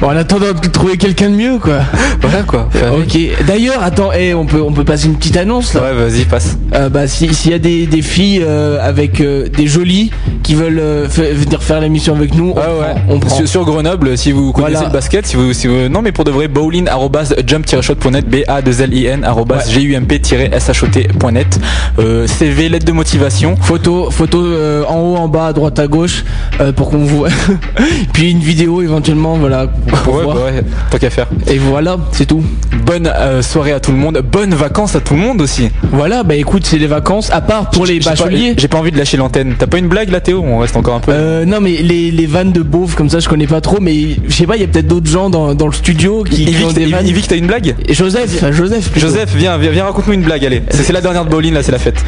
Bon, 0.00 0.06
en 0.08 0.16
attendant 0.16 0.52
de 0.52 0.68
trouver 0.68 0.96
quelqu'un 0.96 1.28
de 1.30 1.34
mieux, 1.36 1.58
quoi. 1.58 1.80
Voilà 2.22 2.42
quoi. 2.42 2.68
Ok. 2.98 3.18
D'ailleurs, 3.46 3.82
attends, 3.82 4.10
eh, 4.16 4.32
on 4.34 4.46
peut 4.46 4.62
on 4.62 4.72
peut 4.72 4.84
passer 4.84 5.06
une 5.06 5.16
petite 5.16 5.36
annonce 5.36 5.74
là. 5.74 5.82
Ouais, 5.82 5.92
vas-y, 5.94 6.24
passe. 6.24 6.56
Euh, 6.74 6.88
bah 6.88 7.06
si- 7.06 7.32
s'il 7.34 7.50
y 7.50 7.54
a 7.54 7.58
des, 7.58 7.86
des 7.86 8.02
filles 8.02 8.42
euh, 8.42 8.78
avec 8.80 9.20
euh, 9.20 9.48
des 9.48 9.66
jolies 9.66 10.10
qui 10.50 10.56
veulent 10.56 10.80
euh, 10.80 11.06
venir 11.08 11.62
faire 11.62 11.80
l'émission 11.80 12.16
avec 12.16 12.34
nous, 12.34 12.52
on 12.56 12.56
Ouais, 12.58 12.62
prend, 12.64 12.80
ouais. 12.80 12.94
on 13.08 13.20
prend. 13.20 13.36
Sur, 13.36 13.46
sur 13.46 13.64
Grenoble, 13.64 14.18
si 14.18 14.32
vous 14.32 14.50
connaissez 14.52 14.72
Voilà. 14.72 14.88
le 14.88 14.92
basket, 14.92 15.24
si 15.24 15.36
vous, 15.36 15.52
si 15.52 15.68
vous- 15.68 15.88
non 15.88 16.02
mais 16.02 16.10
pour 16.10 16.24
de 16.24 16.32
vrai, 16.32 16.48
bowling 16.48 16.88
arrobas 16.88 17.32
jump-shot.net, 17.46 18.28
b 18.28 18.38
a 18.48 18.60
2 18.60 18.82
l 18.82 18.92
i 18.94 19.06
n 19.06 19.22
arrobas 19.22 19.68
g 19.70 19.80
u 19.82 19.94
m 19.94 20.06
p 20.06 20.16
s 20.20 20.68
h 20.68 20.84
o 20.84 20.88
t.net. 20.88 21.60
Euh, 22.00 22.26
CV, 22.26 22.68
lettre 22.68 22.84
de 22.84 22.90
motivation. 22.90 23.54
Photo, 23.62 24.10
photo 24.10 24.44
euh, 24.44 24.82
en 24.88 24.98
haut, 24.98 25.16
en 25.18 25.28
bas, 25.28 25.46
à 25.46 25.52
droite, 25.52 25.78
à 25.78 25.86
gauche, 25.86 26.24
euh, 26.60 26.72
pour 26.72 26.90
qu'on 26.90 27.04
voit. 27.04 27.28
Puis 28.12 28.32
une 28.32 28.40
vidéo 28.40 28.82
éventuellement, 28.82 29.36
voilà. 29.36 29.68
Pour, 29.68 30.16
Ouais, 30.16 30.24
voir. 30.24 30.34
bah 30.36 30.42
ouais, 30.46 30.62
tant 30.90 30.98
qu'à 30.98 31.10
faire. 31.10 31.28
Et 31.46 31.58
voilà, 31.58 31.96
c'est 32.10 32.26
tout. 32.26 32.42
Bonne 32.84 33.08
soirée 33.42 33.70
à 33.72 33.78
tout 33.78 33.92
le 33.92 33.98
monde, 33.98 34.20
bonnes 34.32 34.54
vacances 34.54 34.96
à 34.96 35.00
tout 35.00 35.14
le 35.14 35.20
monde 35.20 35.40
aussi. 35.42 35.70
Voilà, 35.92 36.24
bah 36.24 36.34
écoute, 36.34 36.66
c'est 36.66 36.78
les 36.78 36.88
vacances. 36.88 37.30
À 37.30 37.40
part 37.40 37.70
pour 37.70 37.86
les 37.86 38.00
J'ai 38.00 38.10
pas- 38.10 38.16
bacheliers. 38.16 38.54
J'ai 38.56 38.66
pas 38.66 38.78
envie 38.78 38.90
de 38.90 38.98
lâcher 38.98 39.16
l'antenne. 39.16 39.54
T'as 39.56 39.68
pas 39.68 39.78
une 39.78 39.86
blague 39.86 40.10
là, 40.10 40.20
Théo? 40.20 40.39
On 40.44 40.58
reste 40.58 40.76
encore 40.76 40.94
un 40.96 41.00
peu. 41.00 41.12
Euh, 41.12 41.44
non 41.44 41.60
mais 41.60 41.82
les, 41.82 42.10
les 42.10 42.26
vannes 42.26 42.52
de 42.52 42.62
beauf 42.62 42.94
comme 42.94 43.08
ça 43.08 43.18
je 43.20 43.28
connais 43.28 43.46
pas 43.46 43.60
trop 43.60 43.80
mais 43.80 44.16
je 44.26 44.32
sais 44.34 44.46
pas 44.46 44.56
il 44.56 44.60
y 44.62 44.64
a 44.64 44.68
peut-être 44.68 44.86
d'autres 44.86 45.10
gens 45.10 45.30
dans, 45.30 45.54
dans 45.54 45.66
le 45.66 45.72
studio 45.72 46.24
qui, 46.24 46.44
qui 46.46 46.64
ont 46.64 46.72
des 46.72 46.86
vannes. 46.86 47.06
Yvick, 47.06 47.28
t'as 47.28 47.36
une 47.36 47.46
blague? 47.46 47.74
Et 47.86 47.94
Joseph, 47.94 48.44
Joseph. 48.52 48.90
plutôt. 48.90 49.06
Joseph, 49.08 49.34
viens, 49.36 49.58
viens, 49.58 49.70
viens 49.70 49.84
raconte-nous 49.84 50.14
une 50.14 50.22
blague, 50.22 50.44
allez. 50.44 50.62
C'est 50.70 50.92
la 50.92 51.00
dernière 51.00 51.24
de 51.24 51.30
bowling 51.30 51.54
là, 51.54 51.62
c'est 51.62 51.72
la 51.72 51.78
fête. 51.78 52.04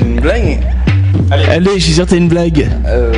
Une 0.00 0.20
blague? 0.20 0.60
Allez, 1.30 1.70
je 1.76 1.82
suis 1.82 1.92
sûr 1.94 2.04
que 2.04 2.10
t'as 2.10 2.16
une 2.16 2.28
blague. 2.28 2.68
Euh. 2.86 3.12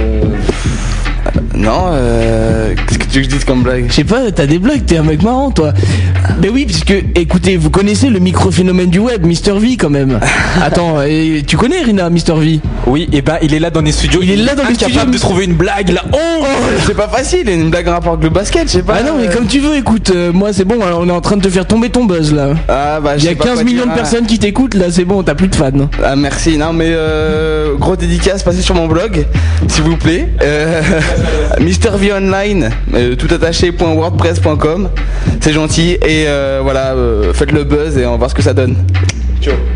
Non, 1.56 1.90
euh. 1.92 2.74
Qu'est-ce 2.86 2.98
que 2.98 3.04
tu 3.04 3.18
veux 3.18 3.24
que 3.24 3.30
je 3.30 3.36
dise 3.36 3.44
comme 3.44 3.62
blague? 3.62 3.86
Je 3.88 3.92
sais 3.94 4.04
pas, 4.04 4.30
t'as 4.32 4.46
des 4.46 4.58
blagues, 4.58 4.84
t'es 4.84 4.98
un 4.98 5.02
mec 5.02 5.22
marrant 5.22 5.50
toi. 5.50 5.72
Mais 6.42 6.48
oui, 6.48 6.64
puisque 6.66 6.94
écoutez, 7.14 7.56
vous 7.56 7.70
connaissez 7.70 8.10
le 8.10 8.18
micro-phénomène 8.18 8.90
du 8.90 8.98
web, 8.98 9.24
Mr 9.24 9.58
V 9.58 9.76
quand 9.78 9.90
même. 9.90 10.18
Attends, 10.62 11.02
et 11.02 11.42
tu 11.46 11.56
connais 11.56 11.80
Rina, 11.82 12.10
Mr 12.10 12.34
V? 12.38 12.60
Oui, 12.86 13.08
et 13.12 13.22
ben 13.22 13.36
il 13.42 13.54
est 13.54 13.58
là 13.60 13.70
dans 13.70 13.80
les 13.80 13.92
studios. 13.92 14.20
Il 14.22 14.30
est 14.30 14.36
là 14.36 14.54
dans 14.54 14.64
les 14.64 14.74
incapable 14.74 14.98
studios, 14.98 15.12
de 15.12 15.18
trouver 15.18 15.44
une 15.44 15.54
blague 15.54 15.90
là. 15.90 16.02
Oh 16.12 16.44
C'est 16.86 16.96
pas 16.96 17.08
facile, 17.08 17.48
une 17.48 17.70
blague 17.70 17.88
en 17.88 17.92
rapport 17.92 18.12
avec 18.14 18.24
le 18.24 18.30
basket, 18.30 18.66
je 18.66 18.72
sais 18.72 18.82
pas. 18.82 18.96
Ah 18.98 19.02
non 19.02 19.14
mais 19.20 19.28
comme 19.28 19.46
tu 19.46 19.60
veux, 19.60 19.76
écoute, 19.76 20.10
euh, 20.14 20.32
moi 20.32 20.52
c'est 20.52 20.64
bon, 20.64 20.78
on 20.82 21.08
est 21.08 21.12
en 21.12 21.20
train 21.20 21.36
de 21.36 21.42
te 21.42 21.48
faire 21.48 21.66
tomber 21.66 21.90
ton 21.90 22.04
buzz 22.04 22.34
là. 22.34 22.50
Ah 22.68 23.00
bah 23.00 23.12
Il 23.16 23.24
y 23.24 23.28
a 23.28 23.30
sais 23.30 23.36
pas 23.36 23.44
15 23.44 23.54
quoi 23.54 23.64
millions 23.64 23.84
dire, 23.84 23.86
de 23.86 23.90
hein. 23.92 23.94
personnes 23.94 24.26
qui 24.26 24.38
t'écoutent 24.38 24.74
là, 24.74 24.86
c'est 24.90 25.04
bon, 25.04 25.22
t'as 25.22 25.34
plus 25.34 25.48
de 25.48 25.54
fans. 25.54 25.70
Ah 26.04 26.16
merci, 26.16 26.58
non 26.58 26.72
mais 26.72 26.90
euh, 26.90 27.74
gros 27.76 27.96
dédicace, 27.96 28.42
passez 28.42 28.62
sur 28.62 28.74
mon 28.74 28.88
blog, 28.88 29.24
s'il 29.68 29.84
vous 29.84 29.96
plaît. 29.96 30.28
Euh, 30.42 30.82
Mr 31.60 31.96
V 31.98 32.12
Online, 32.12 32.70
euh, 32.94 33.16
tout 33.16 33.32
attaché 33.32 33.70
.wordpress.com, 33.70 34.90
c'est 35.40 35.52
gentil 35.52 35.92
et 35.92 36.24
euh, 36.26 36.60
voilà, 36.62 36.94
euh, 36.94 37.32
faites 37.32 37.52
le 37.52 37.64
buzz 37.64 37.96
et 37.98 38.06
on 38.06 38.12
va 38.12 38.16
voir 38.16 38.30
ce 38.30 38.34
que 38.34 38.42
ça 38.42 38.54
donne. 38.54 38.76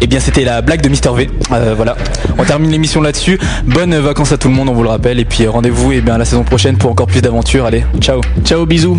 Eh 0.00 0.06
bien 0.06 0.20
c'était 0.20 0.44
la 0.44 0.62
blague 0.62 0.80
de 0.80 0.88
Mister 0.88 1.10
V. 1.14 1.28
Euh, 1.52 1.74
voilà. 1.76 1.96
On 2.38 2.44
termine 2.44 2.70
l'émission 2.70 3.02
là-dessus. 3.02 3.38
Bonnes 3.66 3.96
vacances 3.98 4.32
à 4.32 4.38
tout 4.38 4.48
le 4.48 4.54
monde, 4.54 4.68
on 4.68 4.72
vous 4.72 4.82
le 4.82 4.88
rappelle. 4.88 5.18
Et 5.18 5.24
puis 5.24 5.46
rendez-vous 5.46 5.92
eh 5.92 6.00
bien 6.00 6.16
la 6.16 6.24
saison 6.24 6.42
prochaine 6.42 6.78
pour 6.78 6.90
encore 6.90 7.06
plus 7.06 7.20
d'aventures. 7.20 7.66
Allez, 7.66 7.84
ciao. 8.00 8.20
Ciao, 8.44 8.64
bisous. 8.64 8.98